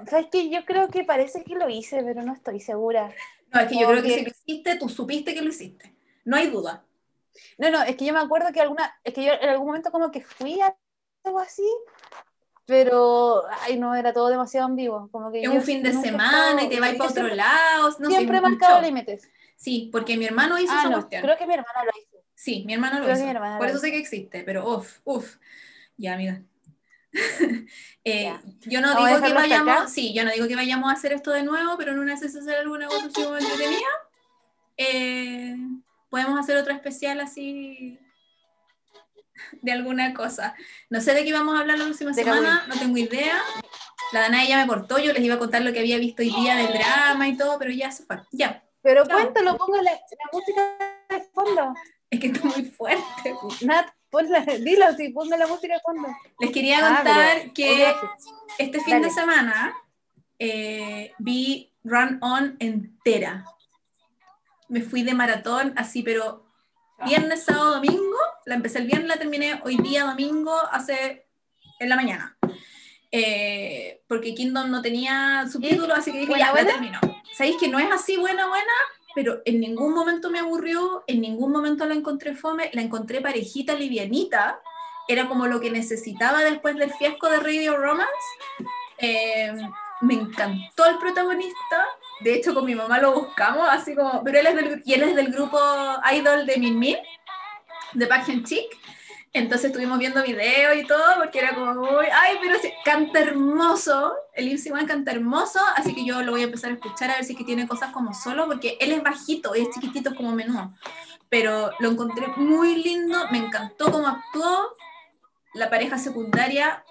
[0.09, 0.49] ¿sabes qué?
[0.51, 3.13] Yo creo que parece que lo hice, pero no estoy segura.
[3.51, 5.95] No, es que yo creo que que- si lo hiciste, tú supiste que lo hiciste.
[6.25, 6.85] No hay duda.
[7.59, 9.91] No, no, es que yo me acuerdo que alguna, es que yo en algún momento
[9.91, 10.77] como que fui a
[11.25, 11.67] algo así,
[12.67, 15.09] pero, ay, no, era todo demasiado en vivo.
[15.11, 17.97] Como que Es un fin de semana y te vas para otro lado.
[17.99, 19.29] No siempre he marcado límites.
[19.63, 21.23] Sí, porque mi hermano hizo Ah, esa no, cuestión.
[21.23, 22.25] creo que mi hermana lo hizo.
[22.35, 23.29] Sí, mi hermano lo Creo hizo.
[23.29, 23.87] hermana Por lo eso hizo.
[23.87, 25.37] sé que existe, pero uff, uff.
[25.97, 26.43] Ya, amiga.
[28.05, 28.43] Eh, Ya.
[28.63, 29.35] yo no Vamos digo que hasta acá.
[29.65, 32.15] vayamos, sí, yo no digo que vayamos a hacer esto de nuevo, pero en una
[32.15, 33.87] hacer alguna cosa así como entretenida,
[34.77, 35.57] eh,
[36.11, 38.01] podemos hacer otro especial así
[39.61, 40.57] de alguna cosa.
[40.91, 43.41] No sé de qué vamos a hablar la próxima De semana, no tengo idea.
[44.13, 46.31] La Danae ya me cortó, yo les iba a contar lo que había visto hoy
[46.31, 48.19] día del drama y todo, pero ya se fue.
[48.33, 50.77] Ya, Pero cuéntalo, ponga la, la música
[51.09, 51.75] de fondo.
[52.11, 53.35] es que está muy fuerte.
[53.63, 56.09] Nat, ponla, dilo así, ponga la música de fondo.
[56.41, 57.95] Les quería Ah, contar pero- que
[58.59, 59.75] este fin de semana
[60.39, 63.45] eh, vi Run On entera.
[64.69, 66.45] Me fui de maratón así, pero
[67.05, 68.17] viernes, sábado, domingo.
[68.47, 71.27] La empecé el viernes, la terminé hoy día, domingo, hace
[71.79, 72.37] en la mañana.
[73.15, 76.71] Eh, porque Kingdom no tenía subtítulos, así que dije, ¿Buena, ya, buena?
[76.73, 76.99] termino.
[77.37, 78.73] ¿Sabéis que no es así buena, buena?
[79.15, 83.75] Pero en ningún momento me aburrió, en ningún momento la encontré fome, la encontré parejita,
[83.75, 84.61] livianita.
[85.09, 88.09] Era como lo que necesitaba después del fiasco de Radio Romance.
[88.99, 89.53] Eh,
[90.01, 91.87] me encantó el protagonista.
[92.21, 94.23] De hecho, con mi mamá lo buscamos, así como.
[94.25, 95.59] Pero él es del, y él es del grupo
[96.15, 96.97] Idol de Min Min,
[97.93, 98.79] de Park Hyun Chick.
[99.35, 104.15] Entonces estuvimos viendo videos y todo, porque era como, uy, ay, pero canta hermoso.
[104.35, 107.15] El Ipsy One canta hermoso, así que yo lo voy a empezar a escuchar a
[107.15, 110.17] ver si es que tiene cosas como solo, porque él es bajito, es chiquitito, es
[110.17, 110.75] como menudo.
[111.31, 114.77] Pero lo encontré muy lindo, me encantó cómo actuó.
[115.55, 116.85] La pareja secundaria,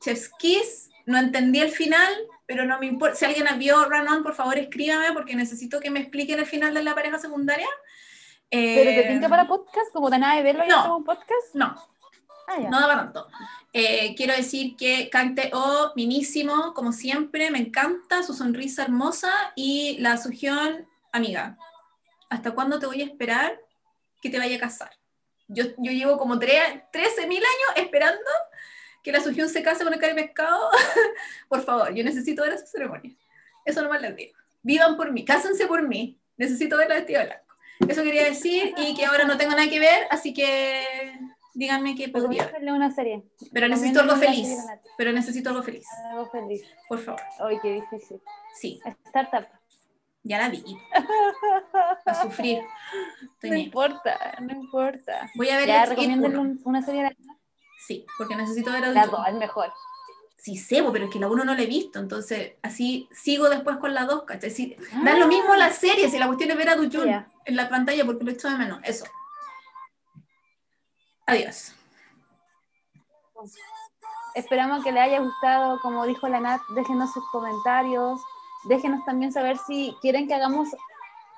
[0.00, 2.14] Chef's Kiss, no entendí el final,
[2.46, 3.16] pero no me importa.
[3.16, 6.72] Si alguien vio Run On, por favor escríbame, porque necesito que me expliquen el final
[6.72, 7.68] de la pareja secundaria.
[8.54, 10.78] Pero te Eh, tinca para podcast, como tan nada de verlo y no.
[10.78, 11.54] hacemos un podcast.
[11.54, 11.74] No,
[12.46, 13.26] Ah, no daba tanto.
[13.72, 19.96] Eh, quiero decir que Cante O, minísimo, como siempre, me encanta, su sonrisa hermosa y
[20.00, 21.56] la sugión, amiga,
[22.28, 23.58] ¿hasta cuándo te voy a esperar
[24.20, 24.90] que te vaya a casar?
[25.48, 27.42] Yo, yo llevo como 13.000 años
[27.76, 28.20] esperando
[29.02, 30.70] que la sugión se case con el cara de pescado.
[31.48, 33.14] por favor, yo necesito ver esa ceremonia.
[33.64, 34.34] Eso nomás les digo.
[34.62, 36.18] Vivan por mí, cásense por mí.
[36.36, 37.43] Necesito ver la vestida de blanco.
[37.88, 41.18] Eso quería decir y que ahora no tengo nada que ver, así que
[41.54, 42.44] díganme qué podría.
[42.44, 43.24] Recomiéndale una serie.
[43.52, 44.56] Pero necesito algo feliz.
[44.96, 45.86] Pero necesito algo feliz.
[46.10, 46.62] Algo feliz.
[46.88, 47.20] Por favor.
[47.40, 48.20] Ay, qué difícil.
[48.54, 49.46] Sí, Startup.
[50.22, 50.64] ya la vi.
[52.06, 52.58] A sufrir.
[53.34, 53.66] Estoy No bien.
[53.66, 55.30] importa, no importa.
[55.34, 55.84] Voy a ver Ya,
[56.64, 57.16] una serie de
[57.86, 59.72] Sí, porque necesito ver el la dos, es mejor.
[60.44, 63.78] Sí, sebo, pero es que la 1 no la he visto, entonces así sigo después
[63.78, 64.50] con la 2, ¿cachai?
[64.50, 67.26] Sí, dan lo mismo las series, si la cuestión es ver a Dujun Ya.
[67.46, 68.78] en la pantalla porque lo echo de menos.
[68.82, 69.06] Eso.
[71.24, 71.72] Adiós.
[74.34, 78.20] Esperamos que le haya gustado, como dijo la Nat, déjenos sus comentarios,
[78.64, 80.68] déjenos también saber si quieren que hagamos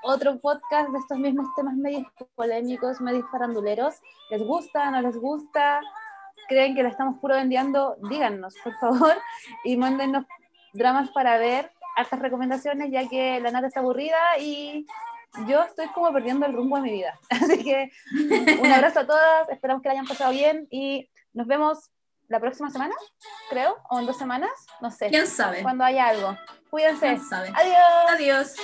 [0.03, 3.95] otro podcast de estos mismos temas medios polémicos, medios faranduleros.
[4.31, 5.81] ¿Les gusta, no les gusta?
[6.49, 7.97] ¿Creen que la estamos puro vendiendo?
[8.09, 9.15] Díganos, por favor,
[9.65, 10.25] y mándenos
[10.73, 14.87] dramas para ver, hartas recomendaciones, ya que la Nat está aburrida y
[15.47, 17.19] yo estoy como perdiendo el rumbo de mi vida.
[17.31, 17.91] Así que
[18.61, 21.91] un abrazo a todas, esperamos que la hayan pasado bien y nos vemos
[22.29, 22.95] la próxima semana,
[23.51, 24.51] creo, o en dos semanas,
[24.81, 25.63] no sé, ¿Quién sabe?
[25.63, 26.37] cuando haya algo.
[26.71, 27.07] Cuídense.
[27.07, 27.53] ¿Quién sabe?
[27.55, 28.11] Adiós.
[28.11, 28.57] Adiós.